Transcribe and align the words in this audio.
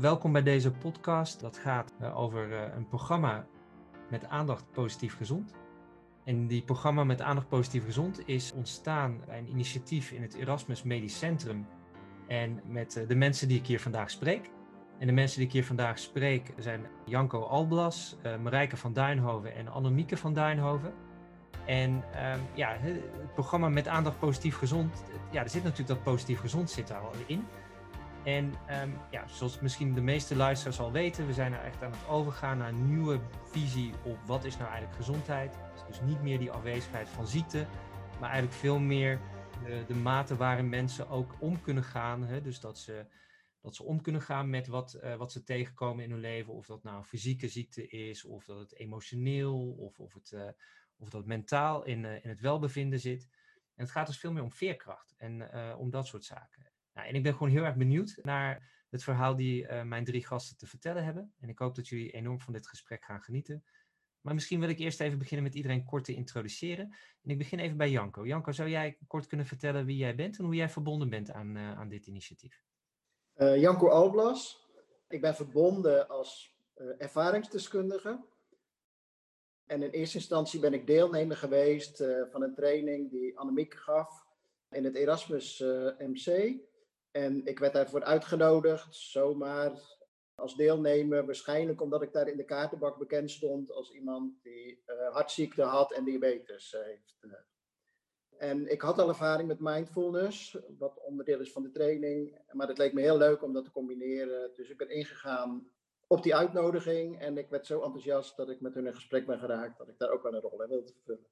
Welkom 0.00 0.32
bij 0.32 0.42
deze 0.42 0.70
podcast. 0.70 1.40
Dat 1.40 1.58
gaat 1.58 1.92
uh, 2.02 2.18
over 2.18 2.48
uh, 2.48 2.60
een 2.76 2.88
programma 2.88 3.46
met 4.10 4.26
aandacht 4.26 4.64
positief 4.72 5.16
gezond. 5.16 5.54
En 6.24 6.46
die 6.46 6.62
programma 6.62 7.04
met 7.04 7.20
aandacht 7.20 7.48
positief 7.48 7.84
gezond 7.84 8.28
is 8.28 8.52
ontstaan 8.52 9.20
bij 9.26 9.38
een 9.38 9.48
initiatief 9.48 10.10
in 10.10 10.22
het 10.22 10.34
Erasmus 10.34 10.82
Medisch 10.82 11.18
Centrum. 11.18 11.66
En 12.26 12.60
met 12.66 12.96
uh, 12.96 13.08
de 13.08 13.14
mensen 13.14 13.48
die 13.48 13.58
ik 13.58 13.66
hier 13.66 13.80
vandaag 13.80 14.10
spreek. 14.10 14.50
En 14.98 15.06
de 15.06 15.12
mensen 15.12 15.38
die 15.38 15.46
ik 15.46 15.52
hier 15.52 15.64
vandaag 15.64 15.98
spreek 15.98 16.52
zijn 16.58 16.86
Janko 17.04 17.42
Alblas, 17.42 18.16
Marijke 18.42 18.76
van 18.76 18.92
Duinhoven 18.92 19.54
en 19.54 19.68
Annemieke 19.68 20.16
van 20.16 20.34
Duinhoven. 20.34 20.92
En 21.66 21.90
um, 21.90 22.40
ja, 22.54 22.76
het 22.78 23.34
programma 23.34 23.68
met 23.68 23.88
aandacht 23.88 24.18
positief 24.18 24.56
gezond, 24.56 25.04
ja, 25.30 25.42
er 25.42 25.50
zit 25.50 25.62
natuurlijk 25.62 25.88
dat 25.88 26.02
positief 26.02 26.40
gezond 26.40 26.70
zit 26.70 26.88
daar 26.88 27.00
al 27.00 27.12
in. 27.26 27.44
En 28.24 28.44
um, 28.44 28.98
ja, 29.10 29.26
zoals 29.26 29.60
misschien 29.60 29.94
de 29.94 30.00
meeste 30.00 30.36
luisteraars 30.36 30.80
al 30.80 30.92
weten, 30.92 31.26
we 31.26 31.32
zijn 31.32 31.52
er 31.52 31.64
echt 31.64 31.82
aan 31.82 31.90
het 31.90 32.08
overgaan 32.08 32.58
naar 32.58 32.68
een 32.68 32.88
nieuwe 32.88 33.20
visie 33.44 33.92
op 34.04 34.18
wat 34.26 34.44
is 34.44 34.56
nou 34.56 34.70
eigenlijk 34.70 34.96
gezondheid. 34.96 35.58
Dus 35.86 36.00
niet 36.00 36.22
meer 36.22 36.38
die 36.38 36.50
afwezigheid 36.50 37.08
van 37.08 37.26
ziekte, 37.26 37.66
maar 38.20 38.30
eigenlijk 38.30 38.60
veel 38.60 38.78
meer 38.78 39.20
de, 39.64 39.84
de 39.86 39.94
mate 39.94 40.36
waarin 40.36 40.68
mensen 40.68 41.08
ook 41.08 41.36
om 41.38 41.60
kunnen 41.60 41.84
gaan. 41.84 42.22
Hè? 42.22 42.40
Dus 42.40 42.60
dat 42.60 42.78
ze, 42.78 43.06
dat 43.60 43.74
ze 43.74 43.82
om 43.82 44.00
kunnen 44.00 44.22
gaan 44.22 44.50
met 44.50 44.66
wat, 44.66 44.98
uh, 45.02 45.14
wat 45.14 45.32
ze 45.32 45.42
tegenkomen 45.42 46.04
in 46.04 46.10
hun 46.10 46.20
leven. 46.20 46.52
Of 46.52 46.66
dat 46.66 46.82
nou 46.82 46.96
een 46.96 47.04
fysieke 47.04 47.48
ziekte 47.48 47.88
is, 47.88 48.24
of 48.24 48.44
dat 48.44 48.58
het 48.58 48.74
emotioneel, 48.74 49.70
of, 49.78 50.00
of, 50.00 50.14
het, 50.14 50.30
uh, 50.34 50.48
of 50.96 51.08
dat 51.08 51.26
mentaal 51.26 51.84
in, 51.84 52.04
uh, 52.04 52.24
in 52.24 52.28
het 52.28 52.40
welbevinden 52.40 53.00
zit. 53.00 53.28
En 53.74 53.86
het 53.86 53.90
gaat 53.90 54.06
dus 54.06 54.18
veel 54.18 54.32
meer 54.32 54.42
om 54.42 54.52
veerkracht 54.52 55.14
en 55.16 55.54
om 55.76 55.90
dat 55.90 56.06
soort 56.06 56.24
zaken. 56.24 56.69
Nou, 57.00 57.12
en 57.12 57.18
ik 57.18 57.24
ben 57.24 57.32
gewoon 57.32 57.52
heel 57.52 57.64
erg 57.64 57.76
benieuwd 57.76 58.18
naar 58.22 58.70
het 58.90 59.02
verhaal 59.02 59.36
die 59.36 59.62
uh, 59.62 59.82
mijn 59.82 60.04
drie 60.04 60.26
gasten 60.26 60.56
te 60.56 60.66
vertellen 60.66 61.04
hebben. 61.04 61.34
En 61.40 61.48
ik 61.48 61.58
hoop 61.58 61.74
dat 61.74 61.88
jullie 61.88 62.10
enorm 62.10 62.40
van 62.40 62.52
dit 62.52 62.68
gesprek 62.68 63.04
gaan 63.04 63.20
genieten. 63.20 63.64
Maar 64.20 64.34
misschien 64.34 64.60
wil 64.60 64.68
ik 64.68 64.78
eerst 64.78 65.00
even 65.00 65.18
beginnen 65.18 65.44
met 65.44 65.54
iedereen 65.54 65.84
kort 65.84 66.04
te 66.04 66.14
introduceren. 66.14 66.96
En 67.22 67.30
ik 67.30 67.38
begin 67.38 67.58
even 67.58 67.76
bij 67.76 67.90
Janko. 67.90 68.26
Janko, 68.26 68.52
zou 68.52 68.68
jij 68.68 68.98
kort 69.06 69.26
kunnen 69.26 69.46
vertellen 69.46 69.86
wie 69.86 69.96
jij 69.96 70.14
bent 70.14 70.38
en 70.38 70.44
hoe 70.44 70.54
jij 70.54 70.68
verbonden 70.68 71.08
bent 71.08 71.30
aan, 71.30 71.56
uh, 71.56 71.78
aan 71.78 71.88
dit 71.88 72.06
initiatief? 72.06 72.62
Uh, 73.36 73.60
Janko 73.60 73.88
Alblas. 73.88 74.68
Ik 75.08 75.20
ben 75.20 75.34
verbonden 75.34 76.08
als 76.08 76.58
ervaringsdeskundige. 76.98 78.24
En 79.66 79.82
in 79.82 79.90
eerste 79.90 80.16
instantie 80.16 80.60
ben 80.60 80.72
ik 80.72 80.86
deelnemer 80.86 81.36
geweest 81.36 82.04
van 82.30 82.42
een 82.42 82.54
training 82.54 83.10
die 83.10 83.38
Annemiek 83.38 83.74
gaf 83.74 84.26
in 84.70 84.84
het 84.84 84.94
Erasmus 84.94 85.58
MC. 85.98 86.58
En 87.10 87.46
ik 87.46 87.58
werd 87.58 87.72
daarvoor 87.72 88.04
uitgenodigd, 88.04 88.94
zomaar 88.94 89.98
als 90.34 90.56
deelnemer. 90.56 91.26
Waarschijnlijk 91.26 91.80
omdat 91.80 92.02
ik 92.02 92.12
daar 92.12 92.28
in 92.28 92.36
de 92.36 92.44
kaartenbak 92.44 92.98
bekend 92.98 93.30
stond 93.30 93.72
als 93.72 93.90
iemand 93.90 94.42
die 94.42 94.82
uh, 94.86 95.14
hartziekte 95.14 95.62
had 95.62 95.92
en 95.92 96.04
diabetes 96.04 96.76
heeft. 96.84 97.18
En 98.38 98.70
ik 98.70 98.80
had 98.80 98.98
al 98.98 99.08
ervaring 99.08 99.48
met 99.48 99.60
mindfulness, 99.60 100.58
wat 100.78 101.02
onderdeel 101.04 101.40
is 101.40 101.52
van 101.52 101.62
de 101.62 101.70
training. 101.70 102.38
Maar 102.52 102.68
het 102.68 102.78
leek 102.78 102.92
me 102.92 103.00
heel 103.00 103.18
leuk 103.18 103.42
om 103.42 103.52
dat 103.52 103.64
te 103.64 103.70
combineren. 103.70 104.50
Dus 104.56 104.68
ik 104.68 104.76
ben 104.76 104.90
ingegaan 104.90 105.70
op 106.06 106.22
die 106.22 106.36
uitnodiging. 106.36 107.18
En 107.18 107.38
ik 107.38 107.48
werd 107.48 107.66
zo 107.66 107.82
enthousiast 107.82 108.36
dat 108.36 108.48
ik 108.48 108.60
met 108.60 108.74
hun 108.74 108.86
in 108.86 108.94
gesprek 108.94 109.26
ben 109.26 109.38
geraakt 109.38 109.78
dat 109.78 109.88
ik 109.88 109.98
daar 109.98 110.10
ook 110.10 110.22
wel 110.22 110.34
een 110.34 110.40
rol 110.40 110.62
in 110.62 110.68
wilde 110.68 110.92
vervullen. 110.92 111.26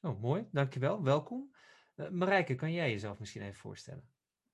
Oh, 0.00 0.22
mooi. 0.22 0.48
Dankjewel. 0.52 1.02
Welkom. 1.02 1.54
Uh, 1.96 2.08
Marijke, 2.08 2.54
kan 2.54 2.72
jij 2.72 2.90
jezelf 2.90 3.18
misschien 3.18 3.42
even 3.42 3.60
voorstellen? 3.60 4.08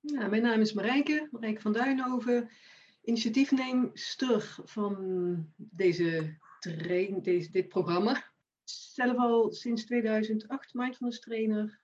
Ja, 0.07 0.29
mijn 0.29 0.43
naam 0.43 0.61
is 0.61 0.73
Marijke, 0.73 1.29
Marijke 1.31 1.61
van 1.61 1.73
Duinhoven, 1.73 2.51
initiatiefneemster 3.03 4.57
van 4.65 4.97
deze 5.57 6.39
train, 6.59 7.23
deze, 7.23 7.51
dit 7.51 7.69
programma. 7.69 8.33
Zelf 8.65 9.17
al 9.17 9.53
sinds 9.53 9.85
2008 9.85 10.75
mindfulness 10.75 11.21
trainer. 11.21 11.81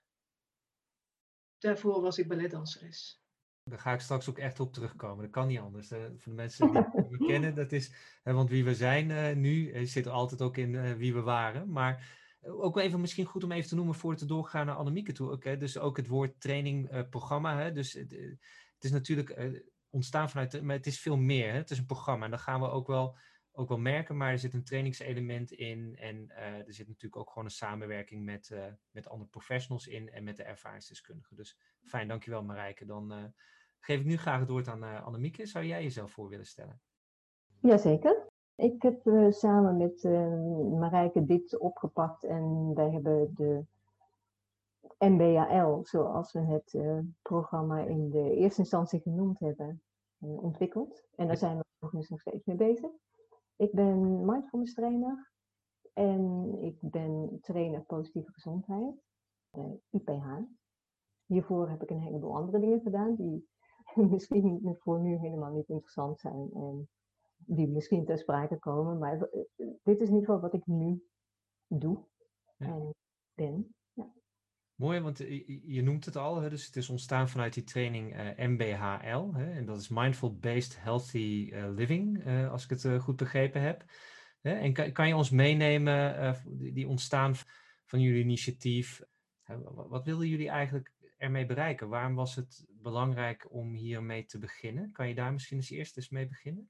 Daarvoor 1.57 2.01
was 2.01 2.17
ik 2.17 2.27
balletdanseres. 2.27 3.21
Daar 3.63 3.79
ga 3.79 3.93
ik 3.93 3.99
straks 3.99 4.29
ook 4.29 4.37
echt 4.37 4.59
op 4.59 4.73
terugkomen. 4.73 5.23
Dat 5.23 5.33
kan 5.33 5.47
niet 5.47 5.59
anders. 5.59 5.91
Uh, 5.91 5.99
voor 5.99 6.19
de 6.23 6.31
mensen 6.31 6.71
die 6.71 6.81
me 7.09 7.25
kennen, 7.31 7.55
dat 7.55 7.71
is, 7.71 7.93
hè, 8.23 8.33
want 8.33 8.49
wie 8.49 8.63
we 8.63 8.75
zijn 8.75 9.09
uh, 9.09 9.35
nu 9.35 9.85
zit 9.85 10.05
er 10.05 10.11
altijd 10.11 10.41
ook 10.41 10.57
in 10.57 10.73
uh, 10.73 10.93
wie 10.93 11.13
we 11.13 11.21
waren. 11.21 11.71
Maar 11.71 12.22
ook 12.45 12.77
even 12.77 13.01
misschien 13.01 13.25
goed 13.25 13.43
om 13.43 13.51
even 13.51 13.69
te 13.69 13.75
noemen 13.75 13.95
voor 13.95 14.11
het 14.11 14.27
doorgaan 14.27 14.65
naar 14.65 14.75
Annemieke 14.75 15.11
toe. 15.11 15.57
Dus 15.57 15.77
ook 15.77 15.97
het 15.97 16.07
woord 16.07 16.41
training 16.41 16.91
uh, 16.91 17.01
programma. 17.09 17.69
Dus 17.69 17.93
het, 17.93 18.11
het 18.73 18.83
is 18.83 18.91
natuurlijk 18.91 19.37
uh, 19.37 19.59
ontstaan 19.89 20.29
vanuit, 20.29 20.61
maar 20.61 20.75
het 20.75 20.87
is 20.87 20.99
veel 20.99 21.17
meer. 21.17 21.51
Hè? 21.51 21.57
Het 21.57 21.71
is 21.71 21.77
een 21.77 21.85
programma 21.85 22.25
en 22.25 22.31
dat 22.31 22.39
gaan 22.39 22.59
we 22.59 22.67
ook 22.67 22.87
wel, 22.87 23.17
ook 23.51 23.69
wel 23.69 23.77
merken. 23.77 24.17
Maar 24.17 24.31
er 24.31 24.39
zit 24.39 24.53
een 24.53 24.63
trainingselement 24.63 25.51
in 25.51 25.95
en 25.95 26.29
er 26.37 26.73
zit 26.73 26.87
natuurlijk 26.87 27.21
ook 27.21 27.29
gewoon 27.29 27.45
een 27.45 27.51
samenwerking 27.51 28.23
met, 28.23 28.55
met 28.91 29.07
andere 29.07 29.29
professionals 29.29 29.87
in 29.87 30.09
en 30.09 30.23
met 30.23 30.37
de 30.37 30.43
ervaringsdeskundigen. 30.43 31.35
Dus 31.35 31.57
fijn, 31.83 32.07
dankjewel 32.07 32.43
Marijke. 32.43 32.85
Dan 32.85 33.33
geef 33.79 33.99
ik 33.99 34.05
nu 34.05 34.17
graag 34.17 34.39
het 34.39 34.49
woord 34.49 34.67
aan 34.67 35.03
Annemieke. 35.03 35.45
Zou 35.45 35.65
jij 35.65 35.83
jezelf 35.83 36.11
voor 36.11 36.29
willen 36.29 36.45
stellen? 36.45 36.81
Jazeker. 37.61 38.22
Ik 38.55 38.81
heb 38.81 39.05
uh, 39.05 39.31
samen 39.31 39.77
met 39.77 40.03
uh, 40.03 40.79
Marijke 40.79 41.25
dit 41.25 41.57
opgepakt 41.57 42.23
en 42.23 42.73
wij 42.73 42.91
hebben 42.91 43.33
de 43.35 43.65
MBAL, 44.99 45.85
zoals 45.85 46.31
we 46.31 46.39
het 46.39 46.73
uh, 46.73 46.99
programma 47.21 47.79
in 47.79 48.09
de 48.09 48.35
eerste 48.35 48.59
instantie 48.59 48.99
genoemd 48.99 49.39
hebben, 49.39 49.81
ontwikkeld. 50.17 51.03
En 51.15 51.27
daar 51.27 51.37
zijn 51.37 51.57
we 51.57 51.63
nog 51.91 52.19
steeds 52.19 52.45
mee 52.45 52.55
bezig. 52.55 52.91
Ik 53.55 53.71
ben 53.71 54.25
mindfulness 54.25 54.73
trainer 54.73 55.31
en 55.93 56.53
ik 56.61 56.77
ben 56.79 57.39
trainer 57.41 57.81
positieve 57.81 58.31
gezondheid, 58.31 59.03
IPH. 59.89 60.25
Hiervoor 61.25 61.69
heb 61.69 61.81
ik 61.83 61.89
een 61.89 62.01
heleboel 62.01 62.35
andere 62.35 62.59
dingen 62.59 62.81
gedaan 62.81 63.15
die 63.15 63.47
misschien 64.11 64.77
voor 64.79 64.99
nu 64.99 65.15
helemaal 65.17 65.51
niet 65.51 65.69
interessant 65.69 66.19
zijn. 66.19 66.49
En 66.53 66.89
die 67.45 67.67
misschien 67.67 68.05
ter 68.05 68.17
sprake 68.17 68.59
komen. 68.59 68.97
Maar 68.97 69.21
eh, 69.21 69.67
dit 69.83 69.99
is 69.99 70.07
in 70.07 70.13
ieder 70.13 70.19
geval 70.19 70.39
wat 70.39 70.53
ik 70.53 70.65
nu 70.65 71.03
doe 71.67 72.05
ja. 72.57 72.65
en 72.65 72.95
ben. 73.33 73.75
Ja. 73.93 74.13
Mooi, 74.75 74.99
want 74.99 75.17
je 75.17 75.81
noemt 75.83 76.05
het 76.05 76.15
al, 76.15 76.49
dus 76.49 76.65
het 76.65 76.75
is 76.75 76.89
ontstaan 76.89 77.29
vanuit 77.29 77.53
die 77.53 77.63
training 77.63 78.15
uh, 78.15 78.47
MBHL. 78.47 79.33
Hè, 79.33 79.51
en 79.51 79.65
dat 79.65 79.77
is 79.77 79.89
Mindful 79.89 80.37
Based 80.37 80.83
Healthy 80.83 81.53
Living, 81.53 82.27
als 82.49 82.63
ik 82.63 82.69
het 82.69 83.01
goed 83.01 83.15
begrepen 83.15 83.61
heb. 83.61 83.85
Hè, 84.41 84.53
en 84.53 84.73
kan, 84.73 84.91
kan, 84.91 85.07
je 85.07 85.15
ons 85.15 85.29
meenemen, 85.29 86.35
die, 86.45 86.73
die 86.73 86.87
ontstaan 86.87 87.35
van 87.85 88.01
jullie 88.01 88.23
initiatief? 88.23 89.01
wat 89.87 90.05
wilden 90.05 90.27
jullie 90.27 90.49
eigenlijk 90.49 90.93
ermee 91.17 91.45
bereiken? 91.45 91.89
Waarom 91.89 92.15
was 92.15 92.35
het 92.35 92.65
belangrijk 92.69 93.53
om 93.53 93.73
hiermee 93.73 94.25
te 94.25 94.37
beginnen? 94.37 94.91
Kan 94.91 95.07
je 95.07 95.15
daar 95.15 95.31
misschien 95.33 95.57
eens 95.57 95.69
eerst 95.69 95.97
eens 95.97 96.09
mee 96.09 96.27
beginnen? 96.27 96.69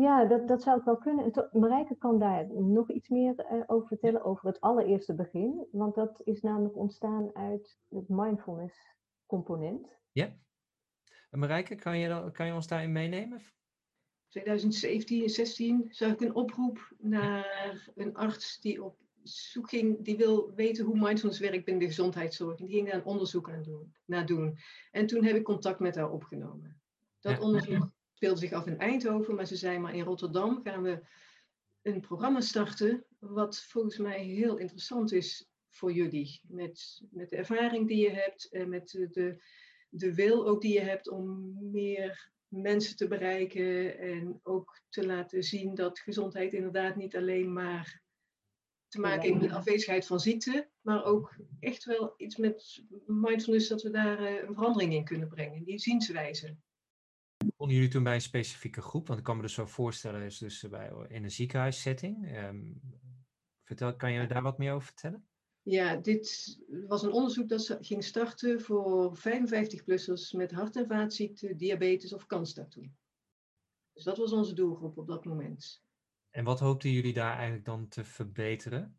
Ja, 0.00 0.24
dat, 0.24 0.48
dat 0.48 0.62
zou 0.62 0.78
ik 0.78 0.84
wel 0.84 0.96
kunnen. 0.96 1.48
Marijke 1.52 1.96
kan 1.96 2.18
daar 2.18 2.46
nog 2.54 2.90
iets 2.90 3.08
meer 3.08 3.46
uh, 3.52 3.62
over 3.66 3.88
vertellen, 3.88 4.24
over 4.24 4.46
het 4.46 4.60
allereerste 4.60 5.14
begin. 5.14 5.66
Want 5.72 5.94
dat 5.94 6.20
is 6.24 6.40
namelijk 6.40 6.76
ontstaan 6.76 7.34
uit 7.34 7.78
het 7.88 8.08
mindfulness 8.08 8.76
component. 9.26 9.88
Ja. 10.12 10.36
En 11.30 11.38
Marijke, 11.38 11.74
kan 11.74 11.98
je, 11.98 12.30
kan 12.32 12.46
je 12.46 12.54
ons 12.54 12.66
daarin 12.66 12.92
meenemen? 12.92 13.42
2017 14.28 15.22
en 15.22 15.30
16 15.30 15.86
zag 15.88 16.12
ik 16.12 16.20
een 16.20 16.34
oproep 16.34 16.94
naar 16.98 17.90
een 17.94 18.14
arts 18.14 18.60
die 18.60 18.84
op 18.84 18.96
zoek 19.22 19.68
ging, 19.68 20.04
die 20.04 20.16
wil 20.16 20.54
weten 20.54 20.84
hoe 20.84 20.98
mindfulness 20.98 21.40
werkt 21.40 21.64
binnen 21.64 21.82
de 21.82 21.88
gezondheidszorg. 21.88 22.58
En 22.58 22.66
die 22.66 22.74
ging 22.74 22.88
daar 22.88 22.96
een 22.96 23.04
onderzoek 23.04 23.50
aan 23.50 23.62
doen, 23.62 23.94
naar 24.04 24.26
doen. 24.26 24.58
En 24.90 25.06
toen 25.06 25.24
heb 25.24 25.36
ik 25.36 25.44
contact 25.44 25.78
met 25.78 25.94
haar 25.94 26.10
opgenomen. 26.10 26.80
Dat 27.20 27.36
ja. 27.36 27.42
onderzoek 27.42 27.92
speelde 28.14 28.40
zich 28.40 28.52
af 28.52 28.66
in 28.66 28.78
Eindhoven, 28.78 29.34
maar 29.34 29.46
ze 29.46 29.56
zei 29.56 29.78
maar 29.78 29.94
in 29.94 30.04
Rotterdam 30.04 30.60
gaan 30.64 30.82
we 30.82 31.02
een 31.82 32.00
programma 32.00 32.40
starten, 32.40 33.04
wat 33.18 33.62
volgens 33.62 33.98
mij 33.98 34.24
heel 34.24 34.56
interessant 34.56 35.12
is 35.12 35.48
voor 35.68 35.92
jullie. 35.92 36.40
Met, 36.48 37.02
met 37.10 37.30
de 37.30 37.36
ervaring 37.36 37.88
die 37.88 38.02
je 38.02 38.10
hebt 38.10 38.52
en 38.52 38.68
met 38.68 38.88
de, 38.88 39.38
de, 39.88 40.14
wil 40.14 40.46
ook 40.46 40.60
die 40.60 40.72
je 40.72 40.80
hebt 40.80 41.08
om 41.08 41.56
meer 41.70 42.32
mensen 42.48 42.96
te 42.96 43.08
bereiken 43.08 43.98
en 43.98 44.40
ook 44.42 44.80
te 44.88 45.06
laten 45.06 45.42
zien 45.42 45.74
dat 45.74 45.98
gezondheid 45.98 46.52
inderdaad 46.52 46.96
niet 46.96 47.16
alleen 47.16 47.52
maar 47.52 48.02
te 48.88 49.00
maken 49.00 49.22
heeft 49.22 49.40
met 49.40 49.52
afwezigheid 49.52 50.06
van 50.06 50.20
ziekte, 50.20 50.68
maar 50.80 51.04
ook 51.04 51.36
echt 51.60 51.84
wel 51.84 52.14
iets 52.16 52.36
met 52.36 52.84
mindfulness 53.06 53.68
dat 53.68 53.82
we 53.82 53.90
daar 53.90 54.20
een 54.20 54.54
verandering 54.54 54.92
in 54.92 55.04
kunnen 55.04 55.28
brengen, 55.28 55.64
die 55.64 55.78
zienswijze. 55.78 56.56
Begonnen 57.64 57.84
jullie 57.84 57.98
toen 57.98 58.12
bij 58.12 58.20
een 58.20 58.30
specifieke 58.30 58.80
groep? 58.82 59.06
Want 59.06 59.18
ik 59.18 59.24
kan 59.24 59.36
me 59.36 59.42
dus 59.42 59.54
zo 59.54 59.66
voorstellen, 59.66 60.22
is 60.22 60.38
dus 60.38 60.68
bij, 60.70 60.92
in 61.08 61.24
een 61.24 61.30
ziekenhuissetting. 61.30 62.36
Um, 62.36 62.80
vertel, 63.62 63.96
kan 63.96 64.12
je 64.12 64.26
daar 64.26 64.42
wat 64.42 64.58
meer 64.58 64.72
over 64.72 64.86
vertellen? 64.86 65.26
Ja, 65.62 65.96
dit 65.96 66.58
was 66.86 67.02
een 67.02 67.12
onderzoek 67.12 67.48
dat 67.48 67.78
ging 67.80 68.04
starten 68.04 68.60
voor 68.60 69.18
55-plussers 69.18 70.36
met 70.36 70.50
hart- 70.50 70.76
en 70.76 70.86
vaatziekten, 70.86 71.56
diabetes 71.56 72.12
of 72.12 72.26
kansstatuur. 72.26 72.90
Dus 73.92 74.04
dat 74.04 74.16
was 74.16 74.32
onze 74.32 74.54
doelgroep 74.54 74.98
op 74.98 75.06
dat 75.06 75.24
moment. 75.24 75.82
En 76.30 76.44
wat 76.44 76.60
hoopten 76.60 76.90
jullie 76.90 77.14
daar 77.14 77.34
eigenlijk 77.34 77.64
dan 77.64 77.88
te 77.88 78.04
verbeteren? 78.04 78.98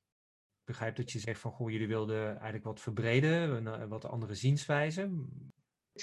Ik 0.59 0.65
begrijp 0.65 0.95
dat 0.95 1.11
je 1.11 1.19
zegt 1.19 1.39
van, 1.39 1.51
goh, 1.51 1.69
jullie 1.69 1.87
wilden 1.87 2.27
eigenlijk 2.27 2.63
wat 2.63 2.81
verbreden, 2.81 3.89
wat 3.89 4.05
andere 4.05 4.33
zienswijze. 4.33 5.11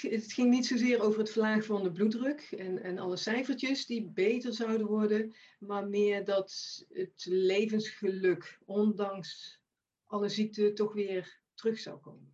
Het 0.00 0.32
ging 0.32 0.50
niet 0.50 0.66
zozeer 0.66 1.02
over 1.02 1.18
het 1.18 1.30
verlagen 1.30 1.64
van 1.64 1.82
de 1.82 1.92
bloeddruk 1.92 2.40
en, 2.40 2.82
en 2.82 2.98
alle 2.98 3.16
cijfertjes 3.16 3.86
die 3.86 4.10
beter 4.14 4.52
zouden 4.52 4.86
worden, 4.86 5.34
maar 5.58 5.86
meer 5.86 6.24
dat 6.24 6.80
het 6.88 7.24
levensgeluk, 7.28 8.58
ondanks 8.64 9.60
alle 10.04 10.28
ziekte, 10.28 10.72
toch 10.72 10.92
weer 10.92 11.40
terug 11.54 11.78
zou 11.78 12.00
komen. 12.00 12.32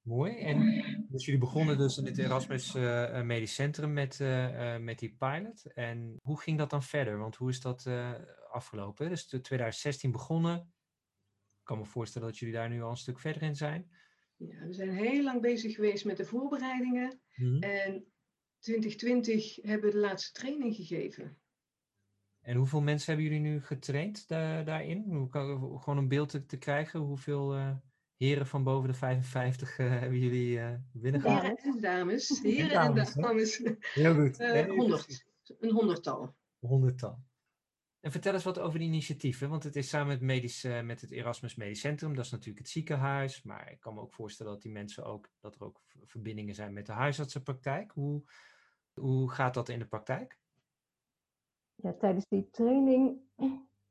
Mooi. 0.00 0.38
En 0.38 1.06
dus 1.08 1.24
jullie 1.24 1.40
begonnen 1.40 1.78
dus 1.78 1.98
in 1.98 2.06
het 2.06 2.18
Erasmus 2.18 2.74
uh, 2.74 3.22
Medisch 3.22 3.54
Centrum 3.54 3.92
met, 3.92 4.18
uh, 4.20 4.76
met 4.76 4.98
die 4.98 5.16
pilot. 5.18 5.72
En 5.72 6.16
hoe 6.22 6.40
ging 6.40 6.58
dat 6.58 6.70
dan 6.70 6.82
verder? 6.82 7.18
Want 7.18 7.36
hoe 7.36 7.50
is 7.50 7.60
dat 7.60 7.88
afgelopen? 8.50 9.08
Dus 9.08 9.26
2016 9.26 10.12
begonnen. 10.12 10.56
Ik 11.58 11.64
kan 11.64 11.78
me 11.78 11.84
voorstellen 11.84 12.28
dat 12.28 12.38
jullie 12.38 12.54
daar 12.54 12.68
nu 12.68 12.82
al 12.82 12.90
een 12.90 12.96
stuk 12.96 13.20
verder 13.20 13.42
in 13.42 13.56
zijn. 13.56 13.90
Ja, 14.38 14.66
we 14.66 14.72
zijn 14.72 14.90
heel 14.90 15.22
lang 15.22 15.40
bezig 15.40 15.74
geweest 15.74 16.04
met 16.04 16.16
de 16.16 16.24
voorbereidingen. 16.24 17.20
Mm 17.34 17.62
En 17.62 18.06
2020 18.58 19.56
hebben 19.56 19.88
we 19.88 19.94
de 19.94 20.00
laatste 20.00 20.40
training 20.40 20.74
gegeven. 20.74 21.38
En 22.40 22.56
hoeveel 22.56 22.80
mensen 22.80 23.12
hebben 23.14 23.32
jullie 23.32 23.50
nu 23.50 23.60
getraind 23.60 24.28
da 24.28 24.62
daarin? 24.62 25.04
Hoe 25.08 25.28
kan, 25.28 25.78
gewoon 25.80 25.98
een 25.98 26.08
beeld 26.08 26.28
te, 26.28 26.46
te 26.46 26.56
krijgen? 26.56 27.00
Hoeveel 27.00 27.76
heren 28.18 28.46
van 28.46 28.64
boven 28.64 28.88
de 28.88 28.94
55 28.94 29.78
uh, 29.78 29.90
hebben 29.90 30.18
jullie 30.18 30.58
uh, 30.58 30.74
binnengehaald? 30.92 31.42
Heren 31.42 31.74
en 31.74 31.80
dames. 31.80 32.40
Heren 32.42 32.70
en 32.70 32.94
dames. 32.94 33.14
En 33.14 33.22
dames. 33.22 33.62
Heel 33.80 34.14
goed. 34.14 34.36
100. 34.66 35.26
Een 35.58 35.70
honderdtal. 35.70 36.34
Honderdtal. 36.58 37.18
En 38.08 38.14
vertel 38.14 38.32
eens 38.32 38.44
wat 38.44 38.58
over 38.58 38.78
die 38.78 38.88
initiatieven, 38.88 39.48
want 39.48 39.62
het 39.62 39.76
is 39.76 39.88
samen 39.88 40.06
met, 40.06 40.20
medisch, 40.20 40.64
uh, 40.64 40.82
met 40.82 41.00
het 41.00 41.10
Erasmus 41.10 41.56
Medisch 41.56 41.80
Centrum, 41.80 42.14
dat 42.14 42.24
is 42.24 42.30
natuurlijk 42.30 42.58
het 42.58 42.68
ziekenhuis, 42.68 43.42
maar 43.42 43.70
ik 43.72 43.80
kan 43.80 43.94
me 43.94 44.00
ook 44.00 44.12
voorstellen 44.12 44.52
dat 44.52 44.62
die 44.62 44.72
mensen 44.72 45.04
ook, 45.04 45.28
dat 45.40 45.54
er 45.54 45.64
ook 45.64 45.80
verbindingen 46.04 46.54
zijn 46.54 46.72
met 46.72 46.86
de 46.86 46.92
huisartsenpraktijk. 46.92 47.92
Hoe, 47.92 48.22
hoe 48.94 49.30
gaat 49.30 49.54
dat 49.54 49.68
in 49.68 49.78
de 49.78 49.86
praktijk? 49.86 50.38
Ja, 51.74 51.92
tijdens 51.92 52.26
die 52.28 52.48
training 52.50 53.20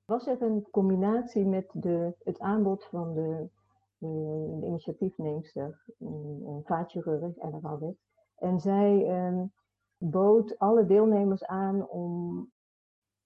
was 0.06 0.28
er 0.28 0.42
een 0.42 0.68
combinatie 0.72 1.46
met 1.46 1.69
de, 1.74 2.16
het 2.24 2.40
aanbod 2.40 2.86
van 2.86 3.14
de 3.14 3.50
de 3.98 4.66
initiatiefneemster, 4.66 5.84
een 6.00 6.62
vaatchirurg, 6.66 7.38
Ella 7.38 7.60
Rabbit. 7.62 7.98
En 8.36 8.60
zij 8.60 9.25
um, 9.28 9.54
bood 9.98 10.60
alle 10.60 10.86
deelnemers 10.86 11.46
aan 11.46 11.88
om 11.88 12.52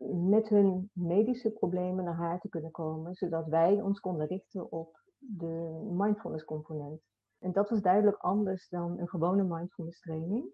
met 0.09 0.50
hun 0.50 0.89
medische 0.94 1.51
problemen 1.51 2.03
naar 2.03 2.15
haar 2.15 2.39
te 2.39 2.50
kunnen 2.50 2.71
komen, 2.71 3.13
zodat 3.13 3.48
wij 3.48 3.81
ons 3.81 4.00
konden 4.00 4.27
richten 4.27 4.71
op 4.71 5.00
de 5.18 5.89
mindfulness 5.92 6.45
component. 6.45 7.01
En 7.39 7.51
dat 7.51 7.69
was 7.69 7.81
duidelijk 7.81 8.18
anders 8.18 8.69
dan 8.69 9.00
een 9.00 9.09
gewone 9.09 9.44
mindfulness 9.44 10.00
training. 10.00 10.45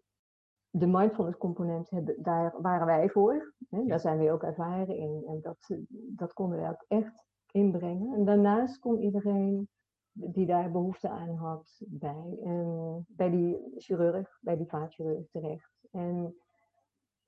De 0.70 0.88
mindfulness 0.88 1.38
component, 1.38 1.90
hebben, 1.90 2.24
daar 2.24 2.62
waren 2.62 2.86
wij 2.86 3.10
voor. 3.10 3.54
Hè? 3.70 3.86
Daar 3.86 4.00
zijn 4.00 4.20
we 4.20 4.32
ook 4.32 4.44
ervaren 4.44 4.96
in. 4.96 5.24
En 5.28 5.42
dat, 5.42 5.58
dat 5.90 6.34
konden 6.34 6.62
we 6.62 6.68
ook 6.68 6.86
echt 6.88 7.26
inbrengen. 7.52 8.14
En 8.14 8.26
daarnaast 8.26 8.80
kon 8.80 9.02
iedereen 9.02 9.70
die 10.12 10.46
daar 10.46 10.72
behoefte 10.72 11.10
aan 11.10 11.36
had 11.36 11.82
bij, 11.88 12.40
en 12.44 13.06
bij 13.08 13.30
die 13.30 13.74
chirurg, 13.78 14.38
bij 14.42 14.58
die 14.58 14.68
vaatchirurg 14.68 15.30
terecht. 15.30 15.88
En 15.92 16.36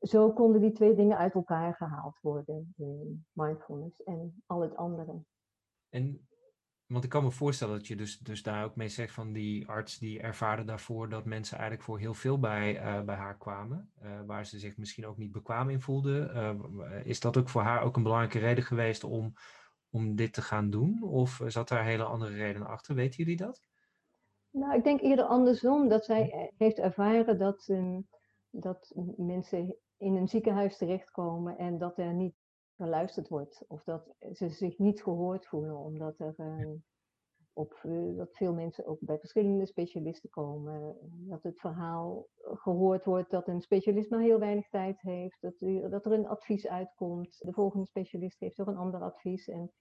zo 0.02 0.32
konden 0.32 0.62
die 0.62 0.72
twee 0.72 0.96
dingen 0.96 1.18
uit 1.18 1.34
elkaar 1.34 1.76
gehaald 1.76 2.20
worden, 2.22 2.74
mindfulness 3.32 4.04
en 4.04 4.44
al 4.46 4.62
het 4.62 4.76
andere. 4.76 5.24
En, 5.90 6.28
want 6.86 7.04
ik 7.04 7.10
kan 7.10 7.24
me 7.24 7.32
voorstellen 7.32 7.78
dat 7.78 7.88
je 7.88 7.96
dus, 7.96 8.20
dus 8.20 8.44
daar 8.44 8.64
ook 8.64 8.76
mee 8.76 8.90
zegt 8.90 9.14
van 9.14 9.34
die 9.34 9.68
arts 9.68 9.98
die 9.98 10.22
ervaarde 10.22 10.64
daarvoor 10.64 11.10
dat 11.10 11.26
mensen 11.26 11.58
eigenlijk 11.58 11.88
voor 11.88 12.00
heel 12.00 12.14
veel 12.14 12.40
bij, 12.40 12.76
uh, 12.76 13.02
bij 13.02 13.16
haar 13.16 13.38
kwamen, 13.38 13.92
uh, 14.04 14.22
waar 14.26 14.46
ze 14.46 14.60
zich 14.60 14.78
misschien 14.78 15.06
ook 15.06 15.18
niet 15.18 15.32
bekwaam 15.32 15.70
in 15.70 15.82
voelden. 15.82 16.36
Uh, 16.36 17.06
is 17.06 17.20
dat 17.20 17.38
ook 17.38 17.50
voor 17.50 17.62
haar 17.62 17.82
ook 17.82 17.96
een 17.96 18.04
belangrijke 18.04 18.40
reden 18.40 18.64
geweest 18.64 19.04
om 19.04 19.34
om 19.92 20.16
dit 20.16 20.34
te 20.34 20.42
gaan 20.42 20.70
doen? 20.70 21.04
Of 21.04 21.42
zat 21.48 21.68
daar 21.68 21.84
hele 21.84 22.04
andere 22.04 22.36
redenen 22.36 22.68
achter? 22.68 22.96
Weten 22.96 23.18
jullie 23.18 23.38
dat? 23.38 23.62
Nou, 24.52 24.76
ik 24.76 24.84
denk 24.84 25.02
eerder 25.02 25.26
andersom. 25.26 25.88
Dat 25.88 26.06
zij 26.06 26.52
heeft 26.58 26.80
ervaren 26.80 27.38
dat, 27.38 27.68
um, 27.68 28.08
dat 28.50 28.94
mensen 29.18 29.76
in 30.00 30.16
een 30.16 30.28
ziekenhuis 30.28 30.78
terechtkomen 30.78 31.58
en 31.58 31.78
dat 31.78 31.98
er 31.98 32.14
niet 32.14 32.36
geluisterd 32.76 33.28
wordt. 33.28 33.66
Of 33.68 33.84
dat 33.84 34.16
ze 34.34 34.50
zich 34.50 34.78
niet 34.78 35.04
gehoord 35.04 35.48
voelen, 35.48 35.78
omdat 35.78 36.20
er 36.20 36.34
um, 36.38 36.84
op, 37.54 37.80
uh, 37.84 38.18
dat 38.18 38.36
veel 38.36 38.54
mensen 38.54 38.86
ook 38.86 39.00
bij 39.00 39.20
verschillende 39.20 39.66
specialisten 39.66 40.30
komen. 40.30 40.98
Dat 41.28 41.44
het 41.44 41.60
verhaal 41.60 42.28
gehoord 42.42 43.06
wordt 43.06 43.32
dat 43.32 43.48
een 43.48 43.62
specialist 43.62 44.10
maar 44.10 44.22
heel 44.22 44.40
weinig 44.40 44.70
tijd 44.70 45.02
heeft. 45.02 45.42
Dat, 45.42 45.60
dat 45.92 46.06
er 46.06 46.12
een 46.12 46.28
advies 46.28 46.68
uitkomt. 46.68 47.38
De 47.40 47.54
volgende 47.54 47.86
specialist 47.86 48.40
heeft 48.40 48.60
ook 48.60 48.68
een 48.68 48.78
ander 48.78 49.02
advies. 49.02 49.48
En 49.48 49.72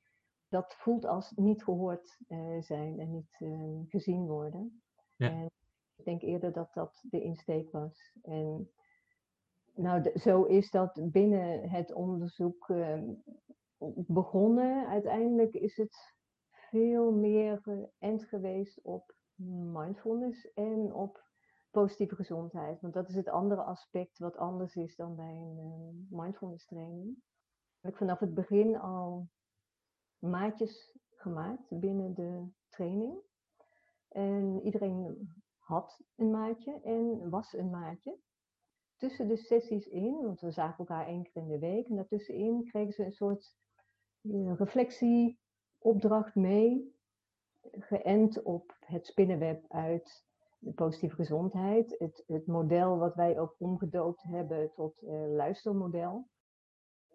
dat 0.49 0.75
voelt 0.75 1.05
als 1.05 1.33
niet 1.35 1.65
gehoord 1.65 2.19
uh, 2.29 2.61
zijn 2.61 2.99
en 2.99 3.11
niet 3.11 3.37
uh, 3.39 3.81
gezien 3.89 4.27
worden. 4.27 4.83
Ja. 5.17 5.31
En 5.31 5.51
ik 5.97 6.05
denk 6.05 6.23
eerder 6.23 6.53
dat 6.53 6.75
dat 6.75 7.05
de 7.11 7.23
insteek 7.23 7.71
was. 7.71 8.13
En 8.23 8.71
nou, 9.79 10.19
zo 10.19 10.43
is 10.43 10.71
dat 10.71 11.01
binnen 11.03 11.71
het 11.71 11.93
onderzoek 11.93 12.69
uh, 12.69 13.03
begonnen. 14.07 14.87
Uiteindelijk 14.87 15.55
is 15.55 15.77
het 15.77 16.15
veel 16.51 17.13
meer 17.13 17.61
geënt 17.63 18.25
geweest 18.25 18.81
op 18.83 19.15
mindfulness 19.73 20.53
en 20.53 20.95
op 20.95 21.27
positieve 21.71 22.15
gezondheid. 22.15 22.81
Want 22.81 22.95
dat 22.95 23.09
is 23.09 23.15
het 23.15 23.29
andere 23.29 23.63
aspect 23.63 24.19
wat 24.19 24.37
anders 24.37 24.77
is 24.77 24.97
dan 24.97 25.17
bij 25.17 25.35
een 25.35 25.59
uh, 25.59 26.19
mindfulness 26.19 26.67
training. 26.67 27.17
Ik 27.83 27.97
vanaf 27.97 28.19
het 28.19 28.35
begin 28.35 28.79
al 28.79 29.29
maatjes 30.19 30.99
gemaakt 31.11 31.79
binnen 31.81 32.15
de 32.15 32.47
training. 32.69 33.19
En 34.09 34.61
iedereen 34.63 35.31
had 35.57 36.01
een 36.17 36.31
maatje 36.31 36.81
en 36.81 37.31
was 37.31 37.53
een 37.53 37.71
maatje. 37.71 38.19
Tussen 38.99 39.29
de 39.29 39.37
sessies 39.37 39.87
in, 39.87 40.21
want 40.23 40.41
we 40.41 40.51
zagen 40.51 40.79
elkaar 40.79 41.07
één 41.07 41.23
keer 41.23 41.43
in 41.43 41.49
de 41.49 41.59
week, 41.59 41.89
en 41.89 41.95
daartussenin 41.95 42.65
kregen 42.65 42.93
ze 42.93 43.05
een 43.05 43.13
soort 43.13 43.55
uh, 44.23 44.55
reflectieopdracht 44.57 46.35
mee, 46.35 46.97
geënt 47.71 48.43
op 48.43 48.77
het 48.79 49.07
spinnenweb 49.07 49.65
uit 49.69 50.27
de 50.59 50.73
positieve 50.73 51.15
gezondheid, 51.15 51.99
het, 51.99 52.25
het 52.27 52.47
model 52.47 52.99
wat 52.99 53.15
wij 53.15 53.39
ook 53.39 53.55
omgedoopt 53.59 54.23
hebben 54.23 54.73
tot 54.73 55.03
uh, 55.03 55.11
luistermodel. 55.29 56.29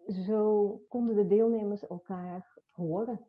Zo 0.06 0.68
konden 0.88 1.16
de 1.16 1.26
deelnemers 1.26 1.86
elkaar 1.86 2.58
horen. 2.70 3.26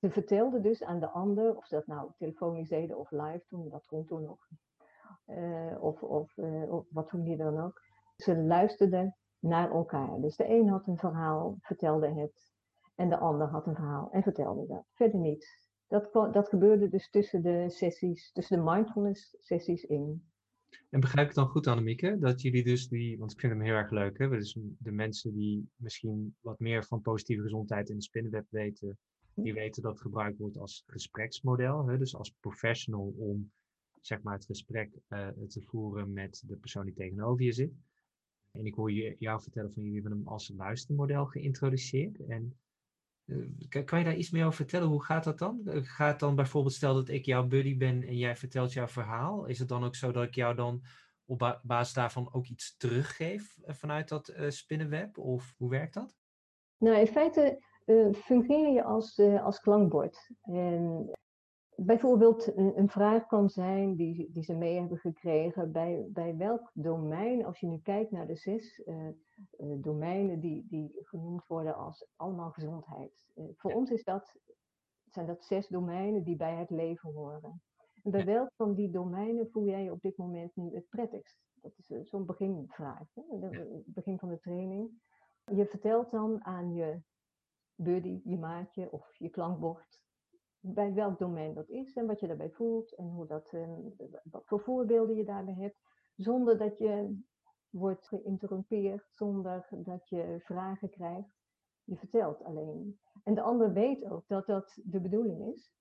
Ze 0.00 0.10
vertelden 0.10 0.62
dus 0.62 0.82
aan 0.82 1.00
de 1.00 1.08
ander, 1.08 1.56
of 1.56 1.66
ze 1.66 1.74
dat 1.74 1.86
nou 1.86 2.10
telefonisch 2.16 2.68
deden 2.68 2.98
of 2.98 3.10
live 3.10 3.44
toen, 3.48 3.68
dat 3.68 3.86
kon 3.86 4.04
toen 4.04 4.22
nog. 4.22 4.48
Uh, 5.26 5.82
of, 5.82 6.02
of 6.02 6.34
wat 6.88 7.10
voor 7.10 7.18
manier 7.18 7.36
dan 7.36 7.60
ook. 7.60 7.87
Ze 8.22 8.36
luisterden 8.36 9.16
naar 9.38 9.70
elkaar. 9.70 10.20
Dus 10.20 10.36
de 10.36 10.48
een 10.48 10.68
had 10.68 10.86
een 10.86 10.98
verhaal, 10.98 11.56
vertelde 11.60 12.08
het. 12.08 12.52
En 12.94 13.08
de 13.08 13.18
ander 13.18 13.48
had 13.48 13.66
een 13.66 13.74
verhaal 13.74 14.10
en 14.10 14.22
vertelde 14.22 14.66
dat. 14.66 14.84
Verder 14.94 15.20
niets. 15.20 15.66
Dat, 15.86 16.12
dat 16.12 16.48
gebeurde 16.48 16.88
dus 16.88 17.10
tussen 17.10 17.42
de 17.42 17.64
sessies, 17.70 18.32
tussen 18.32 18.56
de 18.56 18.70
mindfulness 18.70 19.36
sessies 19.38 19.84
in. 19.84 20.22
En 20.90 21.00
begrijp 21.00 21.28
ik 21.28 21.34
dan 21.34 21.48
goed, 21.48 21.66
Annemieke, 21.66 22.18
dat 22.18 22.42
jullie 22.42 22.64
dus 22.64 22.88
die, 22.88 23.18
want 23.18 23.32
ik 23.32 23.40
vind 23.40 23.52
hem 23.52 23.62
heel 23.62 23.74
erg 23.74 23.90
leuk, 23.90 24.18
hè? 24.18 24.28
Dus 24.28 24.58
de 24.78 24.90
mensen 24.90 25.34
die 25.34 25.70
misschien 25.76 26.36
wat 26.40 26.58
meer 26.58 26.84
van 26.84 27.00
positieve 27.00 27.42
gezondheid 27.42 27.88
in 27.88 27.96
de 27.96 28.02
spinnenweb 28.02 28.46
weten, 28.50 28.98
die 29.34 29.54
weten 29.54 29.82
dat 29.82 29.92
het 29.92 30.00
gebruikt 30.00 30.38
wordt 30.38 30.58
als 30.58 30.84
gespreksmodel, 30.86 31.86
hè? 31.86 31.98
dus 31.98 32.16
als 32.16 32.34
professional 32.40 33.14
om 33.16 33.50
zeg 34.00 34.22
maar 34.22 34.34
het 34.34 34.44
gesprek 34.44 34.90
uh, 35.08 35.28
te 35.28 35.62
voeren 35.62 36.12
met 36.12 36.42
de 36.46 36.56
persoon 36.56 36.84
die 36.84 36.94
tegenover 36.94 37.44
je 37.44 37.52
zit. 37.52 37.72
En 38.58 38.66
ik 38.66 38.74
hoor 38.74 38.92
je, 38.92 39.16
jou 39.18 39.40
vertellen 39.42 39.72
van 39.72 39.82
jullie 39.82 40.00
hebben 40.00 40.18
hem 40.18 40.28
als 40.28 40.52
luistermodel 40.56 41.26
geïntroduceerd. 41.26 42.26
En 42.26 42.58
uh, 43.24 43.84
kan 43.84 43.98
je 43.98 44.04
daar 44.04 44.16
iets 44.16 44.30
meer 44.30 44.44
over 44.44 44.56
vertellen? 44.56 44.88
Hoe 44.88 45.04
gaat 45.04 45.24
dat 45.24 45.38
dan? 45.38 45.60
Eh, 45.66 45.80
gaat 45.82 46.20
dan 46.20 46.34
bijvoorbeeld, 46.34 46.74
stel 46.74 46.94
dat 46.94 47.08
ik 47.08 47.24
jouw 47.24 47.46
buddy 47.46 47.76
ben 47.76 48.02
en 48.02 48.16
jij 48.16 48.36
vertelt 48.36 48.72
jouw 48.72 48.88
verhaal. 48.88 49.46
Is 49.46 49.58
het 49.58 49.68
dan 49.68 49.84
ook 49.84 49.94
zo 49.94 50.12
dat 50.12 50.24
ik 50.24 50.34
jou 50.34 50.54
dan 50.54 50.82
op 51.24 51.38
ba 51.38 51.60
basis 51.62 51.94
daarvan 51.94 52.32
ook 52.32 52.46
iets 52.46 52.76
teruggeef 52.76 53.58
uh, 53.58 53.74
vanuit 53.74 54.08
dat 54.08 54.28
uh, 54.28 54.50
spinnenweb? 54.50 55.18
Of 55.18 55.54
hoe 55.56 55.70
werkt 55.70 55.94
dat? 55.94 56.16
Nou, 56.76 56.98
in 56.98 57.06
feite 57.06 57.62
fungeer 58.14 58.72
je 58.72 58.84
als, 58.84 59.18
als 59.18 59.60
klankbord. 59.60 60.30
En 60.42 61.10
bijvoorbeeld 61.80 62.56
een, 62.56 62.78
een, 62.78 62.88
vraag 62.88 63.26
kan 63.26 63.48
zijn 63.48 63.96
die, 63.96 64.30
die 64.32 64.42
ze 64.42 64.54
mee 64.54 64.78
hebben 64.78 64.98
gekregen. 64.98 65.72
Bij, 65.72 66.06
bij 66.08 66.36
welk 66.36 66.70
domein, 66.74 67.44
als 67.44 67.60
je 67.60 67.66
nu 67.66 67.78
kijkt 67.78 68.10
naar 68.10 68.26
de 68.26 68.36
zes 68.36 68.82
uh, 68.86 69.08
domeinen 69.80 70.40
die, 70.40 70.66
die 70.68 70.98
genoemd 71.02 71.46
worden 71.46 71.76
als 71.76 72.06
allemaal 72.16 72.50
gezondheid. 72.50 73.26
voor 73.56 73.72
ons 73.72 73.90
is 73.90 74.04
dat, 74.04 74.38
zijn 75.04 75.26
dat 75.26 75.44
zes 75.44 75.68
domeinen 75.68 76.24
die 76.24 76.36
bij 76.36 76.54
het 76.54 76.70
leven 76.70 77.12
horen. 77.12 77.62
En 78.02 78.10
bij 78.10 78.24
welk 78.24 78.50
van 78.56 78.74
die 78.74 78.90
domeinen 78.90 79.50
voel 79.50 79.64
jij 79.64 79.82
je 79.82 79.92
op 79.92 80.00
dit 80.00 80.16
moment 80.16 80.56
nu 80.56 80.74
het 80.74 80.88
prettigst? 80.88 81.38
Dat 81.54 81.72
is 81.76 82.08
zo'n 82.08 82.26
beginvraag, 82.26 83.14
hè? 83.14 83.22
het 83.40 83.84
begin 83.86 84.18
van 84.18 84.28
de 84.28 84.38
training. 84.38 84.90
Je 85.44 85.66
vertelt 85.66 86.10
dan 86.10 86.44
aan 86.44 86.72
je 86.72 87.00
buddy, 87.74 88.20
je 88.24 88.38
maatje 88.38 88.90
of 88.92 89.16
je 89.18 89.28
klankbord 89.28 90.06
bij 90.74 90.94
welk 90.94 91.18
domein 91.18 91.54
dat 91.54 91.68
is 91.68 91.94
en 91.96 92.06
wat 92.06 92.20
je 92.20 92.26
daarbij 92.26 92.50
voelt 92.50 92.94
en 92.94 93.08
hoe 93.08 93.26
dat, 93.26 93.52
ehm, 93.52 93.80
wat 94.30 94.46
voor 94.46 94.60
voorbeelden 94.60 95.16
je 95.16 95.24
daarbij 95.24 95.54
hebt, 95.54 95.78
zonder 96.16 96.58
dat 96.58 96.78
je 96.78 97.18
wordt 97.70 98.08
geïnterrumpeerd, 98.08 99.08
zonder 99.10 99.66
dat 99.70 100.08
je 100.08 100.36
vragen 100.40 100.90
krijgt. 100.90 101.36
Je 101.84 101.96
vertelt 101.96 102.44
alleen. 102.44 103.00
En 103.24 103.34
de 103.34 103.42
ander 103.42 103.72
weet 103.72 104.04
ook 104.04 104.24
dat 104.26 104.46
dat 104.46 104.80
de 104.84 105.00
bedoeling 105.00 105.54
is. 105.54 105.72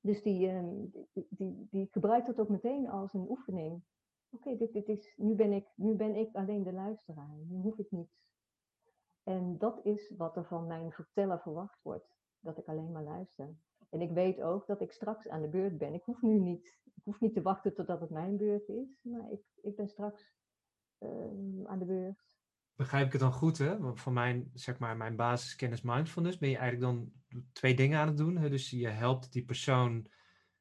Dus 0.00 0.22
die, 0.22 0.48
ehm, 0.48 0.74
die, 1.12 1.26
die, 1.30 1.66
die 1.70 1.88
gebruikt 1.90 2.26
dat 2.26 2.40
ook 2.40 2.48
meteen 2.48 2.88
als 2.88 3.12
een 3.12 3.30
oefening. 3.30 3.82
Oké, 4.30 4.56
dit, 4.56 4.72
dit 4.72 4.88
is, 4.88 5.14
nu, 5.16 5.34
ben 5.34 5.52
ik, 5.52 5.66
nu 5.74 5.94
ben 5.94 6.14
ik 6.14 6.34
alleen 6.34 6.62
de 6.62 6.72
luisteraar. 6.72 7.36
Nu 7.48 7.60
hoef 7.60 7.78
ik 7.78 7.90
niet. 7.90 8.10
En 9.22 9.58
dat 9.58 9.84
is 9.84 10.14
wat 10.16 10.36
er 10.36 10.46
van 10.46 10.66
mijn 10.66 10.92
verteller 10.92 11.40
verwacht 11.40 11.82
wordt. 11.82 12.16
Dat 12.40 12.58
ik 12.58 12.68
alleen 12.68 12.92
maar 12.92 13.02
luister. 13.02 13.56
En 13.90 14.00
ik 14.00 14.10
weet 14.10 14.40
ook 14.40 14.66
dat 14.66 14.80
ik 14.80 14.92
straks 14.92 15.28
aan 15.28 15.42
de 15.42 15.48
beurt 15.48 15.78
ben. 15.78 15.94
Ik 15.94 16.02
hoef 16.02 16.22
nu 16.22 16.38
niet, 16.38 16.78
ik 16.84 17.02
hoef 17.04 17.20
niet 17.20 17.34
te 17.34 17.42
wachten 17.42 17.74
totdat 17.74 18.00
het 18.00 18.10
mijn 18.10 18.36
beurt 18.36 18.68
is, 18.68 19.00
maar 19.02 19.30
ik, 19.30 19.40
ik 19.62 19.76
ben 19.76 19.88
straks 19.88 20.34
ehm, 20.98 21.66
aan 21.66 21.78
de 21.78 21.84
beurt. 21.84 22.24
Begrijp 22.74 23.06
ik 23.06 23.12
het 23.12 23.20
dan 23.20 23.32
goed, 23.32 23.58
hè? 23.58 23.96
Van 23.96 24.12
mijn, 24.12 24.50
zeg 24.54 24.78
maar, 24.78 24.96
mijn 24.96 25.16
basiskennis 25.16 25.82
mindfulness 25.82 26.38
ben 26.38 26.48
je 26.48 26.56
eigenlijk 26.56 26.92
dan 26.92 27.12
twee 27.52 27.74
dingen 27.74 27.98
aan 27.98 28.06
het 28.06 28.16
doen. 28.16 28.36
Hè? 28.36 28.50
Dus 28.50 28.70
je 28.70 28.88
helpt 28.88 29.32
die 29.32 29.44
persoon 29.44 30.06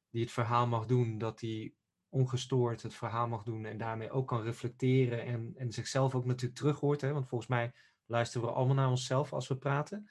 die 0.09 0.21
het 0.21 0.31
verhaal 0.31 0.67
mag 0.67 0.85
doen, 0.85 1.17
dat 1.17 1.39
die 1.39 1.77
ongestoord 2.09 2.81
het 2.81 2.93
verhaal 2.93 3.27
mag 3.27 3.43
doen 3.43 3.65
en 3.65 3.77
daarmee 3.77 4.11
ook 4.11 4.27
kan 4.27 4.41
reflecteren 4.41 5.23
en, 5.23 5.53
en 5.55 5.71
zichzelf 5.71 6.15
ook 6.15 6.25
natuurlijk 6.25 6.59
terug 6.59 6.79
hoort. 6.79 7.01
Hè? 7.01 7.13
Want 7.13 7.27
volgens 7.27 7.49
mij 7.49 7.73
luisteren 8.05 8.47
we 8.47 8.53
allemaal 8.53 8.75
naar 8.75 8.89
onszelf 8.89 9.33
als 9.33 9.47
we 9.47 9.57
praten. 9.57 10.09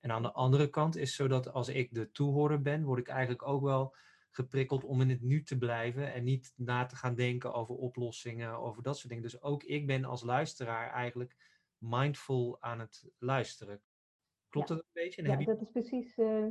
En 0.00 0.10
aan 0.10 0.22
de 0.22 0.32
andere 0.32 0.68
kant 0.68 0.96
is 0.96 1.14
zo 1.14 1.28
dat 1.28 1.52
als 1.52 1.68
ik 1.68 1.94
de 1.94 2.10
toehoorder 2.10 2.62
ben, 2.62 2.84
word 2.84 3.00
ik 3.00 3.08
eigenlijk 3.08 3.48
ook 3.48 3.62
wel 3.62 3.94
geprikkeld 4.30 4.84
om 4.84 5.00
in 5.00 5.08
het 5.08 5.22
nu 5.22 5.42
te 5.42 5.58
blijven 5.58 6.12
en 6.12 6.24
niet 6.24 6.52
na 6.56 6.86
te 6.86 6.96
gaan 6.96 7.14
denken 7.14 7.54
over 7.54 7.74
oplossingen, 7.74 8.58
over 8.58 8.82
dat 8.82 8.96
soort 8.96 9.08
dingen. 9.08 9.22
Dus 9.22 9.42
ook 9.42 9.62
ik 9.62 9.86
ben 9.86 10.04
als 10.04 10.22
luisteraar 10.22 10.90
eigenlijk 10.90 11.36
mindful 11.78 12.56
aan 12.60 12.80
het 12.80 13.10
luisteren. 13.18 13.80
Klopt 14.48 14.68
dat 14.68 14.78
een 14.78 14.84
beetje? 14.92 15.22
ja, 15.22 15.36
dat 15.36 15.60
is 15.60 15.70
precies 15.70 16.16
uh, 16.16 16.46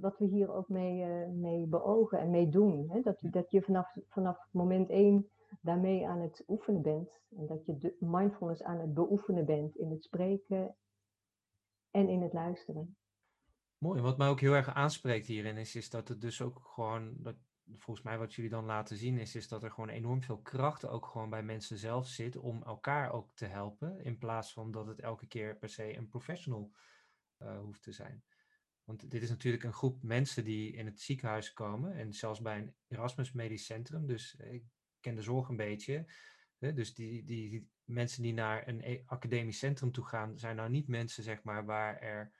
wat 0.00 0.18
we 0.18 0.26
hier 0.26 0.52
ook 0.52 0.68
mee, 0.68 1.06
uh, 1.06 1.28
mee 1.28 1.66
beogen 1.66 2.18
en 2.18 2.30
mee 2.30 2.48
doen. 2.48 2.90
Hè? 2.90 3.00
Dat, 3.00 3.18
dat 3.20 3.50
je 3.50 3.62
vanaf, 3.62 3.96
vanaf 4.08 4.48
moment 4.50 4.90
één 4.90 5.30
daarmee 5.60 6.08
aan 6.08 6.20
het 6.20 6.44
oefenen 6.48 6.82
bent. 6.82 7.20
En 7.36 7.46
dat 7.46 7.66
je 7.66 7.78
de 7.78 7.96
mindfulness 7.98 8.62
aan 8.62 8.78
het 8.78 8.94
beoefenen 8.94 9.44
bent 9.44 9.76
in 9.76 9.90
het 9.90 10.04
spreken 10.04 10.76
en 11.90 12.08
in 12.08 12.22
het 12.22 12.32
luisteren. 12.32 12.96
Mooi. 13.78 14.00
Wat 14.00 14.18
mij 14.18 14.28
ook 14.28 14.40
heel 14.40 14.54
erg 14.54 14.74
aanspreekt 14.74 15.26
hierin 15.26 15.56
is, 15.56 15.74
is 15.74 15.90
dat 15.90 16.08
het 16.08 16.20
dus 16.20 16.42
ook 16.42 16.60
gewoon, 16.74 17.14
dat, 17.16 17.36
volgens 17.76 18.06
mij 18.06 18.18
wat 18.18 18.34
jullie 18.34 18.50
dan 18.50 18.64
laten 18.64 18.96
zien 18.96 19.18
is, 19.18 19.34
is 19.34 19.48
dat 19.48 19.62
er 19.62 19.70
gewoon 19.70 19.88
enorm 19.88 20.22
veel 20.22 20.40
kracht 20.40 20.86
ook 20.86 21.06
gewoon 21.06 21.30
bij 21.30 21.42
mensen 21.42 21.78
zelf 21.78 22.06
zit 22.06 22.36
om 22.36 22.62
elkaar 22.62 23.12
ook 23.12 23.34
te 23.34 23.46
helpen, 23.46 24.04
in 24.04 24.18
plaats 24.18 24.52
van 24.52 24.70
dat 24.70 24.86
het 24.86 25.00
elke 25.00 25.26
keer 25.26 25.56
per 25.56 25.68
se 25.68 25.96
een 25.96 26.08
professional 26.08 26.72
uh, 27.38 27.60
hoeft 27.60 27.82
te 27.82 27.92
zijn. 27.92 28.24
Want 28.84 29.10
dit 29.10 29.22
is 29.22 29.28
natuurlijk 29.28 29.64
een 29.64 29.72
groep 29.72 30.02
mensen 30.02 30.44
die 30.44 30.72
in 30.72 30.86
het 30.86 31.00
ziekenhuis 31.00 31.52
komen 31.52 31.92
en 31.92 32.12
zelfs 32.12 32.40
bij 32.40 32.58
een 32.58 32.74
Erasmus 32.86 33.32
Medisch 33.32 33.64
Centrum, 33.64 34.06
dus 34.06 34.34
ik 34.34 34.64
ken 35.00 35.14
de 35.14 35.22
zorg 35.22 35.48
een 35.48 35.56
beetje. 35.56 36.12
Dus 36.58 36.94
die, 36.94 37.24
die, 37.24 37.70
mensen 37.88 38.22
die 38.22 38.32
naar 38.32 38.68
een 38.68 38.80
e-, 38.82 39.02
academisch 39.06 39.58
centrum 39.58 39.92
toe 39.92 40.04
gaan, 40.04 40.38
zijn 40.38 40.56
nou 40.56 40.70
niet 40.70 40.88
mensen 40.88 41.22
zeg 41.22 41.42
maar, 41.42 41.64
waar 41.64 41.98
er 42.00 42.32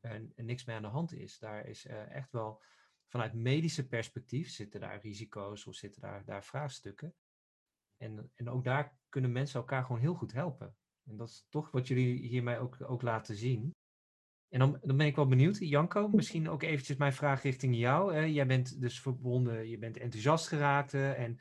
uh, 0.00 0.12
niks 0.36 0.64
mee 0.64 0.76
aan 0.76 0.82
de 0.82 0.88
hand 0.88 1.12
is. 1.12 1.38
Daar 1.38 1.66
is 1.66 1.86
uh, 1.86 2.10
echt 2.14 2.32
wel 2.32 2.62
vanuit 3.06 3.34
medische 3.34 3.86
perspectief 3.86 4.50
zitten 4.50 4.80
daar 4.80 5.00
risico's 5.00 5.66
of 5.66 5.74
zitten 5.74 6.02
daar, 6.02 6.24
daar 6.24 6.44
vraagstukken. 6.44 7.14
En, 7.96 8.30
en 8.34 8.48
ook 8.48 8.64
daar 8.64 8.98
kunnen 9.08 9.32
mensen 9.32 9.60
elkaar 9.60 9.84
gewoon 9.84 10.00
heel 10.00 10.14
goed 10.14 10.32
helpen. 10.32 10.76
En 11.04 11.16
dat 11.16 11.28
is 11.28 11.46
toch 11.48 11.70
wat 11.70 11.88
jullie 11.88 12.26
hiermee 12.26 12.58
ook, 12.58 12.76
ook 12.80 13.02
laten 13.02 13.36
zien. 13.36 13.74
En 14.48 14.58
dan, 14.58 14.78
dan 14.82 14.96
ben 14.96 15.06
ik 15.06 15.16
wel 15.16 15.26
benieuwd, 15.26 15.58
Janko, 15.58 16.08
misschien 16.08 16.48
ook 16.48 16.62
eventjes 16.62 16.96
mijn 16.96 17.12
vraag 17.12 17.42
richting 17.42 17.76
jou. 17.76 18.26
Jij 18.26 18.46
bent 18.46 18.80
dus 18.80 19.00
verbonden, 19.00 19.68
je 19.68 19.78
bent 19.78 19.96
enthousiast 19.96 20.48
geraakt 20.48 20.94
en 20.94 21.38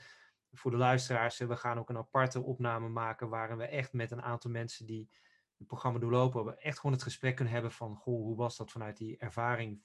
voor 0.58 0.72
de 0.72 0.78
luisteraars, 0.78 1.38
we 1.38 1.56
gaan 1.56 1.78
ook 1.78 1.90
een 1.90 1.98
aparte 1.98 2.42
opname 2.42 2.90
maken 2.90 3.30
waarin 3.30 3.58
we 3.58 3.66
echt 3.66 3.94
met 3.94 4.12
een 4.12 4.22
aantal 4.22 4.52
mensen 4.52 4.86
die 4.86 5.10
het 5.58 5.68
programma 5.68 6.00
doorlopen, 6.00 6.60
echt 6.60 6.80
gewoon 6.80 6.96
het 6.96 7.04
gesprek 7.04 7.36
kunnen 7.36 7.54
hebben 7.54 7.72
van, 7.72 7.96
goh, 7.96 8.24
hoe 8.24 8.36
was 8.36 8.58
dat 8.58 8.72
vanuit 8.72 8.98
die 8.98 9.18
ervaring 9.18 9.82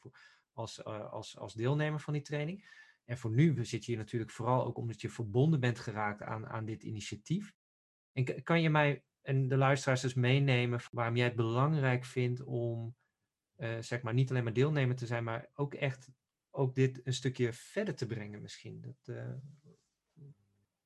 als, 0.53 0.79
uh, 0.79 1.13
als, 1.13 1.39
als 1.39 1.55
deelnemer 1.55 2.01
van 2.01 2.13
die 2.13 2.23
training? 2.23 2.81
En 3.05 3.19
voor 3.19 3.31
nu 3.31 3.65
zit 3.65 3.85
je 3.85 3.91
hier 3.91 4.01
natuurlijk 4.01 4.31
vooral 4.31 4.65
ook 4.65 4.77
omdat 4.77 5.01
je 5.01 5.11
verbonden 5.11 5.61
bent 5.61 5.79
geraakt 5.79 6.23
aan, 6.23 6.47
aan 6.47 6.65
dit 6.65 6.83
initiatief. 6.83 7.55
En 8.13 8.43
kan 8.43 8.63
je 8.63 8.71
mij 8.71 9.05
en 9.23 9.49
de 9.49 9.57
luisteraars 9.57 10.01
dus 10.01 10.15
meenemen 10.15 10.81
waarom 10.91 11.17
jij 11.17 11.27
het 11.27 11.37
belangrijk 11.37 12.05
vindt 12.05 12.43
om, 12.43 12.97
uh, 13.57 13.79
zeg 13.81 14.03
maar, 14.03 14.15
niet 14.15 14.31
alleen 14.31 14.45
maar 14.45 14.53
deelnemer 14.53 14.97
te 14.97 15.07
zijn, 15.07 15.25
maar 15.25 15.49
ook 15.55 15.75
echt 15.75 16.11
ook 16.51 16.75
dit 16.75 17.01
een 17.07 17.13
stukje 17.13 17.53
verder 17.53 17.95
te 17.95 18.07
brengen 18.07 18.43
misschien? 18.43 18.81
Dat, 18.81 19.17
uh, 19.17 19.33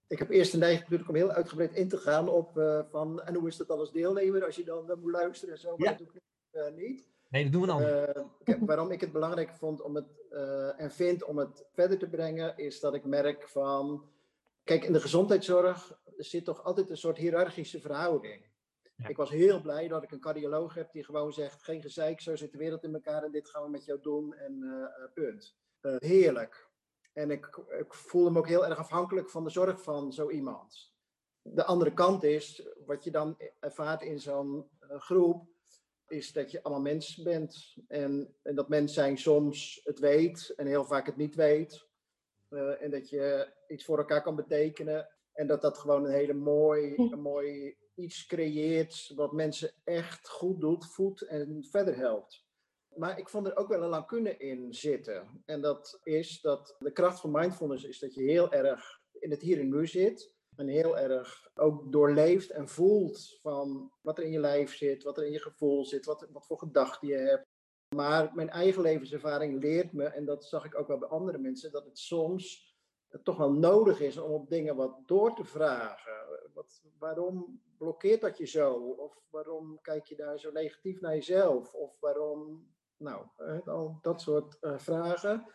ik 0.09 0.19
heb 0.19 0.31
eerst 0.31 0.53
de 0.53 0.59
neiging 0.59 0.83
natuurlijk 0.83 1.09
om 1.09 1.15
heel 1.15 1.31
uitgebreid 1.31 1.75
in 1.75 1.89
te 1.89 1.97
gaan 1.97 2.29
op 2.29 2.57
uh, 2.57 2.81
van 2.91 3.23
en 3.23 3.35
hoe 3.35 3.49
is 3.49 3.57
dat 3.57 3.69
dan 3.69 3.79
als 3.79 3.93
deelnemer 3.93 4.45
als 4.45 4.57
je 4.57 4.65
dan, 4.65 4.87
dan 4.87 5.01
moet 5.01 5.13
luisteren 5.13 5.55
en 5.55 5.61
zo, 5.61 5.77
maar 5.77 5.89
ja. 5.89 5.95
dat 5.95 5.99
doe 5.99 6.17
ik 6.17 6.23
uh, 6.53 6.77
niet. 6.77 7.09
Nee, 7.29 7.43
dat 7.43 7.53
doen 7.53 7.61
we 7.61 7.67
dan. 7.67 8.67
Waarom 8.67 8.91
ik 8.91 9.01
het 9.01 9.13
belangrijk 9.13 9.51
vond 9.51 9.83
om 9.83 9.95
het 9.95 10.25
en 10.77 10.91
vind 10.91 11.25
om 11.25 11.39
het 11.39 11.65
verder 11.73 11.99
te 11.99 12.09
brengen, 12.09 12.57
is 12.57 12.81
dat 12.81 12.95
ik 12.95 13.05
merk 13.05 13.49
van, 13.49 14.09
kijk, 14.65 14.85
in 14.85 14.93
de 14.93 15.01
gezondheidszorg 15.01 15.99
zit 16.17 16.45
toch 16.45 16.65
altijd 16.65 16.91
een 16.91 16.97
soort 16.97 17.17
hiërarchische 17.17 17.81
verhouding. 17.81 18.47
Ja. 18.97 19.09
Ik 19.09 19.17
was 19.17 19.31
heel 19.31 19.61
blij 19.61 19.89
dat 19.89 20.03
ik 20.03 20.11
een 20.11 20.21
cardioloog 20.21 20.75
heb 20.75 20.93
die 20.93 21.05
gewoon 21.05 21.33
zegt, 21.33 21.63
geen 21.63 21.83
gezeik, 21.83 22.21
zo 22.21 22.37
zit 22.37 22.53
de 22.53 22.59
wereld 22.59 22.85
in 22.85 22.95
elkaar 22.95 23.23
en 23.23 23.33
dit 23.33 23.51
gaan 23.51 23.63
we 23.63 23.71
met 23.71 23.85
jou 23.85 24.01
doen 24.01 24.35
en 24.35 24.91
punt. 25.15 25.57
heerlijk. 25.99 26.69
En 27.16 27.30
ik, 27.30 27.61
ik 27.78 27.94
voelde 27.94 28.30
me 28.30 28.38
ook 28.38 28.49
heel 28.49 28.66
erg 28.66 28.78
afhankelijk 28.78 29.30
van 29.30 29.44
de 29.44 29.50
zorg 29.50 29.82
van 29.82 30.12
zo 30.12 30.30
iemand. 30.30 30.94
De 31.42 31.64
andere 31.64 31.92
kant 31.92 32.23
is, 32.23 32.68
wat 32.87 33.04
je 33.04 33.11
dan 33.11 33.37
ervaart 33.61 34.02
in 34.02 34.20
zo'n 34.20 34.68
uh, 34.90 35.00
groep, 35.00 35.46
is 36.08 36.32
dat 36.32 36.50
je 36.50 36.62
allemaal 36.62 36.82
mens 36.82 37.16
bent. 37.23 37.76
En, 37.88 38.35
en, 38.42 38.54
dat 38.54 38.68
mens 38.68 38.94
zijn 38.94 39.18
soms 39.18 39.80
het 39.85 39.99
weet 39.99 40.52
en 40.56 40.66
heel 40.66 40.85
vaak 40.85 41.06
het 41.06 41.16
niet 41.16 41.35
weet. 41.35 41.87
Uh, 42.50 42.82
en 42.82 42.90
dat 42.90 43.08
je 43.08 43.52
iets 43.68 43.85
voor 43.85 43.99
elkaar 43.99 44.23
kan 44.23 44.37
betekenen. 44.37 45.08
En 45.32 45.46
dat 45.46 45.62
dat 45.62 45.78
gewoon 45.78 46.04
een 46.04 46.12
hele 46.12 46.35
mooi, 46.35 46.94
een 46.96 47.20
mooi 47.20 47.76
iets 47.94 48.26
creëert 48.26 49.12
wat 49.14 49.32
mensen 49.32 49.73
echt 49.85 50.28
goed 50.28 50.61
doet, 50.61 50.87
voedt 50.87 51.23
en 51.23 51.64
verder 51.70 51.96
helpt. 51.96 52.46
Maar 52.97 53.19
ik 53.19 53.29
vond 53.29 53.47
er 53.47 53.57
ook 53.57 53.69
wel 53.69 53.83
een 53.83 53.88
lacune 53.88 54.37
in 54.37 54.75
zitten. 54.75 55.43
En 55.45 55.61
dat 55.61 56.00
is 56.03 56.41
dat 56.41 56.76
de 56.79 56.93
kracht 56.93 57.21
van 57.21 57.31
mindfulness 57.31 57.85
is 57.85 57.99
dat 57.99 58.15
je 58.15 58.23
heel 58.23 58.53
erg 58.53 59.00
in 59.12 59.31
het 59.31 59.43
hier 59.43 59.61
en 59.61 59.69
nu 59.69 59.87
zit. 59.87 60.35
En 60.57 60.69
heel 60.69 60.99
erg 60.99 61.50
ook 61.55 61.93
doorleeft 61.93 62.50
en 62.50 62.69
voelt 62.69 63.38
van 63.41 63.93
wat 64.00 64.19
er 64.19 64.25
in 64.25 64.31
je 64.31 64.41
lijf 64.41 64.76
zit, 64.76 65.03
wat 65.03 65.19
er 65.19 65.25
in 65.25 65.33
je 65.33 65.41
gevoel 65.41 65.85
zit, 65.85 66.05
wat, 66.05 66.26
wat 66.33 66.47
voor 66.47 66.59
gedachten 66.59 67.09
je 67.09 67.15
hebt. 67.15 67.47
Maar 67.95 68.35
mijn 68.35 68.50
eigen 68.50 68.83
levenservaring 68.83 69.62
leert 69.62 69.93
me, 69.93 70.05
en 70.05 70.25
dat 70.25 70.45
zag 70.45 70.65
ik 70.65 70.79
ook 70.79 70.87
wel 70.87 70.99
bij 70.99 71.09
andere 71.09 71.38
mensen, 71.38 71.73
dat 71.73 71.85
het 71.85 71.99
soms 71.99 72.75
toch 73.23 73.37
wel 73.37 73.53
nodig 73.53 74.00
is 74.00 74.17
om 74.17 74.31
op 74.31 74.49
dingen 74.49 74.76
wat 74.76 74.99
door 75.07 75.35
te 75.35 75.45
vragen. 75.45 76.12
Wat, 76.55 76.83
waarom 76.99 77.61
blokkeert 77.79 78.21
dat 78.21 78.38
je 78.38 78.47
zo? 78.47 78.75
Of 78.75 79.23
waarom 79.31 79.79
kijk 79.81 80.07
je 80.07 80.17
daar 80.17 80.38
zo 80.38 80.50
negatief 80.50 81.00
naar 81.00 81.15
jezelf? 81.15 81.73
Of 81.73 82.00
waarom 82.00 82.67
nou, 82.99 83.26
al 83.65 83.99
dat 84.03 84.21
soort 84.21 84.57
uh, 84.61 84.79
vragen. 84.79 85.47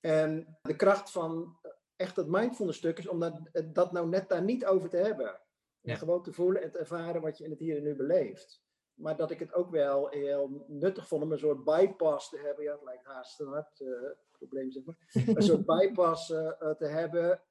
En 0.00 0.58
de 0.62 0.76
kracht 0.76 1.10
van 1.10 1.58
echt 1.96 2.16
het 2.16 2.28
mindfulness 2.28 2.78
stuk 2.78 2.98
is 2.98 3.08
om 3.08 3.20
dat, 3.20 3.40
dat 3.72 3.92
nou 3.92 4.08
net 4.08 4.28
daar 4.28 4.42
niet 4.42 4.66
over 4.66 4.88
te 4.88 4.96
hebben. 4.96 5.40
En 5.82 5.96
gewoon 5.96 6.22
te 6.22 6.32
voelen 6.32 6.62
en 6.62 6.70
te 6.70 6.78
ervaren 6.78 7.20
wat 7.20 7.38
je 7.38 7.44
in 7.44 7.50
het 7.50 7.58
hier 7.58 7.76
en 7.76 7.82
nu 7.82 7.96
beleeft. 7.96 8.62
maar 8.94 9.16
dat 9.16 9.30
ik 9.30 9.38
het 9.38 9.54
ook 9.54 9.70
wel 9.70 10.08
heel 10.08 10.64
nuttig 10.68 11.08
vond 11.08 11.22
om 11.22 11.32
een 11.32 11.38
soort 11.38 11.64
bypass 11.64 12.28
te 12.28 12.38
hebben. 12.38 12.64
Ja, 12.64 12.72
het 12.72 12.82
lijkt 12.82 13.04
haast 13.04 13.40
een 13.40 13.46
hartprobleem, 13.46 14.70
zeg 14.70 14.84
maar. 14.84 14.96
Een 15.36 15.42
soort 15.42 15.66
bypass 15.66 16.26
te 16.26 16.86
hebben, 16.86 17.42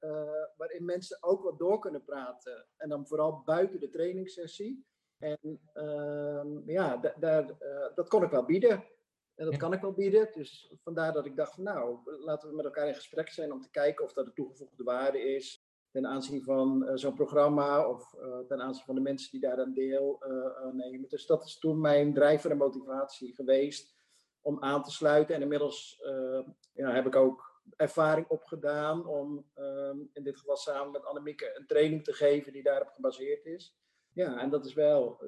waarin 0.57 0.85
mensen 0.85 1.23
ook 1.23 1.43
wat 1.43 1.59
door 1.59 1.79
kunnen 1.79 2.03
praten. 2.03 2.67
En 2.77 2.89
dan 2.89 3.07
vooral 3.07 3.41
buiten 3.45 3.79
de 3.79 3.89
trainingssessie. 3.89 4.85
En 5.17 5.59
ehm, 5.73 6.69
ja, 6.69 6.97
daar, 6.97 7.57
dat 7.95 8.09
kon 8.09 8.23
ik 8.23 8.29
wel 8.29 8.45
bieden. 8.45 8.83
En 9.39 9.45
dat 9.45 9.57
kan 9.57 9.73
ik 9.73 9.81
wel 9.81 9.93
bieden. 9.93 10.29
Dus 10.33 10.73
vandaar 10.83 11.13
dat 11.13 11.25
ik 11.25 11.35
dacht 11.35 11.53
van 11.53 11.63
nou, 11.63 11.99
laten 12.19 12.49
we 12.49 12.55
met 12.55 12.65
elkaar 12.65 12.87
in 12.87 12.95
gesprek 12.95 13.29
zijn 13.29 13.51
om 13.51 13.61
te 13.61 13.69
kijken 13.71 14.05
of 14.05 14.13
dat 14.13 14.25
de 14.25 14.33
toegevoegde 14.33 14.83
waarde 14.83 15.19
is 15.19 15.63
ten 15.91 16.07
aanzien 16.07 16.43
van 16.43 16.83
uh, 16.83 16.91
zo'n 16.93 17.13
programma 17.13 17.89
of 17.89 18.13
uh, 18.13 18.39
ten 18.39 18.61
aanzien 18.61 18.83
van 18.85 18.95
de 18.95 19.01
mensen 19.01 19.31
die 19.31 19.39
daar 19.39 19.55
dan 19.55 19.73
deel 19.73 20.23
uh, 20.27 20.73
nemen. 20.73 21.09
Dus 21.09 21.25
dat 21.25 21.45
is 21.45 21.59
toen 21.59 21.81
mijn 21.81 22.13
drijver 22.13 22.51
en 22.51 22.57
motivatie 22.57 23.35
geweest 23.35 23.97
om 24.41 24.63
aan 24.63 24.83
te 24.83 24.91
sluiten. 24.91 25.35
En 25.35 25.41
inmiddels 25.41 26.03
ja, 26.73 26.91
heb 26.91 27.05
ik 27.05 27.15
ook 27.15 27.61
ervaring 27.75 28.27
opgedaan 28.27 29.05
om 29.05 29.45
in 30.13 30.23
dit 30.23 30.37
geval 30.37 30.55
samen 30.55 30.91
met 30.91 31.05
Annemieke 31.05 31.57
een 31.57 31.67
training 31.67 32.03
te 32.03 32.13
geven 32.13 32.53
die 32.53 32.63
daarop 32.63 32.89
gebaseerd 32.89 33.45
is. 33.45 33.77
Ja, 34.13 34.39
en 34.39 34.49
dat 34.49 34.65
is 34.65 34.73
wel, 34.73 35.23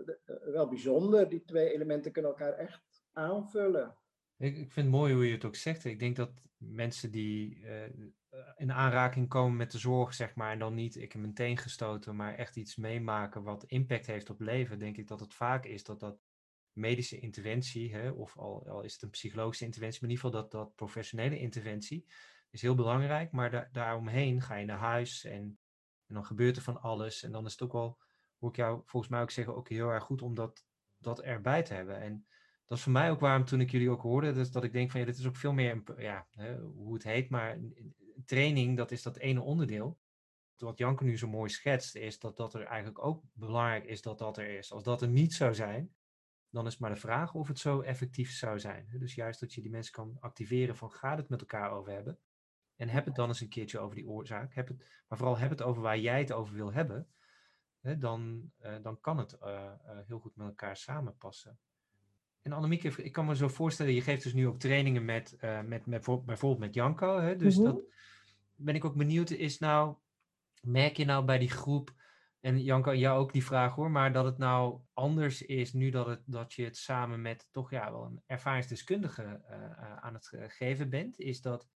wel 0.46 0.68
bijzonder. 0.68 1.30
Die 1.30 1.44
twee 1.46 1.74
elementen 1.74 2.12
kunnen 2.12 2.32
elkaar 2.32 2.54
echt 2.54 3.04
aanvullen. 3.12 3.98
Ik, 4.42 4.58
ik 4.58 4.72
vind 4.72 4.86
het 4.86 4.96
mooi 4.96 5.14
hoe 5.14 5.26
je 5.26 5.34
het 5.34 5.46
ook 5.46 5.56
zegt. 5.56 5.86
Ik 5.86 6.00
denk 6.00 6.16
dat 6.16 6.32
mensen 6.58 7.12
die 7.12 7.60
uh, 7.60 7.84
in 8.56 8.72
aanraking 8.72 9.28
komen 9.28 9.58
met 9.58 9.72
de 9.72 9.78
zorg, 9.78 10.14
zeg 10.14 10.36
maar, 10.36 10.52
en 10.52 10.60
dan 10.60 10.74
niet 10.74 10.96
ik 10.96 11.12
heb 11.12 11.22
meteen 11.22 11.58
gestoten, 11.58 12.16
maar 12.16 12.36
echt 12.36 12.56
iets 12.56 12.76
meemaken 12.76 13.44
wat 13.44 13.64
impact 13.64 14.06
heeft 14.06 14.30
op 14.30 14.40
leven, 14.40 14.80
denk 14.80 14.98
ik 14.98 15.08
dat 15.08 15.20
het 15.20 15.34
vaak 15.34 15.66
is 15.66 15.84
dat 15.84 16.00
dat 16.00 16.20
medische 16.72 17.20
interventie, 17.20 17.94
hè, 17.94 18.10
of 18.10 18.38
al, 18.38 18.68
al 18.68 18.82
is 18.82 18.94
het 18.94 19.02
een 19.02 19.10
psychologische 19.10 19.66
interventie, 19.66 20.02
maar 20.02 20.10
in 20.10 20.16
ieder 20.16 20.30
geval 20.32 20.50
dat, 20.50 20.52
dat 20.52 20.76
professionele 20.76 21.40
interventie 21.40 22.06
is 22.50 22.62
heel 22.62 22.76
belangrijk, 22.76 23.32
maar 23.32 23.52
da 23.52 23.70
daaromheen 23.72 24.42
ga 24.42 24.56
je 24.56 24.66
naar 24.66 24.78
huis 24.78 25.24
en, 25.24 25.60
en 26.08 26.14
dan 26.14 26.26
gebeurt 26.26 26.56
er 26.56 26.62
van 26.62 26.82
alles. 26.82 27.24
En 27.24 27.32
dan 27.32 27.46
is 27.46 27.52
het 27.52 27.62
ook 27.62 27.74
wel, 27.74 28.00
hoe 28.38 28.50
ik 28.50 28.56
jou 28.56 28.82
volgens 28.86 29.12
mij 29.12 29.22
ook 29.22 29.32
zeggen, 29.32 29.56
ook 29.56 29.70
heel 29.70 29.90
erg 29.90 30.04
goed 30.04 30.22
om 30.22 30.36
dat, 30.36 30.66
dat 30.98 31.22
erbij 31.22 31.64
te 31.64 31.74
hebben. 31.74 32.02
En 32.02 32.26
dat 32.66 32.78
is 32.78 32.84
voor 32.84 32.92
mij 32.92 33.12
ook 33.12 33.20
waarom 33.20 33.46
toen 33.46 33.62
ik 33.62 33.72
jullie 33.72 33.90
ook 33.90 34.02
hoorde, 34.02 34.32
dus 34.32 34.52
dat 34.52 34.64
ik 34.64 34.72
denk 34.72 34.92
van 34.92 35.00
ja, 35.00 35.06
dit 35.06 35.18
is 35.18 35.28
ook 35.28 35.36
veel 35.36 35.54
meer, 35.54 35.84
ja, 35.98 36.28
hè, 36.32 36.60
hoe 36.60 36.94
het 36.94 37.04
heet, 37.04 37.30
maar 37.30 37.60
training, 38.26 38.78
dat 38.78 38.92
is 38.92 39.02
dat 39.02 39.18
ene 39.18 39.42
onderdeel. 39.42 40.00
Wat 40.56 40.78
Janke 40.78 41.04
nu 41.04 41.18
zo 41.18 41.28
mooi 41.28 41.50
schetst, 41.50 41.96
is 41.96 42.20
dat 42.20 42.38
dat 42.38 42.54
er 42.54 42.64
eigenlijk 42.64 43.06
ook 43.06 43.24
belangrijk 43.34 43.86
is 43.86 44.02
dat 44.02 44.18
dat 44.18 44.38
er 44.38 44.58
is. 44.58 44.72
Als 44.72 44.84
dat 44.84 45.02
er 45.02 45.08
niet 45.08 45.34
zou 45.34 45.54
zijn, 45.54 45.96
dan 46.50 46.66
is 46.66 46.78
maar 46.78 46.90
de 46.90 47.00
vraag 47.00 47.34
of 47.34 47.48
het 47.48 47.60
zo 47.60 47.82
effectief 47.82 48.32
zou 48.32 48.60
zijn. 48.60 48.88
Dus 49.00 49.16
juist 49.16 49.40
dat 49.40 49.54
je 49.54 49.62
die 49.62 49.72
mensen 49.72 49.94
kan 49.94 50.18
activeren 50.20 50.76
van 50.76 50.92
gaat 50.92 51.18
het 51.18 51.30
met 51.30 51.40
elkaar 51.40 51.72
over 51.72 51.92
hebben. 51.92 52.20
En 52.76 52.90
heb 52.90 53.06
het 53.06 53.16
dan 53.16 53.28
eens 53.28 53.42
een 53.42 53.50
keertje 53.50 53.80
over 53.80 53.96
die 53.96 54.08
oorzaak. 54.08 54.54
Heb 54.54 54.68
het, 54.68 54.78
maar 55.08 55.18
vooral 55.18 55.38
heb 55.38 55.50
het 55.50 55.62
over 55.62 55.82
waar 55.82 56.00
jij 56.00 56.20
het 56.20 56.32
over 56.32 56.56
wil 56.56 56.74
hebben. 56.74 57.08
Dan, 57.98 58.52
eh, 58.58 58.76
dan 58.82 59.00
kan 59.00 59.18
het 59.18 59.34
eh, 59.34 59.66
eh, 59.66 60.08
heel 60.08 60.20
goed 60.20 60.36
met 60.36 60.48
elkaar 60.48 60.78
samenpassen. 60.78 61.60
En 62.42 62.52
Annemieke, 62.52 63.04
ik 63.04 63.12
kan 63.12 63.26
me 63.26 63.36
zo 63.36 63.48
voorstellen, 63.48 63.94
je 63.94 64.02
geeft 64.02 64.24
dus 64.24 64.34
nu 64.34 64.48
ook 64.48 64.60
trainingen 64.60 65.06
met, 65.06 65.38
uh, 65.42 65.62
met, 65.62 65.86
met 65.86 66.06
bijvoorbeeld 66.06 66.60
met 66.60 66.74
Janko. 66.74 67.20
Hè? 67.20 67.36
Dus 67.36 67.58
mm 67.58 67.66
-hmm. 67.66 67.74
dat 67.74 67.84
ben 68.56 68.76
ik 68.76 68.86
ook 68.86 68.96
benieuwd, 68.96 69.30
is 69.30 69.60
nou, 69.60 69.96
merk 70.62 70.98
je 70.98 71.06
nou 71.06 71.26
bij 71.26 71.38
die 71.38 71.50
groep, 71.50 71.94
en 72.40 72.64
Janko, 72.64 72.96
jou 72.96 73.20
ook 73.20 73.34
die 73.34 73.46
vraag 73.46 73.76
hoor, 73.76 73.92
maar 73.92 74.14
dat 74.14 74.26
het 74.26 74.38
nou 74.38 74.82
anders 74.94 75.42
is 75.42 75.74
nu 75.74 75.90
dat, 75.90 76.08
het, 76.08 76.22
dat 76.26 76.54
je 76.54 76.64
het 76.64 76.78
samen 76.78 77.22
met 77.22 77.48
toch 77.52 77.72
ja, 77.72 77.92
wel 77.92 78.06
een 78.06 78.22
ervaringsdeskundige 78.26 79.42
uh, 79.50 79.58
uh, 79.58 79.98
aan 79.98 80.14
het 80.14 80.32
geven 80.48 80.90
bent, 80.90 81.20
is 81.20 81.42
dat, 81.42 81.70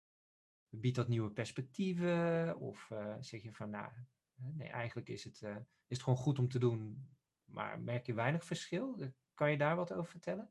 biedt 0.69 0.95
dat 0.95 1.07
nieuwe 1.07 1.31
perspectieven? 1.31 2.57
Of 2.59 2.91
zeg 3.19 3.41
je 3.41 3.53
van, 3.53 3.69
nou, 3.69 3.91
nee, 4.35 4.67
eigenlijk 4.67 5.09
is 5.09 5.23
het, 5.23 5.41
is 5.87 5.97
het 5.97 6.03
gewoon 6.03 6.19
goed 6.19 6.39
om 6.39 6.47
te 6.47 6.59
doen, 6.59 7.09
maar 7.45 7.79
merk 7.79 8.05
je 8.05 8.13
weinig 8.13 8.43
verschil? 8.45 9.13
Kan 9.35 9.51
je 9.51 9.57
daar 9.57 9.75
wat 9.75 9.93
over 9.93 10.11
vertellen? 10.11 10.49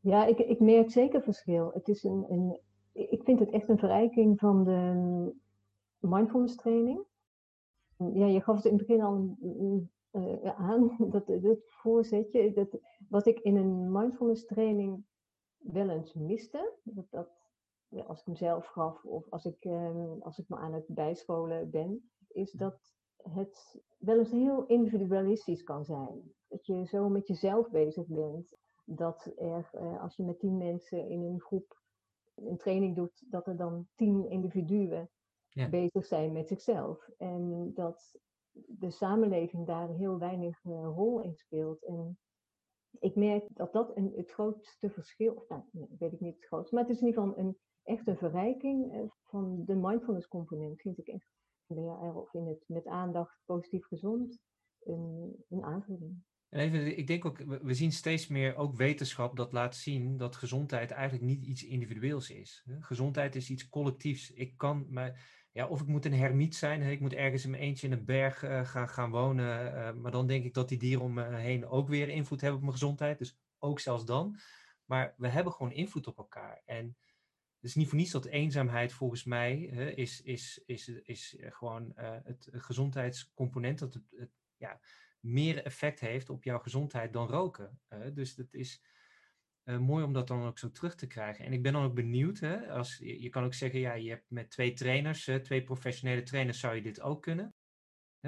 Ja, 0.00 0.26
ik, 0.26 0.38
ik 0.38 0.60
merk 0.60 0.90
zeker 0.90 1.22
verschil. 1.22 1.70
Het 1.72 1.88
is 1.88 2.02
een, 2.04 2.24
een, 2.28 2.60
ik 2.92 3.22
vind 3.24 3.38
het 3.38 3.50
echt 3.50 3.68
een 3.68 3.78
verrijking 3.78 4.38
van 4.38 4.64
de 4.64 5.34
mindfulness 5.98 6.56
training. 6.56 7.04
Ja, 7.96 8.26
je 8.26 8.40
gaf 8.40 8.56
het 8.56 8.64
in 8.64 8.76
het 8.76 8.86
begin 8.86 9.02
al 9.02 9.36
uh, 10.12 10.58
aan, 10.58 10.96
dat, 11.10 11.26
dat 11.26 11.58
voorzetje. 11.66 12.52
Dat, 12.52 12.78
wat 13.08 13.26
ik 13.26 13.38
in 13.38 13.56
een 13.56 13.92
mindfulness 13.92 14.46
training 14.46 15.04
wel 15.58 15.90
eens 15.90 16.14
miste, 16.14 16.72
dat, 16.82 17.06
dat 17.10 17.28
ja, 17.88 18.02
als 18.02 18.20
ik 18.20 18.26
hem 18.26 18.36
zelf 18.36 18.66
gaf 18.66 19.04
of 19.04 19.30
als 19.30 19.44
ik, 19.44 19.64
um, 19.64 20.22
als 20.22 20.38
ik 20.38 20.48
me 20.48 20.56
aan 20.56 20.72
het 20.72 20.86
bijscholen 20.86 21.70
ben, 21.70 22.10
is 22.28 22.50
dat 22.52 22.94
het 23.16 23.82
wel 23.98 24.18
eens 24.18 24.30
heel 24.30 24.66
individualistisch 24.66 25.62
kan 25.62 25.84
zijn. 25.84 26.32
Dat 26.54 26.66
je 26.66 26.86
zo 26.86 27.08
met 27.08 27.26
jezelf 27.26 27.70
bezig 27.70 28.06
bent 28.06 28.56
dat 28.84 29.32
er, 29.36 29.68
eh, 29.72 30.02
als 30.02 30.16
je 30.16 30.22
met 30.22 30.38
tien 30.38 30.56
mensen 30.56 31.08
in 31.08 31.22
een 31.22 31.40
groep 31.40 31.82
een 32.34 32.56
training 32.56 32.96
doet, 32.96 33.24
dat 33.30 33.46
er 33.46 33.56
dan 33.56 33.88
tien 33.94 34.28
individuen 34.28 35.10
ja. 35.48 35.68
bezig 35.68 36.06
zijn 36.06 36.32
met 36.32 36.48
zichzelf. 36.48 37.08
En 37.18 37.70
dat 37.74 38.18
de 38.52 38.90
samenleving 38.90 39.66
daar 39.66 39.88
heel 39.88 40.18
weinig 40.18 40.64
uh, 40.64 40.72
rol 40.72 41.20
in 41.20 41.34
speelt. 41.34 41.84
En 41.84 42.18
ik 42.98 43.14
merk 43.14 43.46
dat 43.48 43.72
dat 43.72 43.96
een, 43.96 44.12
het 44.16 44.30
grootste 44.30 44.90
verschil, 44.90 45.34
of 45.34 45.48
nou, 45.48 45.62
weet 45.98 46.12
ik 46.12 46.20
niet 46.20 46.34
het 46.34 46.46
grootste, 46.46 46.74
maar 46.74 46.84
het 46.84 46.92
is 46.92 47.00
in 47.00 47.06
ieder 47.06 47.22
geval 47.22 47.38
een 47.38 47.58
echte 47.82 48.16
verrijking 48.16 48.94
uh, 48.94 49.10
van 49.22 49.64
de 49.64 49.74
mindfulness 49.74 50.28
component, 50.28 50.80
vind 50.80 50.98
ik 50.98 51.08
echt. 51.08 51.32
Ja, 51.66 52.12
of 52.14 52.34
in 52.34 52.46
het 52.46 52.64
met 52.66 52.86
aandacht 52.86 53.40
positief 53.44 53.86
gezond, 53.86 54.38
een, 54.82 55.44
een 55.48 55.62
aanvulling. 55.62 56.22
En 56.54 56.60
even, 56.60 56.98
ik 56.98 57.06
denk 57.06 57.24
ook, 57.24 57.38
we 57.62 57.74
zien 57.74 57.92
steeds 57.92 58.26
meer 58.26 58.56
ook 58.56 58.76
wetenschap 58.76 59.36
dat 59.36 59.52
laat 59.52 59.76
zien 59.76 60.16
dat 60.16 60.36
gezondheid 60.36 60.90
eigenlijk 60.90 61.24
niet 61.24 61.42
iets 61.42 61.64
individueels 61.64 62.30
is. 62.30 62.64
Gezondheid 62.80 63.34
is 63.34 63.50
iets 63.50 63.68
collectiefs. 63.68 64.30
Ik 64.30 64.56
kan, 64.56 64.86
maar, 64.90 65.24
ja, 65.52 65.66
of 65.66 65.80
ik 65.80 65.86
moet 65.86 66.04
een 66.04 66.14
hermiet 66.14 66.56
zijn, 66.56 66.82
ik 66.82 67.00
moet 67.00 67.12
ergens 67.12 67.44
in 67.44 67.50
mijn 67.50 67.62
eentje 67.62 67.86
in 67.86 67.92
een 67.92 68.04
berg 68.04 68.44
uh, 68.44 68.64
gaan, 68.64 68.88
gaan 68.88 69.10
wonen, 69.10 69.74
uh, 69.74 69.92
maar 69.92 70.10
dan 70.10 70.26
denk 70.26 70.44
ik 70.44 70.54
dat 70.54 70.68
die 70.68 70.78
dieren 70.78 71.04
om 71.04 71.12
me 71.12 71.36
heen 71.36 71.66
ook 71.66 71.88
weer 71.88 72.08
invloed 72.08 72.40
hebben 72.40 72.58
op 72.58 72.64
mijn 72.64 72.78
gezondheid. 72.78 73.18
Dus 73.18 73.38
ook 73.58 73.80
zelfs 73.80 74.04
dan. 74.04 74.38
Maar 74.84 75.14
we 75.16 75.28
hebben 75.28 75.52
gewoon 75.52 75.72
invloed 75.72 76.06
op 76.06 76.18
elkaar. 76.18 76.62
En 76.64 76.96
het 77.60 77.70
is 77.70 77.74
niet 77.74 77.88
voor 77.88 77.98
niets 77.98 78.10
dat 78.10 78.24
eenzaamheid 78.24 78.92
volgens 78.92 79.24
mij 79.24 79.60
is, 79.94 80.22
is, 80.22 80.62
is, 80.66 80.88
is 80.88 81.36
gewoon 81.38 81.92
uh, 81.96 82.16
het 82.24 82.48
gezondheidscomponent, 82.52 83.78
dat 83.78 83.94
het, 83.94 84.04
het 84.16 84.30
ja, 84.56 84.80
meer 85.24 85.64
effect 85.64 86.00
heeft 86.00 86.30
op 86.30 86.44
jouw 86.44 86.58
gezondheid 86.58 87.12
dan 87.12 87.28
roken. 87.28 87.80
Dus 88.14 88.36
het 88.36 88.54
is 88.54 88.82
uh, 89.64 89.78
mooi 89.78 90.04
om 90.04 90.12
dat 90.12 90.28
dan 90.28 90.46
ook 90.46 90.58
zo 90.58 90.70
terug 90.70 90.94
te 90.94 91.06
krijgen. 91.06 91.44
En 91.44 91.52
ik 91.52 91.62
ben 91.62 91.72
dan 91.72 91.84
ook 91.84 91.94
benieuwd, 91.94 92.38
hè, 92.38 92.70
als, 92.70 92.98
je, 92.98 93.28
kan 93.28 93.44
ook 93.44 93.54
zeggen, 93.54 93.80
ja, 93.80 93.92
je 93.92 94.08
hebt 94.08 94.30
met 94.30 94.50
twee 94.50 94.72
trainers, 94.72 95.30
twee 95.42 95.62
professionele 95.62 96.22
trainers, 96.22 96.60
zou 96.60 96.74
je 96.74 96.82
dit 96.82 97.00
ook 97.00 97.22
kunnen. 97.22 97.54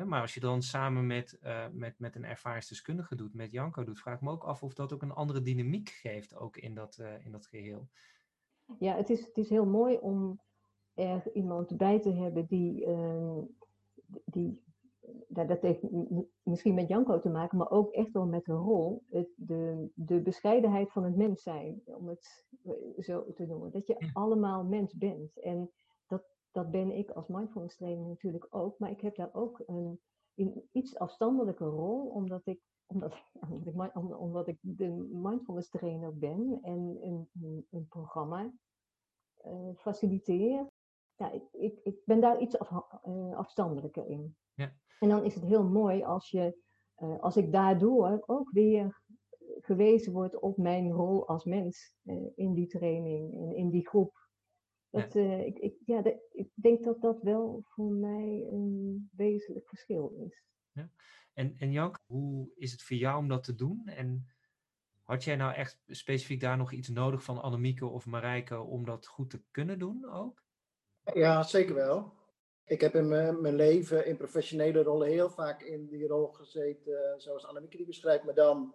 Maar 0.04 0.20
als 0.20 0.34
je 0.34 0.40
dan 0.40 0.62
samen 0.62 1.06
met, 1.06 1.38
met, 1.72 1.98
met 1.98 2.16
een 2.16 2.24
ervaringsdeskundige 2.24 3.14
doet, 3.14 3.34
met 3.34 3.52
Janko 3.52 3.84
doet, 3.84 4.00
vraag 4.00 4.14
ik 4.14 4.20
me 4.20 4.30
ook 4.30 4.44
af 4.44 4.62
of 4.62 4.74
dat 4.74 4.92
ook 4.92 5.02
een 5.02 5.12
andere 5.12 5.42
dynamiek 5.42 5.88
geeft, 5.88 6.34
ook 6.34 6.56
in 6.56 6.74
dat, 6.74 7.02
in 7.24 7.32
dat 7.32 7.46
geheel. 7.46 7.88
Ja, 8.78 8.96
het 8.96 9.10
is, 9.10 9.26
het 9.26 9.36
is 9.36 9.48
heel 9.48 9.66
mooi 9.66 9.96
om 9.96 10.40
er 10.94 11.34
iemand 11.34 11.76
bij 11.76 12.00
te 12.00 12.12
hebben 12.12 12.46
die, 12.46 12.84
ehm, 12.84 13.40
die 14.24 14.62
dat 15.28 15.60
heeft 15.60 15.82
misschien 16.42 16.74
met 16.74 16.88
Janko 16.88 17.18
te 17.18 17.28
maken, 17.28 17.58
maar 17.58 17.70
ook 17.70 17.90
echt 17.90 18.12
wel 18.12 18.26
met 18.26 18.44
de 18.44 18.52
rol, 18.52 19.04
het, 19.10 19.28
de, 19.36 19.90
de 19.94 20.20
bescheidenheid 20.20 20.92
van 20.92 21.04
het 21.04 21.16
mens 21.16 21.42
zijn, 21.42 21.82
om 21.84 22.08
het 22.08 22.46
eh, 22.64 22.72
zo 22.98 23.32
te 23.32 23.46
noemen. 23.46 23.70
Dat 23.70 23.86
je 23.86 24.10
allemaal 24.12 24.64
mens 24.64 24.94
bent. 24.94 25.40
En 25.40 25.70
dat, 26.06 26.24
dat 26.50 26.70
ben 26.70 26.90
ik 26.90 27.10
als 27.10 27.28
mindfulness 27.28 27.76
trainer 27.76 28.06
natuurlijk 28.06 28.46
ook, 28.50 28.78
maar 28.78 28.90
ik 28.90 29.00
heb 29.00 29.16
daar 29.16 29.34
ook 29.34 29.62
een, 29.66 30.00
een 30.34 30.68
iets 30.72 30.98
afstandelijke 30.98 31.64
rol, 31.64 32.06
omdat 32.06 32.46
ik, 32.46 32.60
omdat, 32.86 33.14
omdat, 33.50 33.86
ik, 33.86 34.18
omdat 34.18 34.46
ik 34.48 34.58
de 34.60 34.88
mindfulness 35.12 35.70
trainer 35.70 36.18
ben 36.18 36.58
en 36.62 36.98
een, 37.00 37.28
een, 37.32 37.66
een 37.70 37.86
programma 37.88 38.52
uh, 39.44 39.74
faciliteer. 39.76 40.66
Ja, 41.16 41.30
ik, 41.30 41.42
ik, 41.52 41.80
ik 41.82 41.96
ben 42.04 42.20
daar 42.20 42.40
iets 42.40 42.58
af, 42.58 42.70
uh, 43.06 43.36
afstandelijker 43.36 44.06
in. 44.06 44.36
Ja. 44.54 44.76
En 44.98 45.08
dan 45.08 45.24
is 45.24 45.34
het 45.34 45.44
heel 45.44 45.64
mooi 45.64 46.02
als, 46.02 46.30
je, 46.30 46.58
uh, 46.98 47.20
als 47.20 47.36
ik 47.36 47.52
daardoor 47.52 48.22
ook 48.26 48.50
weer 48.50 49.02
gewezen 49.60 50.12
word 50.12 50.40
op 50.40 50.56
mijn 50.56 50.90
rol 50.90 51.28
als 51.28 51.44
mens 51.44 51.94
uh, 52.02 52.26
in 52.34 52.54
die 52.54 52.66
training 52.66 53.34
en 53.34 53.56
in 53.56 53.70
die 53.70 53.88
groep. 53.88 54.24
Dat, 54.90 55.12
ja. 55.12 55.36
Ik, 55.36 55.58
ik, 55.58 55.74
ja, 55.84 56.04
ik 56.32 56.50
denk 56.54 56.84
dat 56.84 57.00
dat 57.00 57.22
wel 57.22 57.62
voor 57.64 57.92
mij 57.92 58.46
een 58.50 59.10
wezenlijk 59.12 59.68
verschil 59.68 60.08
is. 60.08 60.44
Ja. 60.72 60.90
En, 61.32 61.54
en 61.58 61.72
Jank, 61.72 61.98
hoe 62.06 62.50
is 62.54 62.72
het 62.72 62.82
voor 62.82 62.96
jou 62.96 63.18
om 63.18 63.28
dat 63.28 63.44
te 63.44 63.54
doen? 63.54 63.82
En 63.86 64.26
Had 65.06 65.24
jij 65.24 65.36
nou 65.36 65.54
echt 65.54 65.82
specifiek 65.86 66.40
daar 66.40 66.56
nog 66.56 66.72
iets 66.72 66.88
nodig 66.88 67.24
van 67.24 67.42
Annemieke 67.42 67.86
of 67.86 68.06
Marijke 68.06 68.60
om 68.60 68.84
dat 68.84 69.06
goed 69.06 69.30
te 69.30 69.42
kunnen 69.50 69.78
doen 69.78 70.08
ook? 70.10 70.45
Ja, 71.14 71.42
zeker 71.42 71.74
wel. 71.74 72.12
Ik 72.64 72.80
heb 72.80 72.94
in 72.94 73.08
mijn, 73.08 73.40
mijn 73.40 73.54
leven 73.54 74.06
in 74.06 74.16
professionele 74.16 74.82
rollen 74.82 75.08
heel 75.08 75.30
vaak 75.30 75.62
in 75.62 75.86
die 75.86 76.06
rol 76.06 76.26
gezeten, 76.26 77.12
eh, 77.12 77.18
zoals 77.18 77.46
Annemieke 77.46 77.76
die 77.76 77.86
beschrijft, 77.86 78.24
maar 78.24 78.34
dan 78.34 78.74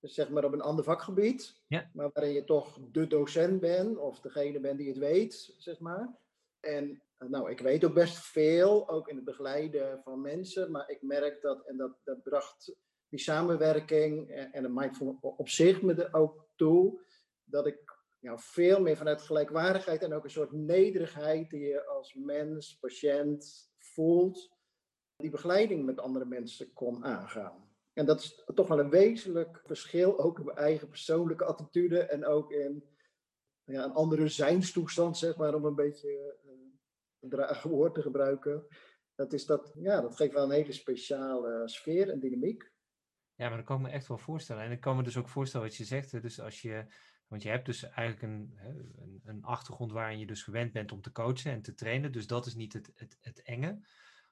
zeg 0.00 0.30
maar 0.30 0.44
op 0.44 0.52
een 0.52 0.60
ander 0.60 0.84
vakgebied. 0.84 1.62
Ja. 1.66 1.90
Maar 1.92 2.10
waarin 2.12 2.32
je 2.32 2.44
toch 2.44 2.78
de 2.92 3.06
docent 3.06 3.60
bent 3.60 3.98
of 3.98 4.20
degene 4.20 4.60
bent 4.60 4.78
die 4.78 4.88
het 4.88 4.98
weet, 4.98 5.54
zeg 5.58 5.78
maar. 5.78 6.18
En 6.60 7.02
eh, 7.16 7.28
nou, 7.28 7.50
ik 7.50 7.60
weet 7.60 7.84
ook 7.84 7.94
best 7.94 8.18
veel, 8.18 8.88
ook 8.88 9.08
in 9.08 9.16
het 9.16 9.24
begeleiden 9.24 10.00
van 10.02 10.20
mensen, 10.20 10.70
maar 10.70 10.90
ik 10.90 11.02
merk 11.02 11.42
dat, 11.42 11.66
en 11.66 11.76
dat, 11.76 11.92
dat 12.04 12.22
bracht 12.22 12.74
die 13.08 13.20
samenwerking 13.20 14.30
en, 14.30 14.52
en 14.52 14.62
de 14.62 14.68
mindful 14.68 15.18
op 15.20 15.48
zich 15.48 15.82
me 15.82 15.94
er 15.94 16.14
ook 16.14 16.46
toe, 16.54 17.00
dat 17.44 17.66
ik 17.66 17.85
nou, 18.20 18.38
veel 18.40 18.80
meer 18.80 18.96
vanuit 18.96 19.22
gelijkwaardigheid 19.22 20.02
en 20.02 20.12
ook 20.12 20.24
een 20.24 20.30
soort 20.30 20.52
nederigheid 20.52 21.50
die 21.50 21.60
je 21.60 21.86
als 21.86 22.14
mens, 22.14 22.78
patiënt 22.78 23.70
voelt, 23.78 24.50
die 25.16 25.30
begeleiding 25.30 25.84
met 25.84 26.00
andere 26.00 26.24
mensen 26.24 26.72
kon 26.72 27.04
aangaan. 27.04 27.66
En 27.92 28.06
dat 28.06 28.20
is 28.20 28.44
toch 28.54 28.68
wel 28.68 28.78
een 28.78 28.90
wezenlijk 28.90 29.60
verschil, 29.64 30.18
ook 30.18 30.38
in 30.38 30.44
mijn 30.44 30.56
eigen 30.56 30.88
persoonlijke 30.88 31.44
attitude 31.44 32.00
en 32.00 32.26
ook 32.26 32.52
in 32.52 32.84
ja, 33.64 33.84
een 33.84 33.92
andere 33.92 34.28
zijnstoestand, 34.28 35.18
zeg 35.18 35.36
maar, 35.36 35.54
om 35.54 35.64
een 35.64 35.74
beetje 35.74 36.38
uh, 36.44 36.50
een 37.20 37.28
dragen 37.28 37.70
woord 37.70 37.94
te 37.94 38.02
gebruiken. 38.02 38.66
Dat, 39.14 39.32
is 39.32 39.46
dat, 39.46 39.72
ja, 39.78 40.00
dat 40.00 40.16
geeft 40.16 40.32
wel 40.32 40.44
een 40.44 40.50
hele 40.50 40.72
speciale 40.72 41.68
sfeer 41.68 42.10
en 42.10 42.20
dynamiek. 42.20 42.72
Ja, 43.34 43.48
maar 43.48 43.56
dat 43.56 43.66
kan 43.66 43.76
ik 43.76 43.82
me 43.82 43.88
echt 43.88 44.06
wel 44.06 44.18
voorstellen. 44.18 44.62
En 44.62 44.70
ik 44.70 44.80
kan 44.80 44.96
me 44.96 45.02
dus 45.02 45.16
ook 45.16 45.28
voorstellen 45.28 45.66
wat 45.66 45.76
je 45.76 45.84
zegt. 45.84 46.22
Dus 46.22 46.40
als 46.40 46.62
je, 46.62 46.86
want 47.26 47.42
je 47.42 47.48
hebt 47.48 47.66
dus 47.66 47.82
eigenlijk 47.82 48.22
een, 48.22 48.58
een, 48.98 49.20
een 49.24 49.44
achtergrond 49.44 49.92
waarin 49.92 50.18
je 50.18 50.26
dus 50.26 50.42
gewend 50.42 50.72
bent 50.72 50.92
om 50.92 51.00
te 51.00 51.12
coachen 51.12 51.52
en 51.52 51.62
te 51.62 51.74
trainen. 51.74 52.12
Dus 52.12 52.26
dat 52.26 52.46
is 52.46 52.54
niet 52.54 52.72
het, 52.72 52.92
het, 52.94 53.18
het 53.20 53.42
enge. 53.42 53.80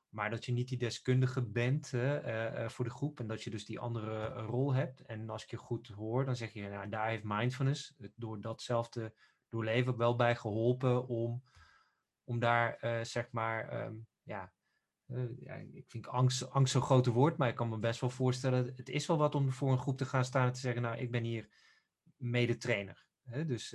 Maar 0.09 0.31
dat 0.31 0.45
je 0.45 0.53
niet 0.53 0.69
die 0.69 0.79
deskundige 0.79 1.43
bent 1.43 1.93
uh, 1.93 2.69
voor 2.69 2.85
de 2.85 2.91
groep 2.91 3.21
en 3.21 3.27
dat 3.27 3.43
je 3.43 3.51
dus 3.51 3.65
die 3.65 3.79
andere 3.79 4.29
rol 4.29 4.75
hebt. 4.75 5.01
En 5.01 5.31
als 5.31 5.43
ik 5.43 5.51
je 5.51 5.57
goed 5.57 5.89
hoor, 5.89 6.25
dan 6.25 6.37
zeg 6.37 6.53
je, 6.53 6.69
nou, 6.69 6.89
daar 6.89 7.09
heeft 7.09 7.25
mindfulness 7.25 7.95
door 8.15 8.41
datzelfde 8.41 9.15
doorleven 9.49 9.97
wel 9.97 10.17
bij 10.17 10.37
geholpen 10.37 11.09
om, 11.09 11.43
om 12.25 12.39
daar, 12.39 12.79
zeg 13.03 13.31
maar, 13.31 13.93
ja, 14.23 14.53
ja, 15.39 15.55
ik 15.55 15.85
vind 15.89 16.09
angst, 16.09 16.51
angst 16.51 16.73
zo'n 16.73 16.83
grote 16.83 17.11
woord, 17.11 17.37
maar 17.37 17.49
ik 17.49 17.55
kan 17.55 17.69
me 17.69 17.79
best 17.79 18.01
wel 18.01 18.11
voorstellen, 18.11 18.73
het 18.77 18.89
is 18.89 19.07
wel 19.07 19.17
wat 19.17 19.35
om 19.35 19.53
voor 19.53 19.73
een 19.73 19.79
groep 19.79 19.97
te 19.97 20.05
gaan 20.05 20.25
staan 20.25 20.47
en 20.47 20.53
te 20.53 20.61
zeggen, 20.61 20.83
nou, 20.83 20.97
ik 20.97 21.11
ben 21.11 21.25
hier 21.25 21.49
mede 22.25 22.57
trainer. 22.57 23.07
Dus 23.47 23.71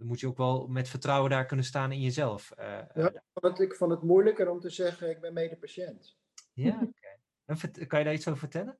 dan 0.00 0.08
moet 0.08 0.20
je 0.20 0.26
ook 0.26 0.36
wel 0.36 0.66
met 0.66 0.88
vertrouwen 0.88 1.30
daar 1.30 1.46
kunnen 1.46 1.64
staan 1.64 1.92
in 1.92 2.00
jezelf. 2.00 2.52
Uh, 2.58 2.64
ja, 2.94 3.12
ik 3.58 3.74
vond 3.74 3.90
het 3.90 4.02
moeilijker 4.02 4.48
om 4.48 4.60
te 4.60 4.70
zeggen, 4.70 5.10
ik 5.10 5.20
ben 5.20 5.32
medepatiënt. 5.32 6.16
Ja, 6.52 6.80
oké. 6.82 7.86
Kan 7.86 7.98
je 7.98 8.04
daar 8.04 8.14
iets 8.14 8.28
over 8.28 8.40
vertellen? 8.40 8.78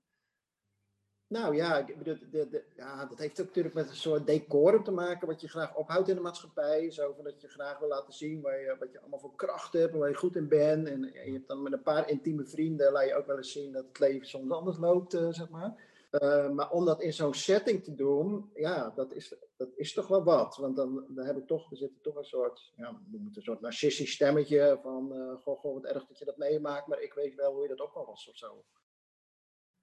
Nou 1.26 1.54
ja, 1.54 1.78
ik 1.78 1.98
bedoel, 1.98 2.18
de, 2.30 2.48
de, 2.48 2.64
ja, 2.76 3.06
dat 3.06 3.18
heeft 3.18 3.40
ook 3.40 3.46
natuurlijk 3.46 3.74
met 3.74 3.88
een 3.88 3.96
soort 3.96 4.26
decorum 4.26 4.85
te 4.85 4.90
maken, 4.90 5.26
wat 5.26 5.40
je 5.40 5.48
graag 5.48 5.74
ophoudt 5.74 6.09
in 6.09 6.14
de 6.14 6.20
maatschappij. 6.20 6.90
Zo 6.90 7.12
van 7.12 7.24
dat 7.24 7.40
je 7.40 7.48
graag 7.48 7.78
wil 7.78 7.88
laten 7.88 8.12
zien 8.12 8.40
waar 8.40 8.61
je, 8.61 8.76
wat 8.78 8.92
je 8.92 9.00
allemaal 9.00 9.18
voor 9.18 9.35
kracht 9.35 9.72
hebt 9.72 9.92
en 9.92 9.98
waar 9.98 10.09
je 10.09 10.14
goed 10.14 10.37
in 10.37 10.48
bent. 10.48 10.88
En, 10.88 11.02
je 11.02 11.33
hebt 11.33 11.48
dan 11.48 11.62
met 11.62 11.72
een 11.72 11.83
paar 11.83 12.09
intieme 12.09 12.44
vrienden, 12.44 12.92
laat 12.92 13.06
je 13.06 13.14
ook 13.14 13.26
wel 13.26 13.37
eens 13.37 13.52
zien 13.52 13.72
dat 13.72 13.85
het 13.88 13.98
leven 13.98 14.26
soms 14.26 14.50
anders 14.50 14.78
loopt, 14.78 15.14
uh, 15.14 15.28
zeg 15.30 15.48
maar. 15.48 15.88
Uh, 16.11 16.51
maar 16.51 16.70
om 16.70 16.85
dat 16.85 17.03
in 17.03 17.12
zo'n 17.12 17.35
setting 17.35 17.85
te 17.85 17.94
doen, 17.94 18.51
ja, 18.55 18.90
dat 18.90 19.12
is, 19.12 19.35
dat 19.57 19.68
is 19.77 19.92
toch 19.92 20.09
wel 20.09 20.25
wat. 20.25 20.57
Want 20.57 20.77
dan, 20.77 21.05
dan 21.09 21.27
heb 21.27 21.37
ik 21.37 21.46
toch, 21.46 21.70
er 21.70 21.77
zit 21.77 22.03
toch 22.03 22.16
een 22.16 22.25
soort, 22.25 22.73
ja, 22.77 23.01
een 23.12 23.42
soort 23.42 23.61
narcistisch 23.61 24.12
stemmetje 24.12 24.79
van, 24.83 25.12
uh, 25.12 25.37
goh, 25.37 25.59
goh, 25.59 25.75
wat 25.75 25.85
erg 25.85 26.07
dat 26.07 26.18
je 26.18 26.25
dat 26.25 26.37
meemaakt, 26.37 26.87
maar 26.87 27.01
ik 27.01 27.14
weet 27.14 27.35
wel 27.35 27.53
hoe 27.53 27.62
je 27.62 27.68
dat 27.68 27.81
ook 27.81 27.94
al 27.94 28.07
was 28.07 28.29
of 28.29 28.37
zo. 28.37 28.64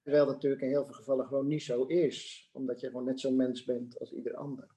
Terwijl 0.01 0.25
dat 0.25 0.33
natuurlijk 0.33 0.61
in 0.61 0.69
heel 0.69 0.85
veel 0.85 0.93
gevallen 0.93 1.27
gewoon 1.27 1.47
niet 1.47 1.63
zo 1.63 1.83
is, 1.83 2.49
omdat 2.53 2.79
je 2.79 2.87
gewoon 2.87 3.05
net 3.05 3.19
zo'n 3.19 3.35
mens 3.35 3.63
bent 3.63 3.99
als 3.99 4.11
ieder 4.11 4.35
ander. 4.35 4.75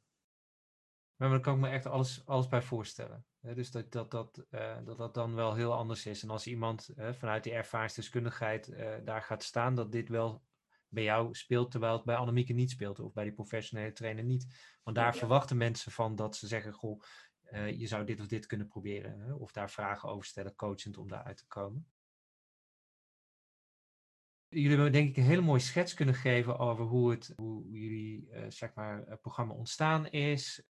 Maar 1.17 1.31
daar 1.31 1.41
kan 1.41 1.55
ik 1.55 1.61
me 1.61 1.69
echt 1.69 1.87
alles, 1.87 2.23
alles 2.27 2.49
bij 2.49 2.63
voorstellen. 2.63 3.27
dus 3.41 3.71
dat 3.71 3.93
dat, 3.93 4.11
dat, 4.11 4.47
uh, 4.51 4.77
dat 4.85 4.99
dat 4.99 5.15
dan 5.15 5.35
wel 5.35 5.55
heel 5.55 5.75
anders 5.75 6.07
is. 6.07 6.23
En 6.23 6.31
als 6.31 6.47
iemand 6.47 6.91
vanuit 6.97 7.45
die 7.45 7.53
ervaringsdeskundigheid 7.53 8.75
daar 9.05 9.23
gaat 9.23 9.43
staan, 9.43 9.75
dat 9.75 9.93
dit 9.93 10.09
wel 10.09 10.43
bij 10.91 11.03
jou 11.03 11.35
speelt, 11.35 11.71
terwijl 11.71 11.93
het 11.93 12.05
bij 12.05 12.17
Annemieke 12.17 12.53
niet 12.53 12.71
speelt, 12.71 13.01
of 13.01 13.13
bij 13.13 13.25
die 13.25 13.33
professionele 13.33 13.93
trainer 13.93 14.25
niet. 14.25 14.79
Want 14.83 14.97
daar 14.97 15.13
ja. 15.13 15.19
verwachten 15.19 15.57
mensen 15.57 15.93
van 15.93 16.17
dat 16.17 16.37
ze 16.37 16.47
zeggen, 16.47 16.73
goh, 16.73 17.03
je 17.77 17.87
zou 17.87 18.05
dit 18.05 18.21
of 18.21 18.27
dit 18.27 18.47
kunnen 18.47 18.69
proberen. 18.69 19.21
Hè? 19.21 19.33
Of 19.33 19.53
daar 19.53 19.71
vragen 19.71 20.09
over 20.09 20.25
stellen, 20.25 20.55
coachend 20.55 20.99
om 20.99 21.09
daaruit 21.09 21.37
te 21.37 21.47
komen. 21.47 21.87
Jullie 24.49 24.71
hebben 24.71 24.93
denk 24.93 25.09
ik 25.09 25.17
een 25.17 25.23
hele 25.23 25.41
mooie 25.41 25.61
schets 25.61 25.95
kunnen 25.95 26.15
geven 26.15 26.59
over 26.59 26.85
hoe, 26.85 27.11
het, 27.11 27.33
hoe 27.37 27.71
jullie 27.71 28.29
uh, 28.29 28.45
zeg 28.49 28.75
maar, 28.75 29.19
programma 29.19 29.55
ontstaan 29.55 30.07
is. 30.07 30.63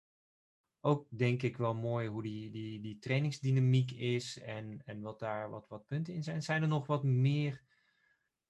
Ook 0.81 1.07
denk 1.09 1.43
ik 1.43 1.57
wel 1.57 1.75
mooi 1.75 2.07
hoe 2.07 2.23
die, 2.23 2.51
die, 2.51 2.81
die 2.81 2.99
trainingsdynamiek 2.99 3.91
is 3.91 4.39
en, 4.39 4.81
en 4.85 5.01
wat 5.01 5.19
daar 5.19 5.49
wat, 5.49 5.67
wat 5.67 5.87
punten 5.87 6.13
in 6.13 6.23
zijn. 6.23 6.41
Zijn 6.41 6.61
er 6.61 6.67
nog 6.67 6.87
wat 6.87 7.03
meer 7.03 7.63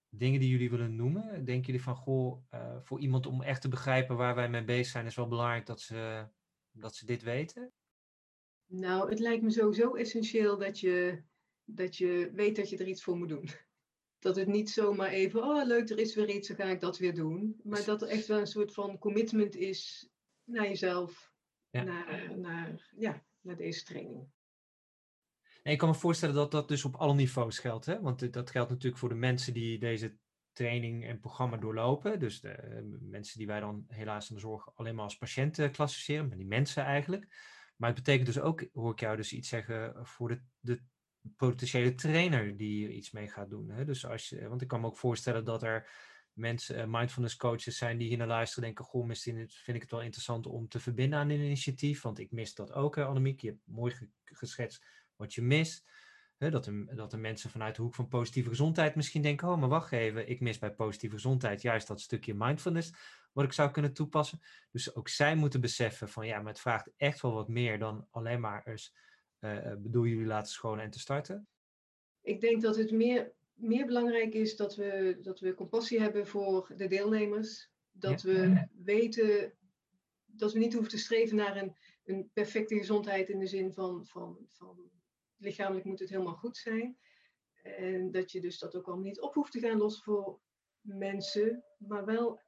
dingen 0.09 0.39
die 0.39 0.49
jullie 0.49 0.69
willen 0.69 0.95
noemen? 0.95 1.45
Denken 1.45 1.65
jullie 1.65 1.81
van, 1.81 1.95
goh, 1.95 2.43
uh, 2.53 2.77
voor 2.81 2.99
iemand 2.99 3.25
om 3.25 3.41
echt 3.41 3.61
te 3.61 3.67
begrijpen 3.67 4.15
waar 4.15 4.35
wij 4.35 4.49
mee 4.49 4.63
bezig 4.63 4.91
zijn, 4.91 5.05
is 5.05 5.15
wel 5.15 5.27
belangrijk 5.27 5.65
dat 5.65 5.81
ze, 5.81 6.27
dat 6.71 6.95
ze 6.95 7.05
dit 7.05 7.21
weten? 7.21 7.71
Nou, 8.65 9.09
het 9.09 9.19
lijkt 9.19 9.43
me 9.43 9.51
sowieso 9.51 9.95
essentieel 9.95 10.57
dat 10.57 10.79
je, 10.79 11.23
dat 11.63 11.97
je 11.97 12.31
weet 12.33 12.55
dat 12.55 12.69
je 12.69 12.77
er 12.77 12.87
iets 12.87 13.03
voor 13.03 13.17
moet 13.17 13.29
doen. 13.29 13.49
Dat 14.19 14.35
het 14.35 14.47
niet 14.47 14.69
zomaar 14.69 15.09
even, 15.09 15.43
oh 15.43 15.65
leuk, 15.65 15.89
er 15.89 15.99
is 15.99 16.15
weer 16.15 16.29
iets, 16.29 16.47
dan 16.47 16.57
ga 16.57 16.63
ik 16.63 16.79
dat 16.79 16.97
weer 16.97 17.13
doen. 17.13 17.59
Maar 17.63 17.85
dat 17.85 18.01
er 18.01 18.07
echt 18.07 18.27
wel 18.27 18.39
een 18.39 18.47
soort 18.47 18.73
van 18.73 18.97
commitment 18.97 19.55
is 19.55 20.09
naar 20.43 20.67
jezelf, 20.67 21.33
ja. 21.69 21.83
Naar, 21.83 22.37
naar, 22.37 22.91
ja, 22.97 23.25
naar 23.41 23.55
deze 23.55 23.83
training. 23.83 24.27
En 25.63 25.71
ik 25.71 25.77
kan 25.77 25.89
me 25.89 25.95
voorstellen 25.95 26.35
dat 26.35 26.51
dat 26.51 26.67
dus 26.67 26.85
op 26.85 26.95
alle 26.95 27.13
niveaus 27.13 27.59
geldt. 27.59 27.85
Hè? 27.85 28.01
Want 28.01 28.33
dat 28.33 28.49
geldt 28.49 28.69
natuurlijk 28.69 28.99
voor 28.99 29.09
de 29.09 29.15
mensen 29.15 29.53
die 29.53 29.79
deze 29.79 30.17
training 30.53 31.05
en 31.05 31.19
programma 31.19 31.57
doorlopen. 31.57 32.19
Dus 32.19 32.41
de 32.41 32.81
uh, 32.83 32.97
mensen 32.99 33.37
die 33.37 33.47
wij 33.47 33.59
dan 33.59 33.85
helaas 33.87 34.29
in 34.29 34.35
de 34.35 34.41
zorg 34.41 34.75
alleen 34.75 34.95
maar 34.95 35.03
als 35.03 35.17
patiënten 35.17 35.71
klassificeren, 35.71 36.27
maar 36.27 36.37
die 36.37 36.45
mensen 36.47 36.83
eigenlijk. 36.83 37.27
Maar 37.75 37.89
het 37.89 37.97
betekent 37.97 38.25
dus 38.25 38.39
ook, 38.39 38.65
hoor 38.73 38.91
ik 38.91 38.99
jou 38.99 39.15
dus 39.15 39.33
iets 39.33 39.49
zeggen, 39.49 40.07
voor 40.07 40.27
de, 40.27 40.41
de 40.59 40.81
potentiële 41.35 41.95
trainer 41.95 42.57
die 42.57 42.85
er 42.85 42.91
iets 42.91 43.11
mee 43.11 43.27
gaat 43.27 43.49
doen. 43.49 43.69
Hè? 43.69 43.85
Dus 43.85 44.05
als 44.05 44.29
je, 44.29 44.47
want 44.47 44.61
ik 44.61 44.67
kan 44.67 44.81
me 44.81 44.87
ook 44.87 44.97
voorstellen 44.97 45.45
dat 45.45 45.63
er 45.63 45.89
mensen, 46.33 46.89
mindfulness 46.89 47.35
coaches 47.35 47.77
zijn 47.77 47.97
die 47.97 48.07
hier 48.07 48.17
naar 48.17 48.27
luisteren 48.27 48.63
denken, 48.63 48.85
goh, 48.85 49.05
misschien 49.05 49.35
vind 49.35 49.75
ik 49.77 49.81
het 49.81 49.91
wel 49.91 50.01
interessant 50.01 50.45
om 50.45 50.67
te 50.67 50.79
verbinden 50.79 51.19
aan 51.19 51.29
een 51.29 51.39
initiatief, 51.39 52.01
want 52.01 52.19
ik 52.19 52.31
mis 52.31 52.53
dat 52.55 52.73
ook, 52.73 52.95
hè, 52.95 53.05
Annemiek. 53.05 53.41
Je 53.41 53.47
hebt 53.47 53.61
mooi 53.65 53.95
geschetst 54.23 54.85
wat 55.19 55.33
je 55.33 55.41
mist. 55.41 55.87
Dat, 56.37 56.65
er, 56.65 56.95
dat 56.95 57.13
er 57.13 57.19
mensen 57.19 57.49
vanuit 57.49 57.75
de 57.75 57.81
hoek 57.81 57.95
van 57.95 58.07
positieve 58.07 58.49
gezondheid 58.49 58.95
misschien 58.95 59.21
denken, 59.21 59.47
oh, 59.47 59.59
maar 59.59 59.69
wacht 59.69 59.91
even, 59.91 60.29
ik 60.29 60.39
mis 60.39 60.59
bij 60.59 60.73
positieve 60.73 61.15
gezondheid 61.15 61.61
juist 61.61 61.87
dat 61.87 62.01
stukje 62.01 62.33
mindfulness 62.33 62.93
wat 63.33 63.45
ik 63.45 63.53
zou 63.53 63.71
kunnen 63.71 63.93
toepassen. 63.93 64.39
Dus 64.71 64.95
ook 64.95 65.07
zij 65.09 65.35
moeten 65.35 65.61
beseffen 65.61 66.09
van, 66.09 66.27
ja, 66.27 66.37
maar 66.37 66.51
het 66.51 66.61
vraagt 66.61 66.89
echt 66.97 67.21
wel 67.21 67.33
wat 67.33 67.47
meer 67.47 67.79
dan 67.79 68.07
alleen 68.09 68.39
maar 68.39 68.67
eens 68.67 68.95
uh, 69.39 69.73
bedoel 69.77 70.05
jullie 70.05 70.25
laten 70.25 70.51
scholen 70.51 70.83
en 70.83 70.89
te 70.89 70.99
starten? 70.99 71.47
Ik 72.21 72.41
denk 72.41 72.61
dat 72.61 72.75
het 72.75 72.91
meer, 72.91 73.31
meer 73.53 73.85
belangrijk 73.85 74.33
is 74.33 74.55
dat 74.55 74.75
we, 74.75 75.17
dat 75.21 75.39
we 75.39 75.53
compassie 75.53 75.99
hebben 75.99 76.27
voor 76.27 76.73
de 76.77 76.87
deelnemers. 76.87 77.69
Dat 77.91 78.21
ja. 78.21 78.29
we 78.29 78.67
weten 78.83 79.53
dat 80.25 80.53
we 80.53 80.59
niet 80.59 80.73
hoeven 80.73 80.91
te 80.91 80.97
streven 80.97 81.35
naar 81.35 81.57
een, 81.57 81.75
een 82.03 82.29
perfecte 82.33 82.75
gezondheid 82.75 83.29
in 83.29 83.39
de 83.39 83.47
zin 83.47 83.73
van, 83.73 84.05
van, 84.05 84.37
van 84.47 84.91
lichamelijk 85.39 85.85
moet 85.85 85.99
het 85.99 86.09
helemaal 86.09 86.35
goed 86.35 86.57
zijn. 86.57 86.97
En 87.61 88.11
dat 88.11 88.31
je 88.31 88.41
dus 88.41 88.59
dat 88.59 88.75
ook 88.75 88.87
allemaal 88.87 89.05
niet 89.05 89.21
op 89.21 89.33
hoeft 89.33 89.51
te 89.51 89.59
gaan 89.59 89.77
lossen 89.77 90.03
voor 90.03 90.39
mensen, 90.81 91.63
maar 91.77 92.05
wel 92.05 92.39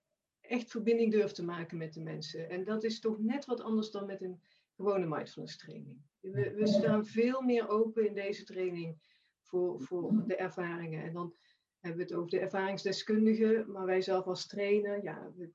echt 0.42 0.72
verbinding 0.72 1.12
durft 1.12 1.36
te 1.36 1.44
maken 1.44 1.78
met 1.78 1.94
de 1.94 2.02
mensen. 2.02 2.50
En 2.50 2.64
dat 2.64 2.84
is 2.84 3.00
toch 3.00 3.20
net 3.20 3.46
wat 3.46 3.62
anders 3.62 3.92
dan 3.92 4.06
met 4.06 4.22
een 4.22 4.42
gewone 4.76 5.06
mindfulness 5.06 5.58
training. 5.58 6.02
We, 6.20 6.54
we 6.54 6.68
staan 6.68 7.06
veel 7.06 7.42
meer 7.42 7.70
open 7.70 8.08
in 8.08 8.14
deze 8.14 8.44
training 8.44 9.02
voor, 9.42 9.82
voor 9.82 10.24
de 10.28 10.36
ervaringen. 10.36 11.04
En 11.04 11.14
dan 11.14 11.36
hebben 11.80 12.00
we 12.00 12.12
het 12.12 12.20
over 12.20 12.30
de 12.30 12.40
ervaringsdeskundigen, 12.40 13.72
maar 13.72 13.86
wij 13.86 14.02
zelf 14.02 14.26
als 14.26 14.48
trainer, 14.48 15.04
ja, 15.04 15.32
we 15.36 15.54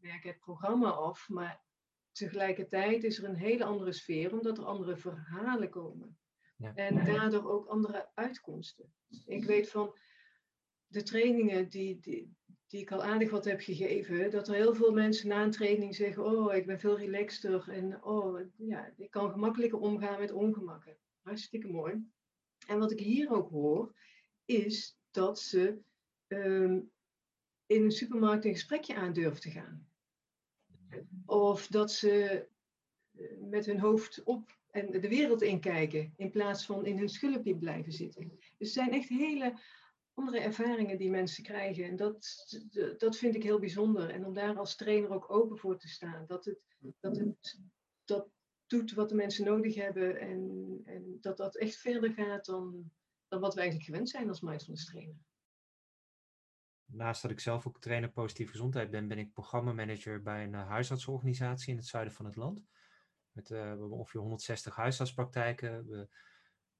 werken 0.00 0.30
het 0.30 0.38
programma 0.38 0.90
af, 0.90 1.28
maar 1.28 1.62
tegelijkertijd 2.12 3.04
is 3.04 3.18
er 3.18 3.28
een 3.28 3.36
hele 3.36 3.64
andere 3.64 3.92
sfeer, 3.92 4.32
omdat 4.32 4.58
er 4.58 4.64
andere 4.64 4.96
verhalen 4.96 5.70
komen. 5.70 6.18
Ja. 6.56 6.74
En 6.74 7.04
daardoor 7.04 7.50
ook 7.50 7.66
andere 7.66 8.08
uitkomsten. 8.14 8.92
Ik 9.26 9.44
weet 9.44 9.70
van 9.70 9.94
de 10.86 11.02
trainingen 11.02 11.68
die, 11.68 12.00
die, 12.00 12.36
die 12.66 12.80
ik 12.80 12.92
al 12.92 13.02
aardig 13.02 13.30
wat 13.30 13.44
heb 13.44 13.60
gegeven, 13.60 14.30
dat 14.30 14.48
er 14.48 14.54
heel 14.54 14.74
veel 14.74 14.92
mensen 14.92 15.28
na 15.28 15.42
een 15.42 15.50
training 15.50 15.94
zeggen, 15.94 16.24
oh, 16.24 16.54
ik 16.54 16.66
ben 16.66 16.80
veel 16.80 16.98
relaxter 16.98 17.68
en 17.68 18.04
oh, 18.04 18.40
ja, 18.56 18.92
ik 18.96 19.10
kan 19.10 19.30
gemakkelijker 19.30 19.78
omgaan 19.78 20.20
met 20.20 20.32
ongemakken. 20.32 20.96
Hartstikke 21.22 21.68
mooi. 21.68 22.10
En 22.66 22.78
wat 22.78 22.90
ik 22.90 23.00
hier 23.00 23.30
ook 23.30 23.50
hoor, 23.50 23.94
is 24.44 24.98
dat 25.10 25.40
ze 25.40 25.78
ehm, 26.26 26.80
in 27.66 27.82
een 27.82 27.92
supermarkt 27.92 28.44
een 28.44 28.52
gesprekje 28.52 28.94
aan 28.94 29.12
durven 29.12 29.40
te 29.40 29.50
gaan. 29.50 29.88
Of 31.26 31.66
dat 31.66 31.92
ze 31.92 32.46
eh, 33.16 33.38
met 33.40 33.66
hun 33.66 33.80
hoofd 33.80 34.22
op 34.22 34.58
en 34.74 34.90
de 34.90 35.08
wereld 35.08 35.42
inkijken, 35.42 36.12
in 36.16 36.30
plaats 36.30 36.66
van 36.66 36.86
in 36.86 36.98
hun 36.98 37.08
schulpje 37.08 37.56
blijven 37.56 37.92
zitten. 37.92 38.28
Dus 38.28 38.48
er 38.58 38.66
zijn 38.66 38.92
echt 38.92 39.08
hele 39.08 39.58
andere 40.14 40.38
ervaringen 40.40 40.98
die 40.98 41.10
mensen 41.10 41.44
krijgen. 41.44 41.84
En 41.84 41.96
dat, 41.96 42.44
dat 42.98 43.16
vind 43.16 43.34
ik 43.34 43.42
heel 43.42 43.58
bijzonder. 43.58 44.10
En 44.10 44.24
om 44.24 44.34
daar 44.34 44.56
als 44.56 44.76
trainer 44.76 45.10
ook 45.10 45.30
open 45.30 45.58
voor 45.58 45.78
te 45.78 45.88
staan. 45.88 46.26
Dat 46.26 46.44
het, 46.44 46.64
dat 47.00 47.16
het 47.16 47.60
dat 48.04 48.28
doet 48.66 48.92
wat 48.92 49.08
de 49.08 49.14
mensen 49.14 49.44
nodig 49.44 49.74
hebben. 49.74 50.20
En, 50.20 50.80
en 50.84 51.18
dat 51.20 51.36
dat 51.36 51.56
echt 51.56 51.76
verder 51.76 52.12
gaat 52.12 52.44
dan, 52.44 52.90
dan 53.28 53.40
wat 53.40 53.54
we 53.54 53.60
eigenlijk 53.60 53.90
gewend 53.90 54.08
zijn 54.08 54.28
als 54.28 54.40
mindfulness 54.40 54.86
trainer. 54.86 55.16
Naast 56.84 57.22
dat 57.22 57.30
ik 57.30 57.40
zelf 57.40 57.66
ook 57.66 57.80
trainer 57.80 58.10
positieve 58.10 58.50
gezondheid 58.50 58.90
ben, 58.90 59.08
ben 59.08 59.18
ik 59.18 59.32
programmamanager 59.32 60.22
bij 60.22 60.44
een 60.44 60.54
huisartsorganisatie 60.54 61.70
in 61.70 61.76
het 61.76 61.86
zuiden 61.86 62.14
van 62.14 62.24
het 62.24 62.36
land. 62.36 62.64
Met, 63.34 63.50
uh, 63.50 63.60
we 63.60 63.66
hebben 63.66 63.90
ongeveer 63.90 64.20
160 64.20 64.76
huisartspraktijken. 64.76 65.86
We 65.86 66.08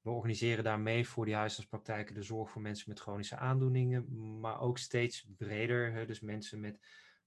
we 0.05 0.11
organiseren 0.11 0.65
daarmee 0.65 1.09
voor 1.09 1.25
die 1.25 1.35
huisartspraktijken 1.35 2.15
de 2.15 2.23
zorg 2.23 2.51
voor 2.51 2.63
mensen 2.63 2.89
met 2.89 3.01
chronische 3.01 3.37
aandoeningen, 3.37 4.41
maar 4.41 4.61
ook 4.61 4.79
steeds 4.79 5.27
breder. 5.37 6.07
Dus 6.07 6.21
mensen 6.21 6.61
met, 6.61 6.79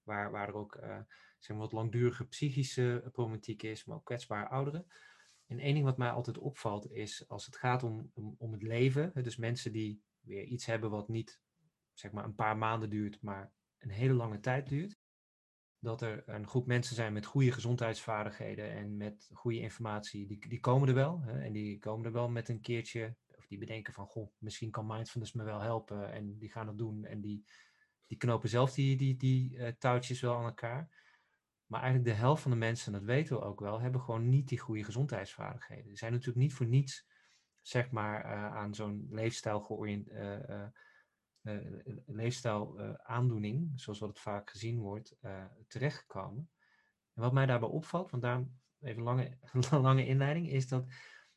waar, 0.02 0.30
waar 0.30 0.48
er 0.48 0.54
ook 0.54 0.76
uh, 0.76 0.98
zeg 1.38 1.48
maar 1.48 1.58
wat 1.58 1.72
langdurige 1.72 2.26
psychische 2.26 3.08
problematiek 3.12 3.62
is, 3.62 3.84
maar 3.84 3.96
ook 3.96 4.04
kwetsbare 4.04 4.48
ouderen. 4.48 4.86
En 5.46 5.58
één 5.58 5.74
ding 5.74 5.84
wat 5.84 5.98
mij 5.98 6.10
altijd 6.10 6.38
opvalt 6.38 6.90
is 6.90 7.28
als 7.28 7.46
het 7.46 7.56
gaat 7.56 7.82
om, 7.82 8.10
om, 8.14 8.34
om 8.38 8.52
het 8.52 8.62
leven, 8.62 9.12
dus 9.22 9.36
mensen 9.36 9.72
die 9.72 10.02
weer 10.20 10.44
iets 10.44 10.66
hebben 10.66 10.90
wat 10.90 11.08
niet 11.08 11.40
zeg 11.92 12.12
maar 12.12 12.24
een 12.24 12.34
paar 12.34 12.56
maanden 12.56 12.90
duurt, 12.90 13.22
maar 13.22 13.52
een 13.78 13.90
hele 13.90 14.14
lange 14.14 14.40
tijd 14.40 14.68
duurt, 14.68 14.97
dat 15.80 16.02
er 16.02 16.22
een 16.26 16.46
groep 16.46 16.66
mensen 16.66 16.94
zijn 16.94 17.12
met 17.12 17.26
goede 17.26 17.52
gezondheidsvaardigheden 17.52 18.70
en 18.70 18.96
met 18.96 19.30
goede 19.32 19.58
informatie, 19.60 20.26
die, 20.26 20.48
die 20.48 20.60
komen 20.60 20.88
er 20.88 20.94
wel. 20.94 21.20
Hè, 21.20 21.40
en 21.40 21.52
die 21.52 21.78
komen 21.78 22.06
er 22.06 22.12
wel 22.12 22.28
met 22.28 22.48
een 22.48 22.60
keertje, 22.60 23.16
of 23.36 23.46
die 23.46 23.58
bedenken 23.58 23.92
van, 23.92 24.06
goh, 24.06 24.32
misschien 24.38 24.70
kan 24.70 24.86
mindfulness 24.86 25.32
me 25.32 25.42
wel 25.44 25.60
helpen. 25.60 26.12
En 26.12 26.38
die 26.38 26.50
gaan 26.50 26.66
het 26.66 26.78
doen 26.78 27.04
en 27.04 27.20
die, 27.20 27.44
die 28.06 28.18
knopen 28.18 28.48
zelf 28.48 28.74
die, 28.74 28.96
die, 28.96 29.16
die 29.16 29.56
uh, 29.56 29.68
touwtjes 29.78 30.20
wel 30.20 30.36
aan 30.36 30.44
elkaar. 30.44 31.06
Maar 31.66 31.80
eigenlijk 31.82 32.10
de 32.10 32.20
helft 32.20 32.42
van 32.42 32.50
de 32.50 32.56
mensen, 32.56 32.92
dat 32.92 33.02
weten 33.02 33.36
we 33.36 33.42
ook 33.42 33.60
wel, 33.60 33.80
hebben 33.80 34.00
gewoon 34.00 34.28
niet 34.28 34.48
die 34.48 34.58
goede 34.58 34.84
gezondheidsvaardigheden. 34.84 35.90
Ze 35.90 35.96
zijn 35.96 36.12
natuurlijk 36.12 36.38
niet 36.38 36.54
voor 36.54 36.66
niets, 36.66 37.06
zeg 37.60 37.90
maar, 37.90 38.24
uh, 38.24 38.56
aan 38.56 38.74
zo'n 38.74 39.06
leefstijl 39.10 39.60
georiënteerd. 39.60 40.48
Uh, 40.48 40.66
uh, 41.48 41.96
leefstijl 42.06 42.80
uh, 42.80 42.94
aandoening, 42.94 43.72
zoals 43.74 43.98
wat 43.98 44.08
het 44.08 44.18
vaak 44.18 44.50
gezien 44.50 44.78
wordt, 44.78 45.16
uh, 45.22 45.44
terechtgekomen. 45.66 46.50
En 47.14 47.22
wat 47.22 47.32
mij 47.32 47.46
daarbij 47.46 47.68
opvalt, 47.68 48.10
want 48.10 48.22
daarom 48.22 48.58
even 48.80 49.02
lange, 49.02 49.38
lange 49.70 50.06
inleiding, 50.06 50.50
is 50.50 50.68
dat 50.68 50.86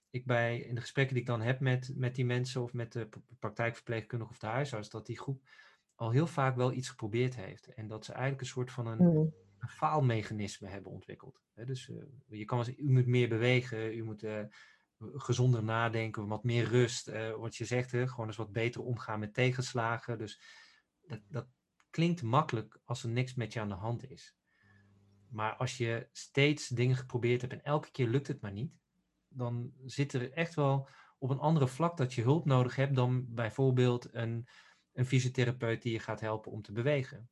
ik 0.10 0.26
bij 0.26 0.60
in 0.60 0.76
de 0.76 0.82
gesprekken 0.82 1.14
die 1.14 1.24
ik 1.24 1.30
dan 1.30 1.42
heb 1.42 1.60
met, 1.60 1.92
met 1.96 2.16
die 2.16 2.26
mensen 2.26 2.62
of 2.62 2.74
met 2.74 2.92
de 2.92 3.10
praktijkverpleegkundige 3.40 4.32
of 4.32 4.40
de 4.40 4.48
huisarts, 4.48 4.90
dat 4.90 5.06
die 5.06 5.20
groep 5.20 5.42
al 5.96 6.12
heel 6.12 6.28
vaak 6.28 6.56
wel 6.56 6.74
iets 6.74 6.90
geprobeerd 6.90 7.36
heeft. 7.36 7.74
En 7.74 7.88
dat 7.88 8.06
ze 8.06 8.12
eigenlijk 8.12 8.42
een 8.42 8.48
soort 8.48 8.72
van 8.72 8.88
een, 8.88 9.04
mm. 9.04 9.34
een 9.60 9.70
faalmechanisme 9.70 10.68
hebben 10.68 10.92
ontwikkeld. 10.92 11.42
dus 11.54 11.92
je 12.28 12.46
kan 12.46 12.58
wel 12.58 12.74
u 12.78 12.92
moet 12.92 13.08
meer 13.08 13.30
bewegen, 13.30 13.98
u 13.98 14.04
moet 14.04 14.26
gezonder 15.14 15.64
nadenken, 15.64 16.28
wat 16.28 16.44
meer 16.44 16.64
rust. 16.64 17.10
Uh, 17.10 17.34
wat 17.34 17.56
je 17.56 17.66
zegt, 17.66 17.92
hè, 17.92 18.08
gewoon 18.08 18.28
eens 18.28 18.38
wat 18.38 18.52
beter 18.52 18.82
omgaan 18.82 19.20
met 19.20 19.34
tegenslagen. 19.34 20.18
Dus 20.18 20.42
dat, 21.02 21.20
dat 21.28 21.48
klinkt 21.90 22.22
makkelijk 22.22 22.80
als 22.86 23.04
er 23.04 23.10
niks 23.10 23.34
met 23.34 23.54
je 23.54 23.60
aan 23.60 23.70
de 23.70 23.76
hand 23.76 24.10
is. 24.10 24.36
Maar 25.30 25.56
als 25.56 25.78
je 25.78 26.08
steeds 26.12 26.68
dingen 26.68 26.96
geprobeerd 26.96 27.42
hebt 27.42 27.54
en 27.54 27.64
elke 27.64 27.92
keer 27.92 28.08
lukt 28.08 28.28
het 28.28 28.42
maar 28.42 28.52
niet, 28.52 28.74
dan 29.28 29.74
zit 29.86 30.14
er 30.14 30.32
echt 30.32 30.54
wel 30.54 30.90
op 31.18 31.30
een 31.30 31.40
andere 31.40 31.68
vlak 31.68 31.98
dat 31.98 32.14
je 32.14 32.22
hulp 32.22 32.46
nodig 32.46 32.76
hebt 32.76 32.96
dan 32.96 33.26
bijvoorbeeld 33.34 34.14
een, 34.14 34.48
een 34.94 35.06
fysiotherapeut 35.06 35.82
die 35.82 35.92
je 35.92 36.00
gaat 36.00 36.20
helpen 36.20 36.52
om 36.52 36.62
te 36.62 36.72
bewegen. 36.72 37.30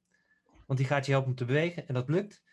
Want 0.66 0.80
die 0.80 0.88
gaat 0.88 1.06
je 1.06 1.12
helpen 1.12 1.30
om 1.30 1.36
te 1.36 1.46
bewegen 1.46 1.88
en 1.88 1.94
dat 1.94 2.10
lukt. 2.10 2.44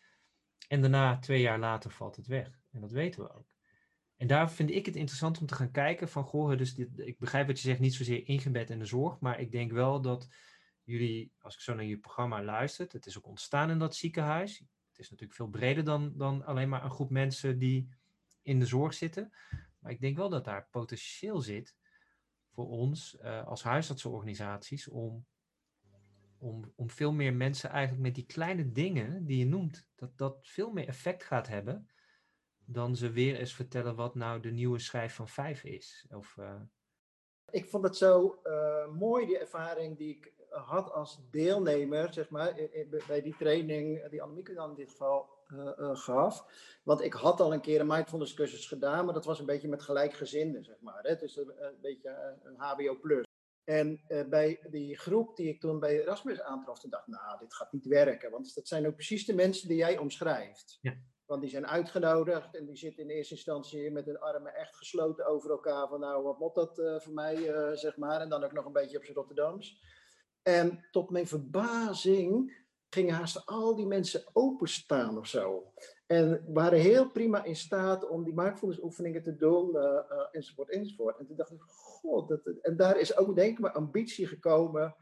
En 0.68 0.80
daarna, 0.80 1.18
twee 1.18 1.40
jaar 1.40 1.58
later, 1.58 1.90
valt 1.90 2.16
het 2.16 2.26
weg. 2.26 2.60
En 2.70 2.80
dat 2.80 2.92
weten 2.92 3.22
we 3.22 3.34
ook. 3.34 3.55
En 4.16 4.26
daar 4.26 4.50
vind 4.50 4.70
ik 4.70 4.86
het 4.86 4.96
interessant 4.96 5.40
om 5.40 5.46
te 5.46 5.54
gaan 5.54 5.70
kijken 5.70 6.08
van, 6.08 6.24
goh, 6.24 6.58
dus 6.58 6.74
dit, 6.74 6.98
ik 6.98 7.18
begrijp 7.18 7.46
wat 7.46 7.60
je 7.60 7.68
zegt, 7.68 7.80
niet 7.80 7.94
zozeer 7.94 8.28
ingebed 8.28 8.70
in 8.70 8.78
de 8.78 8.84
zorg, 8.84 9.20
maar 9.20 9.40
ik 9.40 9.52
denk 9.52 9.72
wel 9.72 10.00
dat 10.00 10.28
jullie, 10.82 11.32
als 11.38 11.54
ik 11.54 11.60
zo 11.60 11.74
naar 11.74 11.84
je 11.84 11.98
programma 11.98 12.42
luister, 12.42 12.86
het 12.90 13.06
is 13.06 13.18
ook 13.18 13.26
ontstaan 13.26 13.70
in 13.70 13.78
dat 13.78 13.94
ziekenhuis. 13.94 14.58
Het 14.88 14.98
is 14.98 15.10
natuurlijk 15.10 15.38
veel 15.38 15.48
breder 15.48 15.84
dan, 15.84 16.12
dan 16.16 16.44
alleen 16.44 16.68
maar 16.68 16.84
een 16.84 16.90
groep 16.90 17.10
mensen 17.10 17.58
die 17.58 17.88
in 18.42 18.58
de 18.58 18.66
zorg 18.66 18.94
zitten. 18.94 19.32
Maar 19.78 19.92
ik 19.92 20.00
denk 20.00 20.16
wel 20.16 20.28
dat 20.28 20.44
daar 20.44 20.68
potentieel 20.70 21.40
zit 21.40 21.76
voor 22.50 22.68
ons 22.68 23.16
uh, 23.22 23.46
als 23.46 23.62
huisartsenorganisaties 23.62 24.88
om, 24.88 25.26
om, 26.38 26.72
om 26.76 26.90
veel 26.90 27.12
meer 27.12 27.34
mensen 27.34 27.70
eigenlijk 27.70 28.02
met 28.02 28.14
die 28.14 28.26
kleine 28.26 28.72
dingen 28.72 29.26
die 29.26 29.38
je 29.38 29.46
noemt, 29.46 29.88
dat 29.94 30.18
dat 30.18 30.38
veel 30.42 30.72
meer 30.72 30.88
effect 30.88 31.24
gaat 31.24 31.46
hebben 31.46 31.88
dan 32.66 32.96
ze 32.96 33.10
weer 33.10 33.36
eens 33.36 33.54
vertellen 33.54 33.94
wat 33.94 34.14
nou 34.14 34.40
de 34.40 34.50
nieuwe 34.50 34.78
schijf 34.78 35.14
van 35.14 35.28
vijf 35.28 35.64
is. 35.64 36.06
Of, 36.10 36.36
uh... 36.38 36.60
Ik 37.50 37.68
vond 37.68 37.84
het 37.84 37.96
zo 37.96 38.40
uh, 38.44 38.88
mooi, 38.88 39.26
die 39.26 39.38
ervaring 39.38 39.98
die 39.98 40.16
ik 40.16 40.34
had 40.50 40.92
als 40.92 41.20
deelnemer, 41.30 42.12
zeg 42.12 42.30
maar, 42.30 42.54
bij 43.06 43.22
die 43.22 43.36
training 43.36 44.08
die 44.08 44.22
Annemieke 44.22 44.54
dan 44.54 44.70
in 44.70 44.76
dit 44.76 44.90
geval 44.90 45.28
uh, 45.48 45.96
gaf. 45.96 46.46
Want 46.82 47.00
ik 47.00 47.12
had 47.12 47.40
al 47.40 47.52
een 47.52 47.60
keer 47.60 47.80
een 47.80 47.86
mindfulness 47.86 48.34
cursus 48.34 48.66
gedaan, 48.66 49.04
maar 49.04 49.14
dat 49.14 49.24
was 49.24 49.38
een 49.38 49.46
beetje 49.46 49.68
met 49.68 49.82
gelijkgezinden, 49.82 50.64
zeg 50.64 50.80
maar. 50.80 51.02
Hè? 51.02 51.16
Dus 51.16 51.36
een, 51.36 51.52
een 51.64 51.78
beetje 51.80 52.38
een 52.42 52.54
HBO+. 52.56 52.94
Plus. 52.94 53.24
En 53.64 54.04
uh, 54.08 54.28
bij 54.28 54.66
die 54.70 54.98
groep 54.98 55.36
die 55.36 55.48
ik 55.48 55.60
toen 55.60 55.80
bij 55.80 56.00
Erasmus 56.00 56.40
aantrof, 56.40 56.78
toen 56.78 56.90
dacht 56.90 57.06
ik, 57.06 57.14
nou, 57.14 57.38
dit 57.38 57.54
gaat 57.54 57.72
niet 57.72 57.86
werken. 57.86 58.30
Want 58.30 58.54
dat 58.54 58.68
zijn 58.68 58.86
ook 58.86 58.94
precies 58.94 59.26
de 59.26 59.34
mensen 59.34 59.68
die 59.68 59.76
jij 59.76 59.98
omschrijft. 59.98 60.78
Ja. 60.80 60.96
Want 61.26 61.40
die 61.40 61.50
zijn 61.50 61.66
uitgenodigd 61.66 62.56
en 62.56 62.66
die 62.66 62.76
zitten 62.76 63.02
in 63.02 63.10
eerste 63.10 63.34
instantie 63.34 63.90
met 63.90 64.06
hun 64.06 64.18
armen 64.18 64.54
echt 64.54 64.76
gesloten 64.76 65.26
over 65.26 65.50
elkaar. 65.50 65.88
Van 65.88 66.00
nou, 66.00 66.22
wat 66.22 66.38
moet 66.38 66.54
dat 66.54 66.78
uh, 66.78 66.98
voor 66.98 67.12
mij, 67.12 67.36
uh, 67.36 67.72
zeg 67.72 67.96
maar. 67.96 68.20
En 68.20 68.28
dan 68.28 68.44
ook 68.44 68.52
nog 68.52 68.64
een 68.64 68.72
beetje 68.72 68.96
op 68.96 69.04
zijn 69.04 69.16
Rotterdams. 69.16 69.82
En 70.42 70.86
tot 70.90 71.10
mijn 71.10 71.26
verbazing 71.26 72.64
gingen 72.88 73.14
haast 73.14 73.46
al 73.46 73.76
die 73.76 73.86
mensen 73.86 74.24
openstaan 74.32 75.18
of 75.18 75.26
zo. 75.26 75.72
En 76.06 76.44
waren 76.48 76.78
heel 76.78 77.10
prima 77.10 77.44
in 77.44 77.56
staat 77.56 78.08
om 78.08 78.24
die 78.24 78.34
mindfulness 78.34 78.82
oefeningen 78.82 79.22
te 79.22 79.36
doen, 79.36 79.70
uh, 79.74 80.00
enzovoort, 80.30 80.70
enzovoort. 80.70 81.18
En 81.18 81.26
toen 81.26 81.36
dacht 81.36 81.52
ik, 81.52 81.60
god, 81.60 82.28
dat, 82.28 82.40
en 82.62 82.76
daar 82.76 82.98
is 82.98 83.16
ook 83.16 83.36
denk 83.36 83.52
ik 83.52 83.58
mijn 83.58 83.74
ambitie 83.74 84.26
gekomen 84.26 84.96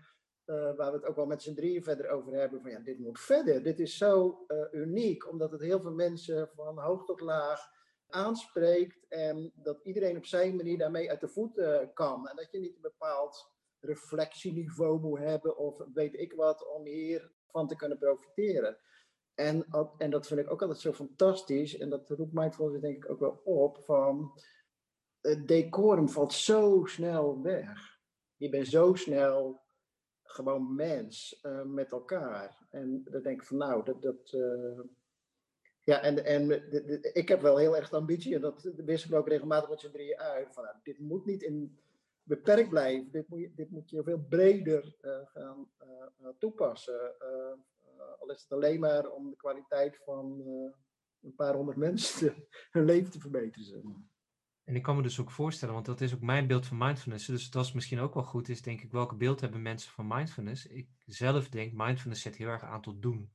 waar 0.46 0.90
we 0.90 0.96
het 0.96 1.04
ook 1.04 1.16
wel 1.16 1.26
met 1.26 1.42
z'n 1.42 1.54
drieën 1.54 1.82
verder 1.82 2.08
over 2.08 2.32
hebben, 2.32 2.60
van 2.60 2.70
ja, 2.70 2.78
dit 2.78 2.98
moet 2.98 3.20
verder. 3.20 3.62
Dit 3.62 3.80
is 3.80 3.96
zo 3.96 4.44
uh, 4.48 4.66
uniek, 4.72 5.30
omdat 5.30 5.50
het 5.50 5.60
heel 5.60 5.80
veel 5.80 5.92
mensen 5.92 6.48
van 6.54 6.78
hoog 6.78 7.04
tot 7.04 7.20
laag 7.20 7.72
aanspreekt 8.08 9.08
en 9.08 9.52
dat 9.54 9.80
iedereen 9.82 10.16
op 10.16 10.26
zijn 10.26 10.56
manier 10.56 10.78
daarmee 10.78 11.10
uit 11.10 11.20
de 11.20 11.28
voet 11.28 11.56
uh, 11.56 11.78
kan. 11.94 12.28
En 12.28 12.36
dat 12.36 12.50
je 12.50 12.58
niet 12.58 12.74
een 12.74 12.80
bepaald 12.80 13.52
reflectieniveau 13.80 15.00
moet 15.00 15.18
hebben 15.18 15.56
of 15.56 15.82
weet 15.94 16.14
ik 16.14 16.32
wat 16.32 16.68
om 16.68 16.84
hier 16.84 17.32
van 17.46 17.68
te 17.68 17.76
kunnen 17.76 17.98
profiteren. 17.98 18.78
En, 19.34 19.66
en 19.98 20.10
dat 20.10 20.26
vind 20.26 20.40
ik 20.40 20.50
ook 20.50 20.62
altijd 20.62 20.80
zo 20.80 20.92
fantastisch 20.92 21.78
en 21.78 21.90
dat 21.90 22.10
roept 22.10 22.32
mindfulness 22.32 22.80
denk 22.80 23.04
ik 23.04 23.10
ook 23.10 23.20
wel 23.20 23.40
op 23.44 23.78
van 23.84 24.32
het 25.20 25.48
decorum 25.48 26.08
valt 26.08 26.32
zo 26.32 26.84
snel 26.84 27.42
weg. 27.42 27.98
Je 28.36 28.48
bent 28.48 28.68
zo 28.68 28.94
snel 28.94 29.63
gewoon 30.34 30.74
mens 30.74 31.40
uh, 31.42 31.62
met 31.62 31.92
elkaar. 31.92 32.66
En 32.70 33.02
dan 33.04 33.22
denk 33.22 33.40
ik 33.40 33.46
van 33.46 33.56
nou, 33.56 33.84
dat. 33.84 34.02
dat 34.02 34.32
uh, 34.32 34.80
ja, 35.82 36.02
en, 36.02 36.24
en 36.24 36.48
de, 36.48 37.10
ik 37.12 37.28
heb 37.28 37.40
wel 37.40 37.56
heel 37.56 37.76
erg 37.76 37.88
de 37.88 37.96
ambitie, 37.96 38.34
en 38.34 38.40
dat 38.40 38.70
wist 38.76 39.04
ik 39.04 39.14
ook 39.14 39.28
regelmatig 39.28 39.68
met 39.70 39.80
z'n 39.80 39.90
drieën 39.90 40.18
uit. 40.18 40.54
Van, 40.54 40.64
nou, 40.64 40.76
dit 40.82 40.98
moet 40.98 41.24
niet 41.24 41.42
in 41.42 41.78
beperkt 42.22 42.68
blijven. 42.68 43.10
Dit 43.10 43.28
moet 43.28 43.40
je, 43.40 43.52
dit 43.54 43.70
moet 43.70 43.90
je 43.90 44.02
veel 44.02 44.24
breder 44.28 44.96
uh, 45.02 45.18
gaan 45.24 45.68
toepassen. 46.38 47.14
al 48.20 48.30
is 48.30 48.42
het 48.42 48.52
alleen 48.52 48.80
maar 48.80 49.10
om 49.10 49.30
de 49.30 49.36
kwaliteit 49.36 49.96
van 50.04 50.42
een 51.22 51.34
paar 51.34 51.54
honderd 51.54 51.78
mensen 51.78 52.34
hun 52.70 52.84
leven 52.84 53.10
te 53.10 53.20
verbeteren. 53.20 54.10
En 54.64 54.76
ik 54.76 54.82
kan 54.82 54.96
me 54.96 55.02
dus 55.02 55.20
ook 55.20 55.30
voorstellen, 55.30 55.74
want 55.74 55.86
dat 55.86 56.00
is 56.00 56.14
ook 56.14 56.20
mijn 56.20 56.46
beeld 56.46 56.66
van 56.66 56.76
mindfulness. 56.76 57.26
Dus 57.26 57.50
dat 57.50 57.64
is 57.64 57.72
misschien 57.72 57.98
ook 57.98 58.14
wel 58.14 58.22
goed, 58.22 58.48
is 58.48 58.62
denk 58.62 58.80
ik, 58.80 58.92
welke 58.92 59.14
beeld 59.14 59.40
hebben 59.40 59.62
mensen 59.62 59.92
van 59.92 60.06
mindfulness? 60.06 60.66
Ik 60.66 60.88
zelf 61.06 61.48
denk, 61.48 61.72
mindfulness 61.72 62.22
zet 62.22 62.36
heel 62.36 62.48
erg 62.48 62.62
aan 62.62 62.82
tot 62.82 63.02
doen. 63.02 63.30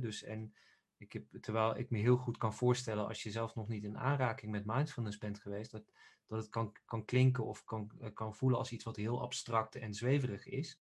dus 0.00 0.22
en 0.22 0.54
ik 0.96 1.12
heb, 1.12 1.24
terwijl 1.40 1.78
ik 1.78 1.90
me 1.90 1.98
heel 1.98 2.16
goed 2.16 2.36
kan 2.36 2.54
voorstellen, 2.54 3.06
als 3.06 3.22
je 3.22 3.30
zelf 3.30 3.54
nog 3.54 3.68
niet 3.68 3.84
in 3.84 3.98
aanraking 3.98 4.52
met 4.52 4.66
mindfulness 4.66 5.18
bent 5.18 5.40
geweest, 5.40 5.70
dat, 5.70 5.92
dat 6.26 6.38
het 6.38 6.48
kan, 6.48 6.72
kan 6.84 7.04
klinken 7.04 7.44
of 7.44 7.64
kan, 7.64 7.90
kan 8.14 8.34
voelen 8.34 8.58
als 8.58 8.72
iets 8.72 8.84
wat 8.84 8.96
heel 8.96 9.20
abstract 9.20 9.74
en 9.74 9.94
zweverig 9.94 10.46
is. 10.46 10.80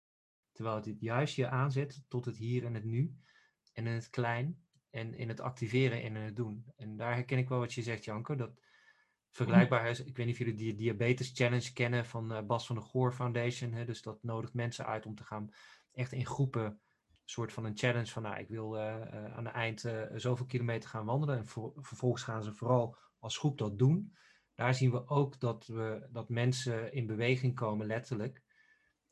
Terwijl 0.53 0.77
het 0.77 1.01
juist 1.01 1.37
je 1.37 1.49
aanzet 1.49 2.05
tot 2.09 2.25
het 2.25 2.37
hier 2.37 2.65
en 2.65 2.75
het 2.75 2.85
nu 2.85 3.17
en 3.73 3.87
in 3.87 3.93
het 3.93 4.11
klein 4.11 4.63
en 4.91 5.15
in 5.15 5.29
het 5.29 5.41
activeren 5.41 6.03
en 6.03 6.17
in 6.17 6.23
het 6.23 6.37
doen. 6.37 6.73
En 6.77 6.97
daar 6.97 7.15
herken 7.15 7.39
ik 7.39 7.49
wel 7.49 7.59
wat 7.59 7.73
je 7.73 7.83
zegt, 7.83 8.05
Janko, 8.05 8.35
dat 8.35 8.61
vergelijkbaar 9.31 9.89
is. 9.89 10.05
Ik 10.05 10.17
weet 10.17 10.27
niet 10.27 10.35
of 10.35 10.41
jullie 10.41 10.55
die 10.55 10.75
Diabetes 10.75 11.31
Challenge 11.35 11.73
kennen 11.73 12.07
van 12.07 12.33
uh, 12.33 12.43
Bas 12.43 12.67
van 12.67 12.77
de 12.77 12.83
Goor 12.83 13.13
Foundation. 13.13 13.73
Hè? 13.73 13.85
Dus 13.85 14.03
dat 14.03 14.23
nodigt 14.23 14.55
mensen 14.55 14.87
uit 14.87 15.07
om 15.07 15.15
te 15.15 15.25
gaan 15.25 15.51
echt 15.93 16.13
in 16.13 16.27
groepen 16.27 16.81
soort 17.25 17.53
van 17.53 17.65
een 17.65 17.77
challenge 17.77 18.07
van, 18.07 18.23
nou, 18.23 18.39
ik 18.39 18.49
wil 18.49 18.77
uh, 18.77 18.83
uh, 18.83 19.37
aan 19.37 19.45
het 19.45 19.55
eind 19.55 19.85
zoveel 20.15 20.47
kilometer 20.47 20.89
gaan 20.89 21.05
wandelen. 21.05 21.37
En 21.37 21.47
vervolgens 21.77 22.23
gaan 22.23 22.43
ze 22.43 22.53
vooral 22.53 22.97
als 23.19 23.39
groep 23.39 23.59
dat 23.59 23.79
doen. 23.79 24.17
Daar 24.55 24.75
zien 24.75 24.91
we 24.91 25.09
ook 25.09 25.41
dat, 25.41 25.67
we, 25.67 26.09
dat 26.13 26.29
mensen 26.29 26.93
in 26.93 27.07
beweging 27.07 27.55
komen, 27.55 27.87
letterlijk. 27.87 28.43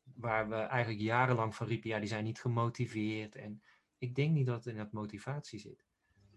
Waar 0.03 0.49
we 0.49 0.55
eigenlijk 0.55 1.03
jarenlang 1.03 1.55
van 1.55 1.67
riepen, 1.67 1.91
ja, 1.91 1.99
die 1.99 2.09
zijn 2.09 2.25
niet 2.25 2.41
gemotiveerd. 2.41 3.35
En 3.37 3.63
ik 3.99 4.15
denk 4.15 4.33
niet 4.33 4.47
dat 4.47 4.65
het 4.65 4.67
in 4.67 4.77
dat 4.77 4.93
motivatie 4.93 5.59
zit. 5.59 5.87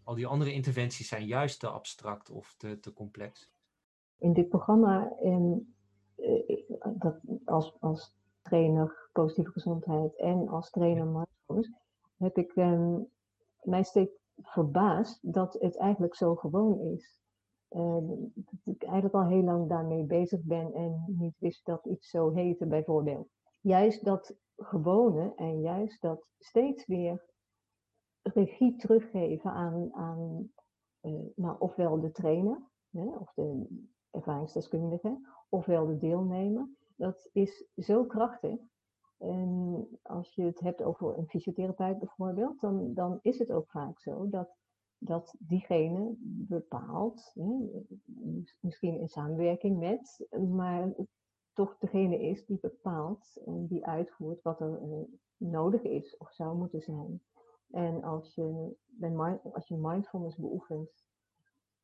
Al 0.04 0.15
die 0.15 0.28
andere 0.28 0.54
interventies 0.54 1.08
zijn 1.08 1.26
juist 1.26 1.60
te 1.60 1.70
abstract 1.70 2.30
of 2.30 2.56
te, 2.58 2.80
te 2.80 2.94
complex 2.94 3.52
in 4.19 4.34
dit 4.34 4.49
programma, 4.49 5.15
en, 5.17 5.73
eh, 6.15 6.69
dat 6.93 7.19
als, 7.45 7.77
als 7.79 8.17
trainer 8.41 9.10
positieve 9.12 9.51
gezondheid 9.51 10.15
en 10.15 10.47
als 10.47 10.69
trainer 10.69 11.05
mindfulness, 11.05 11.71
heb 12.17 12.38
ik 12.38 12.55
um, 12.55 13.08
mij 13.62 13.84
steeds 13.84 14.19
verbaasd 14.41 15.34
dat 15.34 15.53
het 15.53 15.77
eigenlijk 15.77 16.15
zo 16.15 16.36
gewoon 16.36 16.79
is. 16.79 17.17
Uh, 17.69 17.97
dat 18.34 18.75
ik 18.75 18.84
eigenlijk 18.84 19.15
al 19.15 19.27
heel 19.27 19.43
lang 19.43 19.69
daarmee 19.69 20.03
bezig 20.03 20.41
ben 20.43 20.73
en 20.73 21.03
niet 21.08 21.36
wist 21.39 21.65
dat 21.65 21.86
iets 21.86 22.10
zo 22.10 22.32
heette, 22.32 22.65
bijvoorbeeld. 22.65 23.27
Juist 23.62 24.05
dat 24.05 24.36
gewone 24.58 25.34
en 25.36 25.62
juist 25.62 26.01
dat 26.01 26.25
steeds 26.39 26.86
weer 26.86 27.25
regie 28.21 28.75
teruggeven 28.75 29.51
aan, 29.51 29.93
aan 29.93 30.51
uh, 31.01 31.25
nou, 31.36 31.55
ofwel 31.60 31.99
de 31.99 32.12
trainer, 32.12 32.62
hè, 32.89 33.05
of 33.05 33.34
de, 33.34 33.67
ervaringsdeskundige, 34.12 35.28
ofwel 35.50 35.86
de 35.86 35.98
deelnemer. 35.98 36.69
Dat 36.95 37.30
is 37.34 37.65
zo 37.76 38.06
krachtig. 38.06 38.60
En 39.17 39.88
als 40.02 40.36
je 40.36 40.43
het 40.43 40.60
hebt 40.60 40.82
over 40.82 41.17
een 41.17 41.28
fysiotherapeut 41.28 42.00
bijvoorbeeld, 42.00 42.60
dan, 42.62 42.93
dan 42.93 43.19
is 43.22 43.39
het 43.39 43.52
ook 43.52 43.69
vaak 43.69 44.00
zo 44.00 44.30
dat, 44.30 44.56
dat 44.98 45.36
diegene 45.39 46.15
bepaalt, 46.48 47.32
hè, 47.34 47.84
misschien 48.60 49.00
in 49.00 49.08
samenwerking 49.08 49.78
met, 49.80 50.28
maar 50.50 50.93
toch 51.54 51.78
degene 51.78 52.19
is 52.19 52.45
die 52.45 52.60
bepaalt 52.62 53.41
en 53.45 53.67
die 53.67 53.86
uitvoert 53.86 54.41
wat 54.41 54.62
er 54.62 54.82
uh, 54.82 55.02
nodig 55.38 55.82
is 55.82 56.17
of 56.17 56.34
zou 56.34 56.58
moeten 56.58 56.82
zijn. 56.82 57.22
En 57.69 58.04
als 58.04 58.36
je, 58.36 58.76
als 59.54 59.67
je 59.67 59.78
mindfulness 59.78 60.36
beoefent 60.36 61.09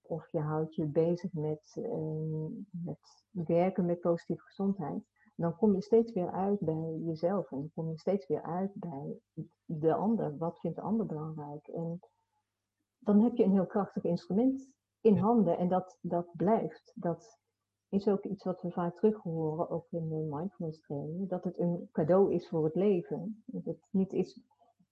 of 0.08 0.32
je 0.32 0.40
houdt 0.40 0.76
je 0.76 0.86
bezig 0.86 1.34
met, 1.34 1.76
uh, 1.80 2.46
met 2.70 3.24
werken 3.32 3.86
met 3.86 4.00
positieve 4.00 4.44
gezondheid, 4.44 5.04
dan 5.36 5.56
kom 5.56 5.76
je 5.76 5.82
steeds 5.82 6.12
weer 6.12 6.32
uit 6.32 6.60
bij 6.60 7.00
jezelf 7.06 7.52
en 7.52 7.58
dan 7.58 7.72
kom 7.74 7.90
je 7.90 7.98
steeds 7.98 8.28
weer 8.28 8.42
uit 8.42 8.72
bij 8.74 9.20
de 9.66 9.94
ander. 9.94 10.38
Wat 10.38 10.60
vindt 10.60 10.78
de 10.78 10.84
ander 10.84 11.06
belangrijk? 11.06 11.68
En 11.68 12.00
dan 13.00 13.22
heb 13.22 13.36
je 13.36 13.44
een 13.44 13.52
heel 13.52 13.66
krachtig 13.66 14.04
instrument 14.04 14.70
in 15.02 15.18
handen 15.18 15.58
en 15.58 15.68
dat, 15.68 15.98
dat 16.02 16.28
blijft. 16.36 16.92
Dat 16.96 17.40
is 17.90 18.08
ook 18.08 18.24
iets 18.24 18.44
wat 18.44 18.62
we 18.62 18.72
vaak 18.72 18.96
terug 18.96 19.18
horen, 19.18 19.70
ook 19.70 19.88
in 19.90 20.10
de 20.10 20.36
mindfulness 20.36 20.82
training, 20.82 21.30
dat 21.30 21.44
het 21.44 21.60
een 21.60 21.90
cadeau 21.92 22.34
is 22.34 22.48
voor 22.48 22.64
het 22.64 22.76
leven. 22.76 23.44
Dat 23.46 23.66
het 23.66 23.88
niet 23.90 24.14
is, 24.14 24.40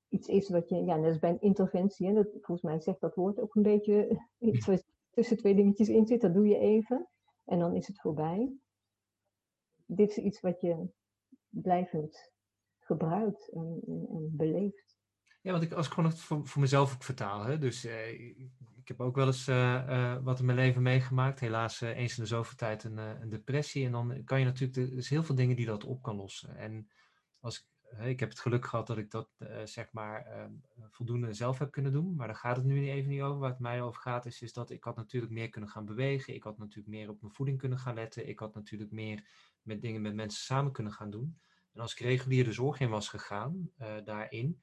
iets 0.09 0.27
is 0.27 0.49
wat 0.49 0.69
je, 0.69 0.75
ja, 0.75 0.95
net 0.95 1.09
als 1.09 1.19
bij 1.19 1.29
een 1.29 1.41
interventie, 1.41 2.07
en 2.07 2.13
dat, 2.13 2.27
volgens 2.31 2.61
mij 2.61 2.79
zegt 2.79 3.01
dat 3.01 3.15
woord 3.15 3.39
ook 3.39 3.55
een 3.55 3.61
beetje 3.61 4.21
iets 4.39 4.65
wat 4.65 4.83
tussen 5.13 5.37
twee 5.37 5.55
dingetjes 5.55 5.89
in 5.89 6.05
zit, 6.05 6.21
dat 6.21 6.33
doe 6.33 6.47
je 6.47 6.57
even 6.57 7.07
en 7.45 7.59
dan 7.59 7.75
is 7.75 7.87
het 7.87 8.01
voorbij. 8.01 8.53
Dit 9.85 10.09
is 10.09 10.17
iets 10.17 10.39
wat 10.39 10.61
je 10.61 10.89
blijvend 11.49 12.31
gebruikt 12.79 13.49
en, 13.49 13.79
en, 13.85 14.29
beleeft. 14.31 14.97
Ja, 15.41 15.51
want 15.51 15.63
ik, 15.63 15.71
als 15.71 15.87
ik 15.87 15.93
gewoon 15.93 16.11
voor, 16.11 16.47
voor 16.47 16.61
mezelf 16.61 16.93
ook 16.93 17.03
vertaal, 17.03 17.43
hè, 17.43 17.57
dus 17.57 17.85
eh, 17.85 18.09
ik 18.83 18.87
heb 18.87 19.01
ook 19.01 19.15
wel 19.15 19.25
eens 19.25 19.47
uh, 19.47 19.85
uh, 19.89 20.23
wat 20.23 20.39
in 20.39 20.45
mijn 20.45 20.57
leven 20.57 20.81
meegemaakt. 20.81 21.39
Helaas 21.39 21.81
eens 21.81 22.17
in 22.17 22.23
de 22.23 22.29
zoveel 22.29 22.55
tijd 22.55 22.83
een, 22.83 22.97
een, 22.97 23.29
depressie. 23.29 23.85
En 23.85 23.91
dan 23.91 24.23
kan 24.23 24.39
je 24.39 24.45
natuurlijk, 24.45 24.91
er 24.91 24.97
is 24.97 25.09
heel 25.09 25.23
veel 25.23 25.35
dingen 25.35 25.55
die 25.55 25.65
dat 25.65 25.83
op 25.83 26.01
kan 26.01 26.15
lossen. 26.15 26.55
En 26.55 26.87
als 27.39 27.59
ik 27.59 27.65
ik 27.99 28.19
heb 28.19 28.29
het 28.29 28.39
geluk 28.39 28.65
gehad 28.65 28.87
dat 28.87 28.97
ik 28.97 29.11
dat 29.11 29.29
uh, 29.39 29.47
zeg 29.63 29.91
maar 29.91 30.27
uh, 30.27 30.45
voldoende 30.89 31.33
zelf 31.33 31.59
heb 31.59 31.71
kunnen 31.71 31.91
doen. 31.91 32.15
Maar 32.15 32.27
daar 32.27 32.35
gaat 32.35 32.55
het 32.55 32.65
nu 32.65 32.89
even 32.89 33.09
niet 33.09 33.21
over. 33.21 33.39
Waar 33.39 33.49
het 33.49 33.59
mij 33.59 33.81
over 33.81 34.01
gaat 34.01 34.25
is, 34.25 34.41
is 34.41 34.53
dat 34.53 34.69
ik 34.69 34.83
had 34.83 34.95
natuurlijk 34.95 35.33
meer 35.33 35.49
kunnen 35.49 35.69
gaan 35.69 35.85
bewegen. 35.85 36.33
Ik 36.33 36.43
had 36.43 36.57
natuurlijk 36.57 36.87
meer 36.87 37.09
op 37.09 37.21
mijn 37.21 37.33
voeding 37.33 37.57
kunnen 37.57 37.77
gaan 37.77 37.93
letten. 37.93 38.27
Ik 38.27 38.39
had 38.39 38.55
natuurlijk 38.55 38.91
meer 38.91 39.27
met 39.61 39.81
dingen 39.81 40.01
met 40.01 40.15
mensen 40.15 40.43
samen 40.43 40.71
kunnen 40.71 40.93
gaan 40.93 41.09
doen. 41.09 41.39
En 41.73 41.81
als 41.81 41.91
ik 41.91 41.99
regulier 41.99 42.43
de 42.43 42.51
zorg 42.51 42.79
in 42.79 42.89
was 42.89 43.09
gegaan 43.09 43.69
uh, 43.81 43.87
daarin, 44.03 44.61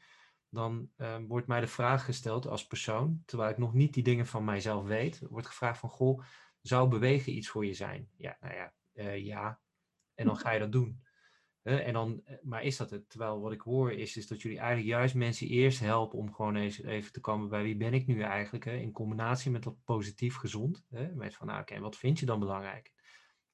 dan 0.48 0.90
ehm, 0.96 1.26
wordt 1.26 1.46
mij 1.46 1.60
de 1.60 1.66
vraag 1.66 2.04
gesteld 2.04 2.46
als 2.46 2.66
persoon, 2.66 3.22
terwijl 3.26 3.50
ik 3.50 3.58
nog 3.58 3.74
niet 3.74 3.94
die 3.94 4.02
dingen 4.02 4.26
van 4.26 4.44
mijzelf 4.44 4.84
weet, 4.84 5.18
wordt 5.28 5.46
gevraagd 5.46 5.78
van, 5.78 5.88
goh, 5.88 6.22
zou 6.60 6.88
bewegen 6.88 7.36
iets 7.36 7.48
voor 7.48 7.66
je 7.66 7.74
zijn? 7.74 8.10
Ja, 8.16 8.36
nou 8.40 8.54
ja, 8.54 8.72
ja. 9.10 9.60
En 10.14 10.26
dan 10.26 10.36
ga 10.36 10.50
je 10.50 10.58
dat 10.58 10.72
doen 10.72 11.02
en 11.62 11.92
dan, 11.92 12.20
eh, 12.24 12.36
maar 12.42 12.62
is 12.62 12.76
dat 12.76 12.90
het? 12.90 13.08
Terwijl 13.08 13.40
wat 13.40 13.52
ik 13.52 13.60
hoor 13.60 13.92
is, 13.92 14.16
is 14.16 14.26
dat 14.26 14.42
jullie 14.42 14.58
eigenlijk 14.58 14.88
juist 14.88 15.14
mensen 15.14 15.46
eerst 15.46 15.80
helpen 15.80 16.18
om 16.18 16.34
gewoon 16.34 16.56
eens 16.56 16.82
even 16.82 17.12
te 17.12 17.20
komen 17.20 17.48
bij 17.48 17.62
wie 17.62 17.76
ben 17.76 17.94
ik 17.94 18.06
nu 18.06 18.20
eigenlijk, 18.20 18.64
hè? 18.64 18.76
in 18.76 18.92
combinatie 18.92 19.50
met 19.50 19.62
dat 19.62 19.84
positief 19.84 20.36
gezond. 20.36 20.84
Hè? 20.88 21.14
Met 21.14 21.34
van, 21.34 21.46
nou, 21.46 21.60
oké, 21.60 21.80
wat 21.80 21.96
vind 21.96 22.18
je 22.18 22.26
dan 22.26 22.38
belangrijk? 22.38 22.92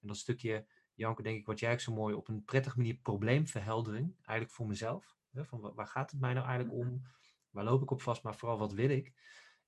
En 0.00 0.08
dat 0.08 0.16
stukje, 0.16 0.66
Janke, 0.94 1.22
denk 1.22 1.38
ik, 1.38 1.46
wat 1.46 1.58
jij 1.58 1.72
ook 1.72 1.80
zo 1.80 1.92
mooi 1.92 2.14
op 2.14 2.28
een 2.28 2.44
prettige 2.44 2.76
manier 2.76 2.94
probleemverheldering, 2.94 4.14
eigenlijk 4.16 4.50
voor 4.50 4.66
mezelf. 4.66 5.16
Hè? 5.30 5.44
Van 5.44 5.72
waar 5.74 5.86
gaat 5.86 6.10
het 6.10 6.20
mij 6.20 6.32
nou 6.32 6.46
eigenlijk 6.46 6.78
om? 6.78 7.02
Waar 7.50 7.64
loop 7.64 7.82
ik 7.82 7.90
op 7.90 8.02
vast? 8.02 8.22
Maar 8.22 8.36
vooral, 8.36 8.58
wat 8.58 8.72
wil 8.72 8.88
ik? 8.90 9.12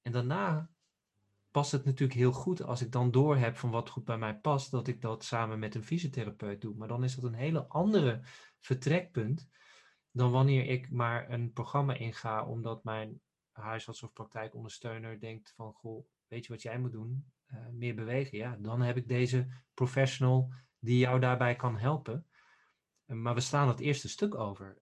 En 0.02 0.12
daarna 0.12 0.70
past 1.58 1.72
het 1.72 1.84
natuurlijk 1.84 2.18
heel 2.18 2.32
goed 2.32 2.62
als 2.62 2.82
ik 2.82 2.92
dan 2.92 3.10
doorheb 3.10 3.56
van 3.56 3.70
wat 3.70 3.88
goed 3.88 4.04
bij 4.04 4.18
mij 4.18 4.36
past, 4.36 4.70
dat 4.70 4.88
ik 4.88 5.00
dat 5.00 5.24
samen 5.24 5.58
met 5.58 5.74
een 5.74 5.84
fysiotherapeut 5.84 6.60
doe. 6.60 6.74
Maar 6.74 6.88
dan 6.88 7.04
is 7.04 7.14
dat 7.14 7.24
een 7.24 7.34
hele 7.34 7.66
andere 7.66 8.20
vertrekpunt 8.58 9.48
dan 10.10 10.30
wanneer 10.30 10.66
ik 10.66 10.90
maar 10.90 11.30
een 11.30 11.52
programma 11.52 11.94
inga, 11.94 12.44
omdat 12.44 12.84
mijn 12.84 13.20
huisarts 13.52 14.02
of 14.02 14.12
praktijkondersteuner 14.12 15.20
denkt 15.20 15.52
van, 15.56 15.72
goh, 15.72 16.06
weet 16.28 16.46
je 16.46 16.52
wat 16.52 16.62
jij 16.62 16.78
moet 16.78 16.92
doen? 16.92 17.24
Uh, 17.46 17.68
meer 17.72 17.94
bewegen. 17.94 18.38
Ja, 18.38 18.56
dan 18.60 18.80
heb 18.80 18.96
ik 18.96 19.08
deze 19.08 19.46
professional 19.74 20.52
die 20.78 20.98
jou 20.98 21.20
daarbij 21.20 21.56
kan 21.56 21.78
helpen. 21.78 22.26
Uh, 23.06 23.16
maar 23.16 23.34
we 23.34 23.40
slaan 23.40 23.68
het 23.68 23.80
eerste 23.80 24.08
stuk 24.08 24.34
over. 24.34 24.78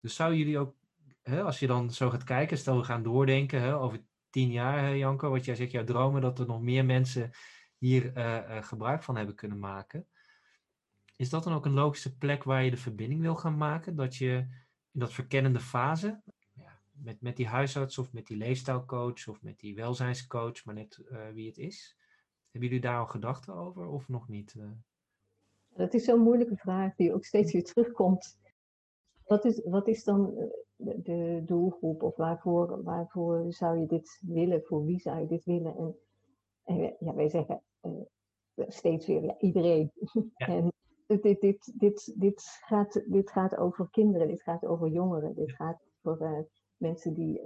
Dus 0.00 0.14
zouden 0.14 0.38
jullie 0.38 0.58
ook, 0.58 0.76
hè, 1.22 1.42
als 1.42 1.58
je 1.58 1.66
dan 1.66 1.90
zo 1.90 2.10
gaat 2.10 2.24
kijken, 2.24 2.58
stel 2.58 2.76
we 2.76 2.84
gaan 2.84 3.02
doordenken 3.02 3.60
hè, 3.60 3.76
over 3.76 4.04
tien 4.30 4.50
jaar, 4.50 4.96
Janko, 4.96 5.30
wat 5.30 5.44
jij 5.44 5.54
zegt, 5.54 5.70
jouw 5.70 5.84
dromen, 5.84 6.20
dat 6.20 6.38
er 6.38 6.46
nog 6.46 6.62
meer 6.62 6.84
mensen 6.84 7.30
hier 7.78 8.16
uh, 8.16 8.62
gebruik 8.62 9.02
van 9.02 9.16
hebben 9.16 9.34
kunnen 9.34 9.58
maken. 9.58 10.06
Is 11.16 11.30
dat 11.30 11.44
dan 11.44 11.52
ook 11.52 11.64
een 11.64 11.72
logische 11.72 12.16
plek 12.16 12.42
waar 12.42 12.64
je 12.64 12.70
de 12.70 12.76
verbinding 12.76 13.20
wil 13.20 13.36
gaan 13.36 13.56
maken? 13.56 13.96
Dat 13.96 14.16
je 14.16 14.46
in 14.92 15.00
dat 15.00 15.12
verkennende 15.12 15.60
fase, 15.60 16.22
ja, 16.52 16.80
met, 16.92 17.20
met 17.20 17.36
die 17.36 17.46
huisarts 17.46 17.98
of 17.98 18.12
met 18.12 18.26
die 18.26 18.36
leefstijlcoach 18.36 19.28
of 19.28 19.42
met 19.42 19.58
die 19.58 19.74
welzijnscoach, 19.74 20.64
maar 20.64 20.74
net 20.74 20.98
uh, 21.10 21.28
wie 21.28 21.46
het 21.46 21.58
is. 21.58 21.96
Hebben 22.50 22.70
jullie 22.70 22.84
daar 22.84 22.98
al 22.98 23.06
gedachten 23.06 23.54
over 23.54 23.86
of 23.86 24.08
nog 24.08 24.28
niet? 24.28 24.56
Dat 25.68 25.94
is 25.94 26.04
zo'n 26.04 26.20
moeilijke 26.20 26.56
vraag 26.56 26.94
die 26.94 27.14
ook 27.14 27.24
steeds 27.24 27.52
weer 27.52 27.64
terugkomt. 27.64 28.38
Wat 29.26 29.44
is, 29.44 29.64
wat 29.64 29.88
is 29.88 30.04
dan 30.04 30.50
de 30.76 31.42
doelgroep 31.44 32.02
of 32.02 32.16
waarvoor, 32.16 32.82
waarvoor 32.82 33.52
zou 33.52 33.78
je 33.78 33.86
dit 33.86 34.22
willen, 34.26 34.62
voor 34.62 34.84
wie 34.84 35.00
zou 35.00 35.20
je 35.20 35.26
dit 35.26 35.44
willen? 35.44 35.76
En, 35.76 35.96
en 36.64 36.96
ja, 36.98 37.14
wij 37.14 37.28
zeggen 37.28 37.62
uh, 37.82 37.92
steeds 38.68 39.06
weer 39.06 39.22
ja, 39.22 39.38
iedereen. 39.38 39.92
Ja. 40.36 40.46
en 40.56 40.72
dit, 41.06 41.40
dit, 41.40 41.72
dit, 41.78 42.12
dit, 42.20 42.42
gaat, 42.42 43.02
dit 43.06 43.30
gaat 43.30 43.56
over 43.56 43.90
kinderen, 43.90 44.28
dit 44.28 44.42
gaat 44.42 44.64
over 44.64 44.88
jongeren, 44.88 45.34
dit 45.34 45.52
gaat 45.52 45.82
over 46.02 46.48
mensen 46.76 47.14
die, 47.14 47.40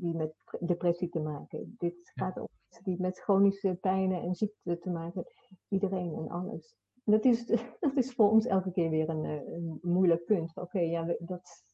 die 0.00 0.14
met 0.14 0.34
depressie 0.60 1.08
te 1.08 1.20
maken 1.20 1.58
hebben. 1.58 1.74
Dit 1.78 2.12
gaat 2.14 2.38
over 2.38 2.54
mensen 2.68 2.84
die 2.84 3.00
met 3.00 3.18
chronische 3.18 3.78
pijnen 3.80 4.22
en 4.22 4.34
ziekten 4.34 4.80
te 4.80 4.90
maken 4.90 5.12
hebben. 5.14 5.32
Iedereen 5.68 6.14
en 6.14 6.28
alles. 6.28 6.76
Dat 7.06 7.24
is, 7.24 7.46
dat 7.80 7.96
is 7.96 8.14
voor 8.14 8.30
ons 8.30 8.46
elke 8.46 8.72
keer 8.72 8.90
weer 8.90 9.08
een, 9.08 9.24
een 9.24 9.78
moeilijk 9.82 10.24
punt. 10.24 10.56
Oké, 10.56 10.80
ja, 10.80 11.16
dat 11.18 11.64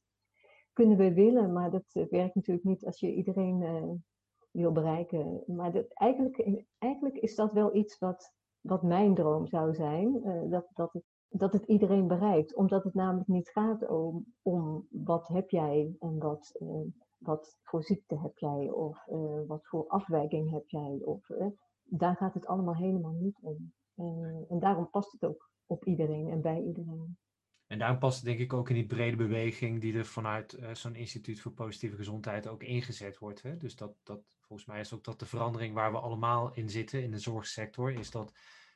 kunnen 0.73 0.97
we 0.97 1.13
willen, 1.13 1.53
maar 1.53 1.71
dat 1.71 2.07
werkt 2.11 2.35
natuurlijk 2.35 2.67
niet 2.67 2.87
als 2.87 3.01
je 3.01 3.15
iedereen 3.15 3.61
wil 4.51 4.73
bereiken. 4.73 5.43
Maar 5.47 5.73
dat, 5.73 5.93
eigenlijk, 5.93 6.65
eigenlijk 6.79 7.17
is 7.17 7.35
dat 7.35 7.53
wel 7.53 7.75
iets 7.75 7.99
wat, 7.99 8.33
wat 8.61 8.83
mijn 8.83 9.15
droom 9.15 9.47
zou 9.47 9.75
zijn. 9.75 10.23
Dat, 10.51 10.67
dat, 10.75 10.93
het, 10.93 11.05
dat 11.29 11.53
het 11.53 11.65
iedereen 11.65 12.07
bereikt. 12.07 12.55
Omdat 12.55 12.85
het 12.85 12.95
namelijk 12.95 13.29
niet 13.29 13.49
gaat 13.49 13.89
om, 13.89 14.35
om 14.43 14.87
wat 14.91 15.29
heb 15.29 15.51
jij 15.51 15.97
en 15.99 16.19
wat, 16.19 16.63
wat 17.19 17.59
voor 17.63 17.83
ziekte 17.83 18.19
heb 18.19 18.39
jij 18.39 18.71
of 18.71 19.05
wat 19.47 19.67
voor 19.67 19.87
afwijking 19.87 20.51
heb 20.51 20.69
jij. 20.69 21.01
Of, 21.05 21.27
daar 21.83 22.17
gaat 22.17 22.35
het 22.35 22.47
allemaal 22.47 22.77
helemaal 22.77 23.17
niet 23.19 23.39
om. 23.43 23.73
En, 23.97 24.47
en 24.49 24.59
daarom 24.59 24.91
past 24.91 25.13
het 25.13 25.25
ook 25.25 25.51
op 25.67 25.85
iedereen 25.85 26.29
en 26.29 26.41
bij 26.41 26.63
iedereen. 26.63 27.17
En 27.67 27.79
daarom 27.79 27.99
past 27.99 28.17
het 28.17 28.25
denk 28.25 28.39
ik 28.39 28.53
ook 28.53 28.69
in 28.69 28.75
die 28.75 28.87
brede 28.87 29.17
beweging 29.17 29.81
die 29.81 29.97
er 29.97 30.07
vanuit 30.07 30.59
uh, 30.59 30.75
zo'n 30.75 30.95
instituut 30.95 31.41
voor 31.41 31.53
positieve 31.53 31.97
gezondheid 31.97 32.47
ook 32.47 32.63
ingezet 32.63 33.19
wordt. 33.19 33.43
Hè? 33.43 33.57
Dus 33.57 33.77
dat, 33.77 33.95
dat, 34.03 34.39
volgens 34.41 34.69
mij 34.69 34.81
is 34.81 34.95
ook 34.95 35.05
dat 35.05 35.19
de 35.19 35.27
verandering 35.27 35.75
waar 35.75 35.93
we 35.93 35.99
allemaal 35.99 36.55
in 36.55 36.71
zitten 36.71 37.03
in 37.03 37.11
de 37.11 37.19
zorgsector, 37.19 37.93
is 37.93 38.11
dat 38.11 38.33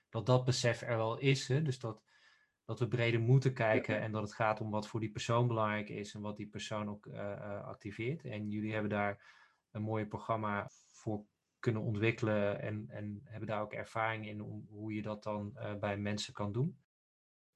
dat, 0.09 0.27
dat 0.27 0.45
besef 0.45 0.83
er 0.83 0.97
wel 0.97 1.19
is. 1.19 1.49
Hè? 1.49 1.63
Dus 1.63 1.79
dat, 1.79 2.03
dat 2.65 2.79
we 2.79 2.89
breder 2.89 3.21
moeten 3.21 3.53
kijken 3.53 4.01
en 4.01 4.13
dat 4.13 4.23
het 4.23 4.35
gaat 4.35 4.61
om 4.61 4.71
wat 4.71 4.89
voor 4.89 5.01
die 5.01 5.11
persoon 5.11 5.47
belangrijk 5.47 5.89
is 5.89 6.15
en 6.15 6.21
wat 6.21 6.37
die 6.37 6.49
persoon 6.49 6.89
ook 6.89 7.07
uh, 7.07 7.65
activeert. 7.65 8.25
En 8.25 8.49
jullie 8.49 8.73
hebben 8.73 8.91
daar 8.91 9.35
een 9.71 9.83
mooi 9.83 10.07
programma 10.07 10.71
voor 10.87 11.25
kunnen 11.67 11.83
ontwikkelen 11.83 12.61
en, 12.61 12.87
en 12.89 13.21
hebben 13.25 13.49
daar 13.49 13.63
ook 13.63 13.73
ervaring 13.73 14.29
in 14.29 14.43
om 14.43 14.67
hoe 14.71 14.95
je 14.95 15.03
dat 15.03 15.23
dan 15.23 15.53
bij 15.81 15.97
mensen 15.97 16.33
kan 16.33 16.53
doen. 16.53 16.77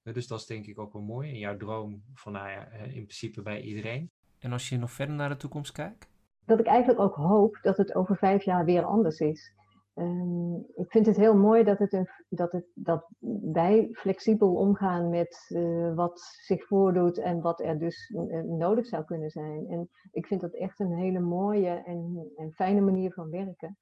Dus 0.02 0.26
dat 0.26 0.38
is 0.38 0.46
denk 0.46 0.66
ik 0.66 0.78
ook 0.78 0.92
wel 0.92 1.02
mooi. 1.02 1.30
En 1.30 1.38
jouw 1.38 1.56
droom 1.56 2.02
van 2.14 2.32
nou 2.32 2.48
ja, 2.48 2.70
in 2.72 2.90
principe 2.90 3.42
bij 3.42 3.60
iedereen. 3.60 4.10
En 4.38 4.52
als 4.52 4.68
je 4.68 4.78
nog 4.78 4.90
verder 4.90 5.14
naar 5.14 5.28
de 5.28 5.36
toekomst 5.36 5.72
kijkt? 5.72 6.08
Dat 6.44 6.58
ik 6.58 6.66
eigenlijk 6.66 7.00
ook 7.00 7.14
hoop 7.14 7.58
dat 7.62 7.76
het 7.76 7.94
over 7.94 8.16
vijf 8.16 8.44
jaar 8.44 8.64
weer 8.64 8.84
anders 8.84 9.18
is. 9.18 9.54
Um, 9.94 10.56
ik 10.74 10.90
vind 10.90 11.06
het 11.06 11.16
heel 11.16 11.36
mooi 11.36 11.64
dat, 11.64 11.78
het 11.78 11.92
een, 11.92 12.08
dat, 12.28 12.52
het, 12.52 12.66
dat 12.74 13.06
wij 13.52 13.88
flexibel 13.92 14.54
omgaan 14.54 15.10
met 15.10 15.46
uh, 15.48 15.94
wat 15.94 16.20
zich 16.20 16.66
voordoet 16.66 17.18
en 17.18 17.40
wat 17.40 17.60
er 17.60 17.78
dus 17.78 18.08
uh, 18.08 18.42
nodig 18.42 18.86
zou 18.86 19.04
kunnen 19.04 19.30
zijn. 19.30 19.66
En 19.68 19.88
ik 20.10 20.26
vind 20.26 20.40
dat 20.40 20.54
echt 20.54 20.80
een 20.80 20.94
hele 20.94 21.20
mooie 21.20 21.82
en, 21.84 22.30
en 22.36 22.52
fijne 22.52 22.80
manier 22.80 23.12
van 23.12 23.30
werken. 23.30 23.78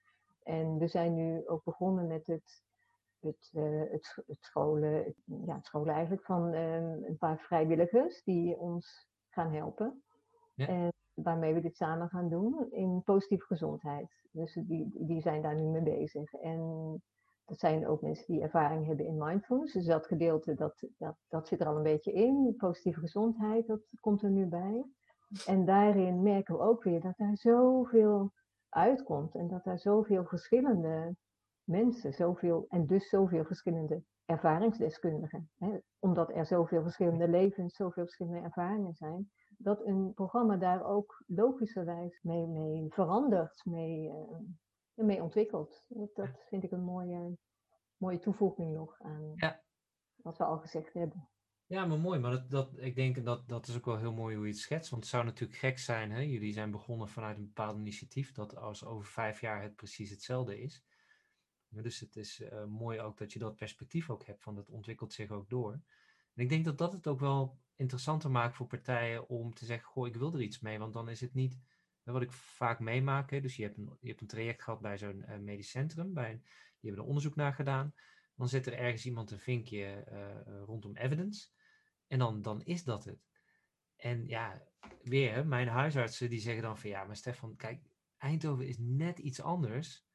En 0.48 0.78
we 0.78 0.88
zijn 0.88 1.14
nu 1.14 1.46
ook 1.46 1.64
begonnen 1.64 2.06
met 2.06 2.26
het 2.26 2.62
het, 3.20 3.50
uh, 3.54 3.90
het, 3.90 4.22
het, 4.26 4.38
scholen, 4.40 5.14
ja, 5.24 5.54
het 5.54 5.66
scholen 5.66 5.94
eigenlijk 5.94 6.24
van 6.24 6.54
um, 6.54 7.04
een 7.04 7.16
paar 7.18 7.38
vrijwilligers 7.38 8.22
die 8.22 8.56
ons 8.56 9.08
gaan 9.28 9.52
helpen. 9.52 10.02
Ja. 10.54 10.66
En 10.66 10.92
waarmee 11.14 11.54
we 11.54 11.60
dit 11.60 11.76
samen 11.76 12.08
gaan 12.08 12.28
doen 12.28 12.70
in 12.70 13.02
positieve 13.04 13.46
gezondheid. 13.46 14.26
Dus 14.30 14.54
die, 14.54 14.90
die 15.06 15.20
zijn 15.20 15.42
daar 15.42 15.54
nu 15.54 15.62
mee 15.62 15.82
bezig. 15.82 16.32
En 16.32 17.02
dat 17.44 17.58
zijn 17.58 17.86
ook 17.86 18.02
mensen 18.02 18.26
die 18.26 18.42
ervaring 18.42 18.86
hebben 18.86 19.06
in 19.06 19.16
mindfulness. 19.18 19.72
Dus 19.72 19.86
dat 19.86 20.06
gedeelte, 20.06 20.54
dat, 20.54 20.88
dat, 20.98 21.16
dat 21.28 21.48
zit 21.48 21.60
er 21.60 21.66
al 21.66 21.76
een 21.76 21.82
beetje 21.82 22.12
in. 22.12 22.54
Positieve 22.56 23.00
gezondheid, 23.00 23.66
dat 23.66 23.80
komt 24.00 24.22
er 24.22 24.30
nu 24.30 24.46
bij. 24.46 24.84
En 25.46 25.64
daarin 25.64 26.22
merken 26.22 26.54
we 26.54 26.60
ook 26.60 26.82
weer 26.82 27.00
dat 27.00 27.16
daar 27.16 27.36
zoveel 27.36 28.32
uitkomt. 28.68 29.34
En 29.34 29.48
dat 29.48 29.66
er 29.66 29.78
zoveel 29.78 30.24
verschillende 30.24 31.16
mensen, 31.64 32.12
zoveel, 32.12 32.66
en 32.68 32.86
dus 32.86 33.08
zoveel 33.08 33.44
verschillende 33.44 34.02
ervaringsdeskundigen. 34.24 35.50
Hè, 35.58 35.78
omdat 35.98 36.30
er 36.30 36.46
zoveel 36.46 36.82
verschillende 36.82 37.28
levens, 37.28 37.76
zoveel 37.76 38.04
verschillende 38.04 38.40
ervaringen 38.40 38.94
zijn, 38.94 39.30
dat 39.56 39.86
een 39.86 40.12
programma 40.14 40.56
daar 40.56 40.84
ook 40.84 41.24
logischerwijs 41.26 42.22
mee, 42.22 42.46
mee 42.46 42.86
verandert, 42.92 43.64
mee, 43.64 44.08
uh, 44.08 44.38
mee 44.94 45.22
ontwikkelt. 45.22 45.84
Dat, 46.14 46.28
vind 46.48 46.64
ik 46.64 46.70
een 46.70 46.84
mooie, 46.84 47.36
mooie 47.96 48.18
toevoeging 48.18 48.72
nog 48.72 49.00
aan 49.00 49.32
ja. 49.34 49.60
wat 50.16 50.38
we 50.38 50.44
al 50.44 50.58
gezegd 50.58 50.92
hebben. 50.92 51.28
Ja, 51.68 51.86
maar 51.86 51.98
mooi. 51.98 52.18
Maar 52.18 52.30
dat, 52.30 52.50
dat, 52.50 52.70
ik 52.76 52.94
denk 52.94 53.24
dat 53.24 53.48
dat 53.48 53.68
is 53.68 53.76
ook 53.76 53.84
wel 53.84 53.98
heel 53.98 54.12
mooi 54.12 54.36
hoe 54.36 54.46
je 54.46 54.52
het 54.52 54.60
schetst. 54.60 54.90
Want 54.90 55.02
het 55.02 55.12
zou 55.12 55.24
natuurlijk 55.24 55.58
gek 55.58 55.78
zijn. 55.78 56.10
Hè? 56.10 56.20
Jullie 56.20 56.52
zijn 56.52 56.70
begonnen 56.70 57.08
vanuit 57.08 57.36
een 57.36 57.46
bepaald 57.46 57.78
initiatief. 57.78 58.32
Dat 58.32 58.56
als 58.56 58.84
over 58.84 59.10
vijf 59.10 59.40
jaar 59.40 59.62
het 59.62 59.76
precies 59.76 60.10
hetzelfde 60.10 60.60
is. 60.60 60.82
Dus 61.68 62.00
het 62.00 62.16
is 62.16 62.40
uh, 62.40 62.64
mooi 62.64 63.00
ook 63.00 63.18
dat 63.18 63.32
je 63.32 63.38
dat 63.38 63.56
perspectief 63.56 64.10
ook 64.10 64.26
hebt, 64.26 64.42
van 64.42 64.54
dat 64.54 64.70
ontwikkelt 64.70 65.12
zich 65.12 65.30
ook 65.30 65.48
door. 65.48 65.72
En 66.34 66.42
ik 66.42 66.48
denk 66.48 66.64
dat 66.64 66.78
dat 66.78 66.92
het 66.92 67.06
ook 67.06 67.20
wel 67.20 67.58
interessanter 67.76 68.30
maakt 68.30 68.56
voor 68.56 68.66
partijen 68.66 69.28
om 69.28 69.54
te 69.54 69.64
zeggen, 69.64 69.88
goh, 69.88 70.06
ik 70.06 70.16
wil 70.16 70.34
er 70.34 70.42
iets 70.42 70.60
mee, 70.60 70.78
want 70.78 70.92
dan 70.92 71.08
is 71.08 71.20
het 71.20 71.34
niet, 71.34 71.58
wat 72.02 72.22
ik 72.22 72.32
vaak 72.32 72.78
meemaak, 72.78 73.42
dus 73.42 73.56
je 73.56 73.62
hebt, 73.62 73.76
een, 73.76 73.96
je 74.00 74.08
hebt 74.08 74.20
een 74.20 74.26
traject 74.26 74.62
gehad 74.62 74.80
bij 74.80 74.98
zo'n 74.98 75.24
uh, 75.28 75.36
medisch 75.36 75.70
centrum, 75.70 76.14
bij 76.14 76.40
die 76.80 76.90
hebben 76.90 77.02
er 77.02 77.08
onderzoek 77.08 77.36
naar 77.36 77.54
gedaan, 77.54 77.94
dan 78.34 78.48
zet 78.48 78.66
er 78.66 78.72
ergens 78.72 79.06
iemand 79.06 79.30
een 79.30 79.38
vinkje 79.38 80.04
uh, 80.12 80.62
rondom 80.64 80.96
evidence, 80.96 81.48
en 82.08 82.18
dan, 82.18 82.42
dan 82.42 82.62
is 82.62 82.84
dat 82.84 83.04
het. 83.04 83.26
En 83.96 84.26
ja, 84.26 84.62
weer, 85.02 85.46
mijn 85.46 85.68
huisartsen 85.68 86.30
die 86.30 86.40
zeggen 86.40 86.62
dan 86.62 86.78
van, 86.78 86.90
ja, 86.90 87.04
maar 87.04 87.16
Stefan, 87.16 87.56
kijk, 87.56 87.82
Eindhoven 88.16 88.66
is 88.66 88.76
net 88.78 89.18
iets 89.18 89.40
anders 89.42 90.06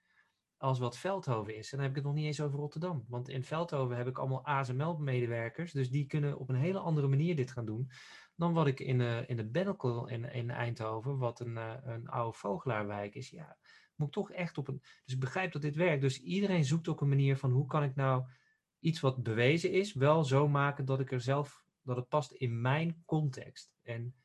als 0.58 0.80
wat 0.80 0.98
Veldhoven 0.98 1.56
is. 1.56 1.72
En 1.72 1.78
dan 1.78 1.88
heb 1.88 1.90
ik 1.90 1.96
het 1.96 2.06
nog 2.06 2.16
niet 2.16 2.26
eens 2.26 2.42
over 2.42 2.60
Rotterdam. 2.60 3.06
Want 3.08 3.30
in 3.30 3.44
Veldhoven 3.44 3.98
heb 3.98 4.08
ik 4.08 4.18
allemaal 4.18 4.46
ASML-medewerkers. 4.46 5.72
Dus 5.72 5.90
die 5.90 6.06
kunnen 6.06 6.38
op 6.38 6.50
een 6.50 6.56
hele 6.56 6.80
andere 6.80 7.08
manier 7.08 7.36
dit 7.36 7.52
gaan 7.52 7.66
doen. 7.66 7.90
Dan 8.36 8.54
wat 8.54 8.68
ik 8.68 8.80
in, 8.80 9.00
uh, 9.00 9.30
in 9.30 9.36
de 9.36 9.46
Bennekel 9.46 10.08
in, 10.08 10.24
in 10.24 10.50
Eindhoven, 10.50 11.18
wat 11.18 11.40
een, 11.40 11.56
uh, 11.56 11.74
een 11.84 12.08
oude 12.08 12.38
vogelaarwijk 12.38 13.16
is. 13.16 13.30
Ja, 13.30 13.58
moet 13.96 14.08
ik 14.08 14.14
toch 14.14 14.32
echt 14.32 14.58
op 14.58 14.68
een. 14.68 14.80
Dus 14.82 15.14
ik 15.14 15.20
begrijp 15.20 15.52
dat 15.52 15.62
dit 15.62 15.76
werkt. 15.76 16.02
Dus 16.02 16.22
iedereen 16.22 16.66
zoekt 16.66 16.88
ook 16.88 17.02
een 17.02 17.10
manier 17.10 17.38
van 17.38 17.52
hoe 17.52 17.66
kan 17.66 17.84
ik 17.84 17.96
nou 17.96 18.24
iets 18.80 19.00
wat 19.00 19.24
bewezen 19.24 19.72
is, 19.72 19.94
wel 19.94 20.24
zo 20.24 20.48
maken 20.48 20.86
dat 20.86 21.00
ik 21.00 21.12
er 21.12 21.22
zelf, 21.22 21.63
dat 21.84 21.96
het 21.96 22.08
past 22.08 22.32
in 22.32 22.62
mijn 22.62 23.04
context. 23.06 23.74
En 23.84 24.16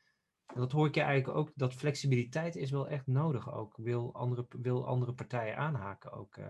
dat 0.55 0.73
hoor 0.73 0.87
ik 0.87 0.95
je 0.95 1.01
eigenlijk 1.01 1.39
ook, 1.39 1.51
dat 1.55 1.75
flexibiliteit 1.75 2.57
is 2.57 2.71
wel 2.71 2.89
echt 2.89 3.07
nodig 3.07 3.55
ook. 3.55 3.77
Wil 3.77 4.15
andere, 4.15 4.47
wil 4.49 4.87
andere 4.87 5.13
partijen 5.13 5.57
aanhaken 5.57 6.13
ook. 6.13 6.37
Uh, 6.37 6.47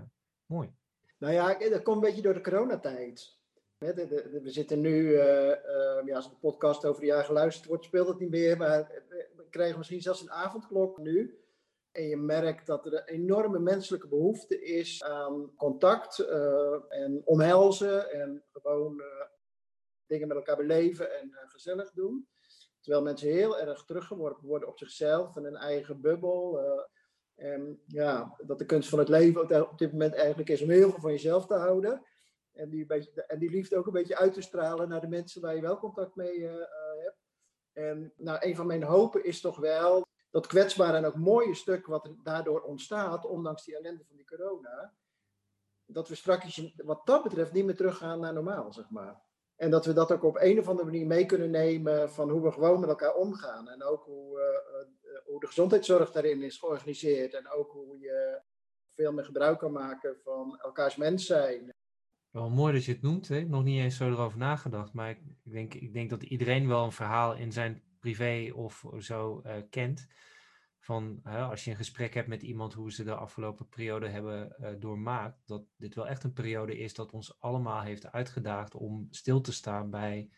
mooi. 0.46 0.72
Nou 1.18 1.32
ja, 1.32 1.58
dat 1.58 1.82
komt 1.82 1.96
een 1.96 2.02
beetje 2.02 2.22
door 2.22 2.34
de 2.34 2.40
coronatijd. 2.40 3.36
We 3.78 4.40
zitten 4.44 4.80
nu, 4.80 5.02
uh, 5.02 5.46
uh, 5.46 6.04
ja, 6.04 6.16
als 6.16 6.30
de 6.30 6.36
podcast 6.40 6.84
over 6.84 7.02
een 7.02 7.08
jaar 7.08 7.24
geluisterd 7.24 7.68
wordt, 7.68 7.84
speelt 7.84 8.08
het 8.08 8.18
niet 8.18 8.30
meer. 8.30 8.56
Maar 8.56 9.04
we 9.36 9.46
krijgen 9.50 9.78
misschien 9.78 10.02
zelfs 10.02 10.20
een 10.20 10.30
avondklok 10.30 10.98
nu. 10.98 11.42
En 11.92 12.08
je 12.08 12.16
merkt 12.16 12.66
dat 12.66 12.86
er 12.86 12.92
een 12.92 13.04
enorme 13.04 13.58
menselijke 13.58 14.08
behoefte 14.08 14.62
is 14.62 15.04
aan 15.04 15.54
contact 15.56 16.18
en 16.88 17.22
omhelzen. 17.24 18.12
En 18.12 18.44
gewoon 18.52 19.02
dingen 20.08 20.28
met 20.28 20.36
elkaar 20.36 20.56
beleven 20.56 21.18
en 21.20 21.32
gezellig 21.32 21.90
doen. 21.92 22.28
Terwijl 22.80 23.04
mensen 23.04 23.28
heel 23.28 23.58
erg 23.58 23.84
teruggeworpen 23.84 24.46
worden 24.46 24.68
op 24.68 24.78
zichzelf 24.78 25.36
en 25.36 25.44
hun 25.44 25.56
eigen 25.56 26.00
bubbel. 26.00 26.60
Uh, 26.60 26.82
en 27.34 27.82
ja, 27.86 28.36
dat 28.46 28.58
de 28.58 28.66
kunst 28.66 28.88
van 28.88 28.98
het 28.98 29.08
leven 29.08 29.68
op 29.70 29.78
dit 29.78 29.92
moment 29.92 30.14
eigenlijk 30.14 30.48
is 30.48 30.62
om 30.62 30.70
heel 30.70 30.90
veel 30.90 31.00
van 31.00 31.10
jezelf 31.10 31.46
te 31.46 31.54
houden. 31.54 32.06
En 32.52 32.70
die, 32.70 32.86
beetje, 32.86 33.24
en 33.24 33.38
die 33.38 33.50
liefde 33.50 33.76
ook 33.76 33.86
een 33.86 33.92
beetje 33.92 34.16
uit 34.16 34.34
te 34.34 34.40
stralen 34.40 34.88
naar 34.88 35.00
de 35.00 35.08
mensen 35.08 35.40
waar 35.40 35.54
je 35.54 35.60
wel 35.60 35.78
contact 35.78 36.14
mee 36.14 36.38
uh, 36.38 36.52
hebt. 37.02 37.18
En 37.72 38.12
nou, 38.16 38.38
een 38.40 38.56
van 38.56 38.66
mijn 38.66 38.82
hopen 38.82 39.24
is 39.24 39.40
toch 39.40 39.56
wel 39.56 40.06
dat 40.30 40.46
kwetsbare 40.46 40.96
en 40.96 41.04
ook 41.04 41.16
mooie 41.16 41.54
stuk 41.54 41.86
wat 41.86 42.12
daardoor 42.22 42.60
ontstaat, 42.60 43.26
ondanks 43.26 43.64
die 43.64 43.76
ellende 43.76 44.04
van 44.04 44.16
die 44.16 44.26
corona. 44.26 44.94
Dat 45.86 46.08
we 46.08 46.14
straks 46.14 46.72
wat 46.76 47.06
dat 47.06 47.22
betreft 47.22 47.52
niet 47.52 47.64
meer 47.64 47.76
teruggaan 47.76 48.20
naar 48.20 48.32
normaal, 48.32 48.72
zeg 48.72 48.90
maar. 48.90 49.22
En 49.58 49.70
dat 49.70 49.86
we 49.86 49.92
dat 49.92 50.12
ook 50.12 50.22
op 50.22 50.36
een 50.40 50.58
of 50.58 50.68
andere 50.68 50.90
manier 50.90 51.06
mee 51.06 51.26
kunnen 51.26 51.50
nemen 51.50 52.10
van 52.10 52.30
hoe 52.30 52.42
we 52.42 52.52
gewoon 52.52 52.80
met 52.80 52.88
elkaar 52.88 53.14
omgaan. 53.14 53.68
En 53.68 53.82
ook 53.82 54.04
hoe, 54.04 54.38
uh, 54.38 55.18
hoe 55.24 55.40
de 55.40 55.46
gezondheidszorg 55.46 56.10
daarin 56.12 56.42
is 56.42 56.58
georganiseerd. 56.58 57.34
En 57.34 57.50
ook 57.50 57.70
hoe 57.70 57.98
je 57.98 58.40
veel 58.94 59.12
meer 59.12 59.24
gebruik 59.24 59.58
kan 59.58 59.72
maken 59.72 60.16
van 60.22 60.58
elkaars 60.58 60.96
mens 60.96 61.26
zijn. 61.26 61.74
Wel 62.30 62.50
mooi 62.50 62.72
dat 62.72 62.84
je 62.84 62.92
het 62.92 63.02
noemt. 63.02 63.28
Hè? 63.28 63.40
Nog 63.40 63.64
niet 63.64 63.80
eens 63.80 63.96
zo 63.96 64.10
erover 64.10 64.38
nagedacht. 64.38 64.92
Maar 64.92 65.10
ik 65.10 65.20
denk, 65.42 65.74
ik 65.74 65.92
denk 65.92 66.10
dat 66.10 66.22
iedereen 66.22 66.68
wel 66.68 66.84
een 66.84 66.92
verhaal 66.92 67.34
in 67.34 67.52
zijn 67.52 67.82
privé 68.00 68.52
of 68.54 68.84
zo 68.98 69.42
uh, 69.46 69.52
kent. 69.70 70.06
Van 70.88 71.20
hè, 71.22 71.42
als 71.42 71.64
je 71.64 71.70
een 71.70 71.76
gesprek 71.76 72.14
hebt 72.14 72.28
met 72.28 72.42
iemand 72.42 72.74
hoe 72.74 72.92
ze 72.92 73.04
de 73.04 73.14
afgelopen 73.14 73.68
periode 73.68 74.08
hebben 74.08 74.56
uh, 74.60 74.68
doormaakt, 74.78 75.42
dat 75.46 75.62
dit 75.76 75.94
wel 75.94 76.08
echt 76.08 76.24
een 76.24 76.32
periode 76.32 76.78
is 76.78 76.94
dat 76.94 77.12
ons 77.12 77.40
allemaal 77.40 77.82
heeft 77.82 78.12
uitgedaagd 78.12 78.74
om 78.74 79.06
stil 79.10 79.40
te 79.40 79.52
staan 79.52 79.90
bij 79.90 80.28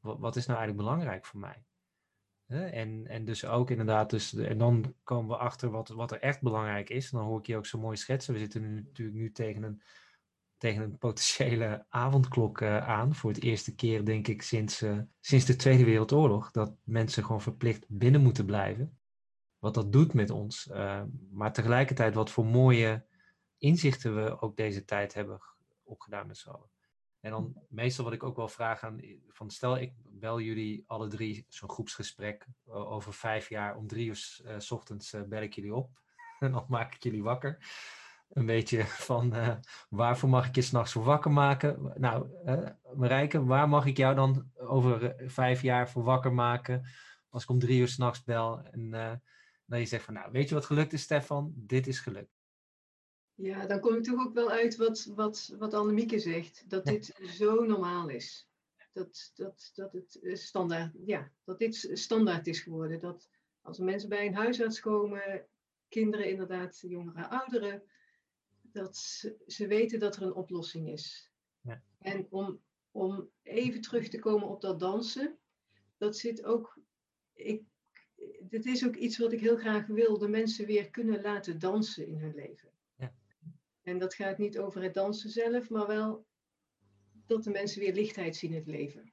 wat, 0.00 0.18
wat 0.18 0.36
is 0.36 0.46
nou 0.46 0.58
eigenlijk 0.58 0.88
belangrijk 0.88 1.26
voor 1.26 1.40
mij. 1.40 1.64
Hè? 2.46 2.66
En, 2.66 3.06
en 3.06 3.24
dus 3.24 3.44
ook 3.44 3.70
inderdaad, 3.70 4.10
dus, 4.10 4.34
en 4.34 4.58
dan 4.58 4.94
komen 5.02 5.30
we 5.30 5.36
achter 5.36 5.70
wat, 5.70 5.88
wat 5.88 6.12
er 6.12 6.20
echt 6.20 6.40
belangrijk 6.42 6.90
is. 6.90 7.12
En 7.12 7.18
dan 7.18 7.26
hoor 7.26 7.38
ik 7.38 7.46
je 7.46 7.56
ook 7.56 7.66
zo 7.66 7.78
mooi 7.78 7.96
schetsen. 7.96 8.34
We 8.34 8.40
zitten 8.40 8.60
nu 8.60 8.74
natuurlijk 8.74 9.18
nu 9.18 9.32
tegen 9.32 9.62
een, 9.62 9.82
tegen 10.56 10.82
een 10.82 10.98
potentiële 10.98 11.86
avondklok 11.88 12.60
uh, 12.60 12.88
aan. 12.88 13.14
Voor 13.14 13.30
het 13.30 13.42
eerste 13.42 13.74
keer, 13.74 14.04
denk 14.04 14.28
ik, 14.28 14.42
sinds, 14.42 14.82
uh, 14.82 14.98
sinds 15.20 15.44
de 15.44 15.56
Tweede 15.56 15.84
Wereldoorlog. 15.84 16.50
Dat 16.50 16.76
mensen 16.84 17.24
gewoon 17.24 17.42
verplicht 17.42 17.84
binnen 17.88 18.22
moeten 18.22 18.46
blijven 18.46 18.96
wat 19.62 19.74
dat 19.74 19.92
doet 19.92 20.14
met 20.14 20.30
ons. 20.30 20.68
Uh, 20.70 21.02
maar 21.30 21.52
tegelijkertijd 21.52 22.14
wat 22.14 22.30
voor 22.30 22.46
mooie 22.46 23.04
inzichten 23.58 24.24
we 24.24 24.40
ook 24.40 24.56
deze 24.56 24.84
tijd 24.84 25.14
hebben 25.14 25.40
opgedaan 25.84 26.26
met 26.26 26.36
z'n. 26.36 26.50
En 27.20 27.30
dan 27.30 27.54
meestal 27.68 28.04
wat 28.04 28.12
ik 28.12 28.22
ook 28.22 28.36
wel 28.36 28.48
vraag 28.48 28.82
aan, 28.82 29.00
van 29.28 29.50
stel 29.50 29.78
ik 29.78 29.92
bel 30.04 30.40
jullie 30.40 30.84
alle 30.86 31.08
drie 31.08 31.46
zo'n 31.48 31.70
groepsgesprek 31.70 32.46
over 32.66 33.14
vijf 33.14 33.48
jaar 33.48 33.76
om 33.76 33.86
drie 33.86 34.06
uur 34.06 34.42
s 34.58 34.70
ochtends 34.70 35.14
uh, 35.14 35.22
bel 35.22 35.42
ik 35.42 35.54
jullie 35.54 35.74
op 35.74 35.90
en 36.40 36.52
dan 36.52 36.64
maak 36.68 36.94
ik 36.94 37.02
jullie 37.02 37.22
wakker. 37.22 37.58
Een 38.28 38.46
beetje 38.46 38.84
van 38.84 39.34
uh, 39.34 39.54
waarvoor 39.88 40.28
mag 40.28 40.46
ik 40.46 40.54
je 40.54 40.62
s'nachts 40.62 40.92
voor 40.92 41.04
wakker 41.04 41.30
maken? 41.30 41.92
Nou, 41.96 42.28
Marijke, 42.94 43.44
waar 43.44 43.68
mag 43.68 43.86
ik 43.86 43.96
jou 43.96 44.14
dan 44.14 44.50
over 44.56 45.14
vijf 45.26 45.62
jaar 45.62 45.90
voor 45.90 46.02
wakker 46.02 46.32
maken 46.32 46.88
als 47.28 47.42
ik 47.42 47.50
om 47.50 47.58
drie 47.58 47.80
uur 47.80 47.88
s'nachts 47.88 48.24
bel? 48.24 48.62
En 48.62 49.20
dat 49.64 49.78
je 49.78 49.86
zegt 49.86 50.04
van, 50.04 50.14
nou, 50.14 50.32
weet 50.32 50.48
je 50.48 50.54
wat 50.54 50.64
gelukt 50.64 50.92
is, 50.92 51.02
Stefan? 51.02 51.52
Dit 51.56 51.86
is 51.86 52.00
gelukt. 52.00 52.40
Ja, 53.34 53.66
dan 53.66 53.80
kom 53.80 53.94
ik 53.94 54.02
toch 54.02 54.26
ook 54.26 54.34
wel 54.34 54.50
uit 54.50 54.76
wat, 54.76 55.04
wat, 55.14 55.54
wat 55.58 55.74
Annemieke 55.74 56.18
zegt. 56.18 56.64
Dat 56.70 56.84
dit 56.84 57.14
zo 57.22 57.64
normaal 57.64 58.08
is. 58.08 58.48
Dat, 58.92 59.32
dat, 59.34 59.70
dat 59.74 59.92
het 59.92 60.20
standaard, 60.32 60.92
ja, 61.04 61.32
dat 61.44 61.58
dit 61.58 61.90
standaard 61.92 62.46
is 62.46 62.60
geworden. 62.60 63.00
Dat 63.00 63.28
als 63.60 63.78
mensen 63.78 64.08
bij 64.08 64.26
een 64.26 64.34
huisarts 64.34 64.80
komen, 64.80 65.46
kinderen 65.88 66.30
inderdaad, 66.30 66.80
jongeren, 66.80 67.28
ouderen, 67.28 67.82
dat 68.60 68.96
ze, 68.96 69.36
ze 69.46 69.66
weten 69.66 69.98
dat 69.98 70.16
er 70.16 70.22
een 70.22 70.34
oplossing 70.34 70.88
is. 70.88 71.30
Ja. 71.60 71.82
En 71.98 72.26
om, 72.30 72.62
om 72.90 73.30
even 73.42 73.80
terug 73.80 74.08
te 74.08 74.18
komen 74.18 74.48
op 74.48 74.60
dat 74.60 74.80
dansen, 74.80 75.38
dat 75.96 76.16
zit 76.16 76.44
ook, 76.44 76.78
ik 77.32 77.62
dit 78.40 78.66
is 78.66 78.86
ook 78.86 78.96
iets 78.96 79.18
wat 79.18 79.32
ik 79.32 79.40
heel 79.40 79.56
graag 79.56 79.86
wil, 79.86 80.18
de 80.18 80.28
mensen 80.28 80.66
weer 80.66 80.90
kunnen 80.90 81.22
laten 81.22 81.58
dansen 81.58 82.06
in 82.06 82.18
hun 82.18 82.34
leven. 82.34 82.70
Ja. 82.96 83.14
En 83.82 83.98
dat 83.98 84.14
gaat 84.14 84.38
niet 84.38 84.58
over 84.58 84.82
het 84.82 84.94
dansen 84.94 85.30
zelf, 85.30 85.70
maar 85.70 85.86
wel 85.86 86.26
dat 87.26 87.44
de 87.44 87.50
mensen 87.50 87.80
weer 87.80 87.94
lichtheid 87.94 88.36
zien 88.36 88.50
in 88.50 88.56
het 88.56 88.66
leven. 88.66 89.12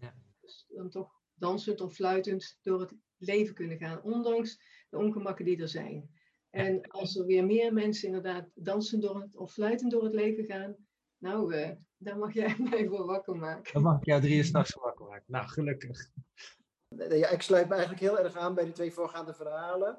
Ja. 0.00 0.14
Dus 0.40 0.66
dan 0.68 0.90
toch 0.90 1.22
dansend 1.34 1.80
of 1.80 1.94
fluitend 1.94 2.58
door 2.62 2.80
het 2.80 2.94
leven 3.16 3.54
kunnen 3.54 3.78
gaan, 3.78 4.02
ondanks 4.02 4.60
de 4.88 4.96
ongemakken 4.96 5.44
die 5.44 5.60
er 5.60 5.68
zijn. 5.68 6.10
En 6.50 6.88
als 6.88 7.16
er 7.16 7.26
weer 7.26 7.44
meer 7.44 7.72
mensen 7.72 8.06
inderdaad 8.06 8.50
dansen 8.54 9.00
door 9.00 9.20
het, 9.20 9.36
of 9.36 9.52
fluitend 9.52 9.90
door 9.90 10.04
het 10.04 10.14
leven 10.14 10.44
gaan, 10.44 10.76
nou, 11.18 11.54
uh, 11.54 11.70
daar 11.96 12.18
mag 12.18 12.34
jij 12.34 12.56
mij 12.70 12.88
voor 12.88 13.06
wakker 13.06 13.36
maken. 13.36 13.72
Dan 13.72 13.82
mag 13.82 13.98
ik 13.98 14.04
jou 14.04 14.20
drie 14.20 14.36
uur 14.36 14.44
s'nachts 14.44 14.74
wakker 14.74 15.06
maken. 15.06 15.24
Nou, 15.26 15.48
gelukkig. 15.48 16.10
Ik 17.30 17.42
sluit 17.42 17.68
me 17.68 17.74
eigenlijk 17.74 18.02
heel 18.02 18.18
erg 18.18 18.36
aan 18.36 18.54
bij 18.54 18.64
de 18.64 18.72
twee 18.72 18.92
voorgaande 18.92 19.34
verhalen. 19.34 19.98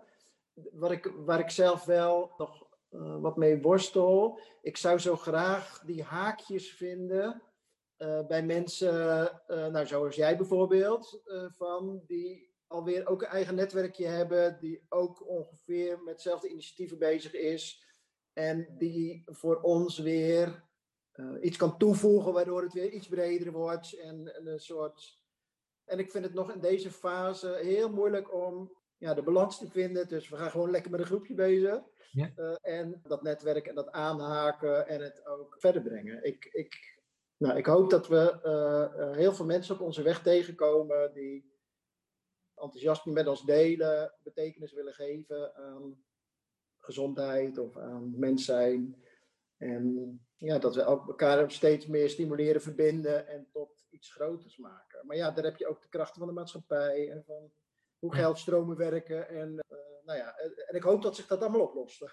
Wat 0.71 0.91
ik, 0.91 1.11
waar 1.15 1.39
ik 1.39 1.49
zelf 1.49 1.85
wel 1.85 2.33
nog 2.37 2.67
uh, 2.91 3.21
wat 3.21 3.37
mee 3.37 3.61
worstel. 3.61 4.39
Ik 4.61 4.77
zou 4.77 4.99
zo 4.99 5.15
graag 5.15 5.83
die 5.85 6.03
haakjes 6.03 6.73
vinden 6.73 7.41
uh, 7.97 8.27
bij 8.27 8.43
mensen, 8.43 8.93
uh, 9.47 9.67
nou, 9.67 9.85
zoals 9.85 10.15
jij 10.15 10.37
bijvoorbeeld, 10.37 11.21
van 11.57 12.03
die 12.07 12.55
alweer 12.67 13.07
ook 13.07 13.21
een 13.21 13.27
eigen 13.27 13.55
netwerkje 13.55 14.05
hebben, 14.05 14.57
die 14.59 14.85
ook 14.89 15.27
ongeveer 15.27 15.99
met 15.99 16.13
hetzelfde 16.13 16.49
initiatieven 16.49 16.97
bezig 16.97 17.33
is. 17.33 17.85
En 18.33 18.75
die 18.77 19.23
voor 19.25 19.61
ons 19.61 19.97
weer 19.97 20.65
iets 21.41 21.57
kan 21.57 21.77
toevoegen, 21.77 22.33
waardoor 22.33 22.61
het 22.61 22.73
weer 22.73 22.89
iets 22.89 23.07
breder 23.07 23.51
wordt 23.51 23.93
en, 23.93 24.35
en 24.35 24.47
een 24.47 24.59
soort 24.59 25.19
en 25.87 25.99
ik 25.99 26.11
vind 26.11 26.23
het 26.23 26.33
nog 26.33 26.53
in 26.53 26.59
deze 26.59 26.91
fase 26.91 27.59
heel 27.61 27.89
moeilijk 27.89 28.33
om 28.33 28.71
ja, 28.97 29.13
de 29.13 29.23
balans 29.23 29.57
te 29.57 29.69
vinden. 29.69 30.07
Dus 30.07 30.29
we 30.29 30.35
gaan 30.35 30.51
gewoon 30.51 30.71
lekker 30.71 30.91
met 30.91 30.99
een 30.99 31.05
groepje 31.05 31.33
bezig. 31.33 31.81
Ja. 32.11 32.31
Uh, 32.35 32.55
en 32.61 33.01
dat 33.03 33.23
netwerk 33.23 33.67
en 33.67 33.75
dat 33.75 33.91
aanhaken 33.91 34.87
en 34.87 35.01
het 35.01 35.25
ook 35.25 35.55
verder 35.59 35.81
brengen. 35.81 36.25
Ik, 36.25 36.45
ik, 36.45 36.99
nou, 37.37 37.57
ik 37.57 37.65
hoop 37.65 37.89
dat 37.89 38.07
we 38.07 38.39
uh, 38.43 39.15
heel 39.15 39.33
veel 39.33 39.45
mensen 39.45 39.75
op 39.75 39.81
onze 39.81 40.01
weg 40.01 40.21
tegenkomen 40.21 41.13
die 41.13 41.55
enthousiasme 42.55 43.11
met 43.11 43.27
ons 43.27 43.45
delen, 43.45 44.13
betekenis 44.23 44.73
willen 44.73 44.93
geven 44.93 45.55
aan 45.55 46.03
gezondheid 46.77 47.57
of 47.57 47.77
aan 47.77 48.19
mens 48.19 48.45
zijn. 48.45 49.03
En 49.57 50.19
ja, 50.35 50.59
dat 50.59 50.75
we 50.75 50.81
elkaar 50.81 51.51
steeds 51.51 51.87
meer 51.87 52.09
stimuleren, 52.09 52.61
verbinden 52.61 53.27
en 53.27 53.47
tot 53.51 53.76
iets 53.97 54.13
groters 54.13 54.57
maken. 54.57 55.05
Maar 55.05 55.15
ja, 55.15 55.31
daar 55.31 55.43
heb 55.43 55.57
je 55.57 55.67
ook 55.67 55.81
de 55.81 55.89
krachten 55.89 56.19
van 56.19 56.27
de 56.27 56.33
maatschappij 56.33 57.11
en 57.11 57.23
van 57.25 57.51
hoe 57.99 58.15
geldstromen 58.15 58.77
werken. 58.77 59.29
En, 59.29 59.49
uh, 59.49 60.05
nou 60.05 60.17
ja, 60.17 60.37
en 60.67 60.75
ik 60.75 60.83
hoop 60.83 61.01
dat 61.01 61.15
zich 61.15 61.27
dat 61.27 61.41
allemaal 61.41 61.61
oplost. 61.61 62.03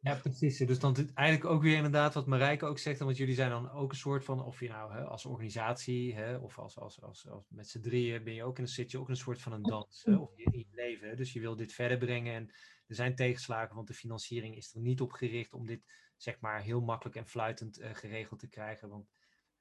Ja, 0.00 0.14
precies. 0.14 0.58
Dus 0.58 0.78
dan 0.78 0.96
eigenlijk 1.14 1.50
ook 1.50 1.62
weer 1.62 1.76
inderdaad 1.76 2.14
wat 2.14 2.26
Marijke 2.26 2.66
ook 2.66 2.78
zegt, 2.78 2.98
want 2.98 3.16
jullie 3.16 3.34
zijn 3.34 3.50
dan 3.50 3.70
ook 3.70 3.90
een 3.90 3.96
soort 3.96 4.24
van, 4.24 4.44
of 4.44 4.60
je 4.60 4.68
nou 4.68 4.92
hè, 4.92 5.04
als 5.04 5.24
organisatie 5.24 6.14
hè, 6.14 6.36
of 6.36 6.58
als, 6.58 6.78
als, 6.78 7.02
als, 7.02 7.28
als 7.28 7.50
met 7.50 7.68
z'n 7.68 7.80
drieën 7.80 8.24
ben 8.24 8.34
je 8.34 8.44
ook 8.44 8.56
in 8.56 8.62
een, 8.62 8.68
zit 8.68 8.90
je 8.90 8.98
ook 8.98 9.08
een 9.08 9.16
soort 9.16 9.40
van 9.40 9.52
een 9.52 9.62
dans 9.62 10.02
hè, 10.04 10.16
of 10.16 10.36
in 10.36 10.58
je 10.58 10.66
leven. 10.70 11.16
Dus 11.16 11.32
je 11.32 11.40
wil 11.40 11.56
dit 11.56 11.72
verder 11.72 11.98
brengen 11.98 12.34
en 12.34 12.48
er 12.86 12.94
zijn 12.94 13.14
tegenslagen, 13.14 13.74
want 13.74 13.86
de 13.86 13.94
financiering 13.94 14.56
is 14.56 14.74
er 14.74 14.80
niet 14.80 15.00
op 15.00 15.12
gericht 15.12 15.52
om 15.52 15.66
dit 15.66 15.82
zeg 16.16 16.40
maar 16.40 16.62
heel 16.62 16.80
makkelijk 16.80 17.16
en 17.16 17.26
fluitend 17.26 17.80
uh, 17.80 17.94
geregeld 17.94 18.40
te 18.40 18.48
krijgen. 18.48 18.88
Want 18.88 19.10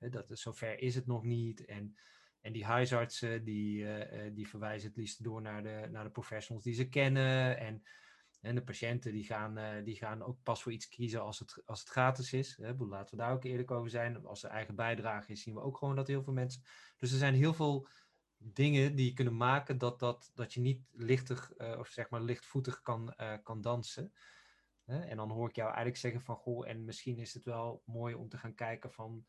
dat, 0.09 0.25
zover 0.29 0.79
is 0.79 0.95
het 0.95 1.05
nog 1.05 1.23
niet. 1.23 1.65
En, 1.65 1.97
en 2.41 2.53
die 2.53 2.65
huisartsen 2.65 3.43
die, 3.43 3.83
uh, 3.83 4.31
die 4.33 4.47
verwijzen 4.47 4.87
het 4.87 4.97
liefst 4.97 5.23
door 5.23 5.41
naar 5.41 5.63
de, 5.63 5.87
naar 5.91 6.03
de 6.03 6.09
professionals 6.09 6.65
die 6.65 6.73
ze 6.73 6.89
kennen. 6.89 7.57
En, 7.57 7.83
en 8.41 8.55
de 8.55 8.63
patiënten 8.63 9.11
die 9.11 9.23
gaan, 9.23 9.57
uh, 9.57 9.83
die 9.83 9.95
gaan 9.95 10.23
ook 10.23 10.37
pas 10.43 10.63
voor 10.63 10.71
iets 10.71 10.87
kiezen 10.87 11.21
als 11.21 11.39
het, 11.39 11.61
als 11.65 11.79
het 11.79 11.89
gratis 11.89 12.33
is. 12.33 12.57
Laten 12.77 13.17
we 13.17 13.23
daar 13.23 13.33
ook 13.33 13.43
eerlijk 13.43 13.71
over 13.71 13.89
zijn. 13.89 14.25
Als 14.25 14.43
er 14.43 14.49
eigen 14.49 14.75
bijdrage 14.75 15.31
is, 15.31 15.41
zien 15.41 15.53
we 15.53 15.61
ook 15.61 15.77
gewoon 15.77 15.95
dat 15.95 16.07
heel 16.07 16.23
veel 16.23 16.33
mensen. 16.33 16.63
Dus 16.97 17.11
er 17.11 17.17
zijn 17.17 17.33
heel 17.33 17.53
veel 17.53 17.87
dingen 18.37 18.95
die 18.95 19.13
kunnen 19.13 19.37
maken 19.37 19.77
dat, 19.77 19.99
dat, 19.99 20.31
dat 20.33 20.53
je 20.53 20.59
niet 20.59 20.81
lichtig 20.91 21.53
uh, 21.57 21.79
of 21.79 21.87
zeg 21.87 22.09
maar 22.09 22.21
lichtvoetig 22.21 22.81
kan, 22.81 23.15
kan 23.43 23.61
dansen. 23.61 24.13
En 24.85 25.17
dan 25.17 25.29
hoor 25.31 25.49
ik 25.49 25.55
jou 25.55 25.67
eigenlijk 25.67 25.97
zeggen 25.97 26.21
van 26.21 26.35
goh, 26.35 26.67
en 26.67 26.85
misschien 26.85 27.17
is 27.17 27.33
het 27.33 27.43
wel 27.43 27.81
mooi 27.85 28.15
om 28.15 28.29
te 28.29 28.37
gaan 28.37 28.55
kijken 28.55 28.91
van 28.91 29.25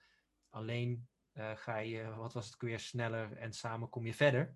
Alleen 0.54 1.08
uh, 1.34 1.50
ga 1.54 1.76
je, 1.76 2.14
wat 2.16 2.32
was 2.32 2.46
het, 2.46 2.60
weer 2.60 2.80
sneller 2.80 3.36
en 3.36 3.52
samen 3.52 3.88
kom 3.88 4.06
je 4.06 4.14
verder. 4.14 4.54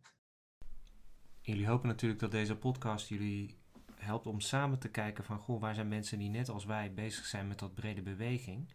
Jullie 1.41 1.67
hopen 1.67 1.89
natuurlijk 1.89 2.21
dat 2.21 2.31
deze 2.31 2.57
podcast 2.57 3.09
jullie 3.09 3.59
helpt 3.95 4.27
om 4.27 4.41
samen 4.41 4.79
te 4.79 4.91
kijken 4.91 5.25
van, 5.25 5.39
goh, 5.39 5.61
waar 5.61 5.75
zijn 5.75 5.89
mensen 5.89 6.19
die 6.19 6.31
net 6.31 6.49
als 6.49 6.65
wij 6.65 6.95
bezig 6.95 7.25
zijn 7.25 7.49
met 7.49 7.59
dat 7.59 7.75
brede 7.75 8.03
beweging. 8.03 8.73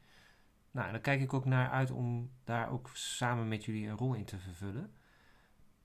Nou, 0.71 0.91
dan 0.91 1.01
kijk 1.01 1.21
ik 1.21 1.33
ook 1.33 1.45
naar 1.45 1.69
uit 1.69 1.91
om 1.91 2.31
daar 2.43 2.71
ook 2.71 2.89
samen 2.93 3.47
met 3.47 3.65
jullie 3.65 3.87
een 3.87 3.97
rol 3.97 4.13
in 4.13 4.25
te 4.25 4.39
vervullen. 4.39 4.93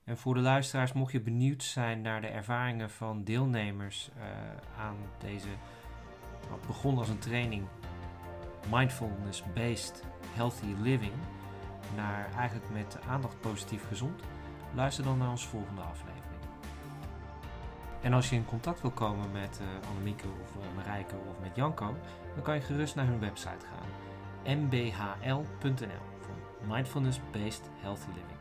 En 0.03 0.17
voor 0.17 0.33
de 0.33 0.39
luisteraars, 0.39 0.93
mocht 0.93 1.11
je 1.11 1.21
benieuwd 1.21 1.63
zijn 1.63 2.01
naar 2.01 2.21
de 2.21 2.27
ervaringen 2.27 2.89
van 2.89 3.23
deelnemers 3.23 4.09
uh, 4.17 4.23
aan 4.77 4.97
deze, 5.19 5.49
wat 6.49 6.67
begon 6.67 6.97
als 6.97 7.09
een 7.09 7.19
training, 7.19 7.67
mindfulness-based 8.71 10.03
healthy 10.33 10.75
living 10.81 11.13
naar 11.95 12.29
eigenlijk 12.35 12.69
met 12.73 12.97
aandacht 13.07 13.41
positief 13.41 13.87
gezond, 13.87 14.21
luister 14.75 15.03
dan 15.03 15.17
naar 15.17 15.29
onze 15.29 15.47
volgende 15.47 15.81
aflevering. 15.81 16.19
En 18.01 18.13
als 18.13 18.29
je 18.29 18.35
in 18.35 18.45
contact 18.45 18.81
wil 18.81 18.91
komen 18.91 19.31
met 19.31 19.59
uh, 19.61 19.89
Annemieke 19.89 20.27
of 20.41 20.55
uh, 20.55 20.75
Marijke 20.75 21.15
of 21.29 21.39
met 21.41 21.55
Janko, 21.55 21.95
dan 22.33 22.43
kan 22.43 22.55
je 22.55 22.61
gerust 22.61 22.95
naar 22.95 23.05
hun 23.05 23.19
website 23.19 23.65
gaan. 23.65 24.57
mbhl.nl 24.57 26.01
voor 26.19 26.67
Mindfulness 26.67 27.19
Based 27.31 27.69
Healthy 27.81 28.07
Living. 28.07 28.38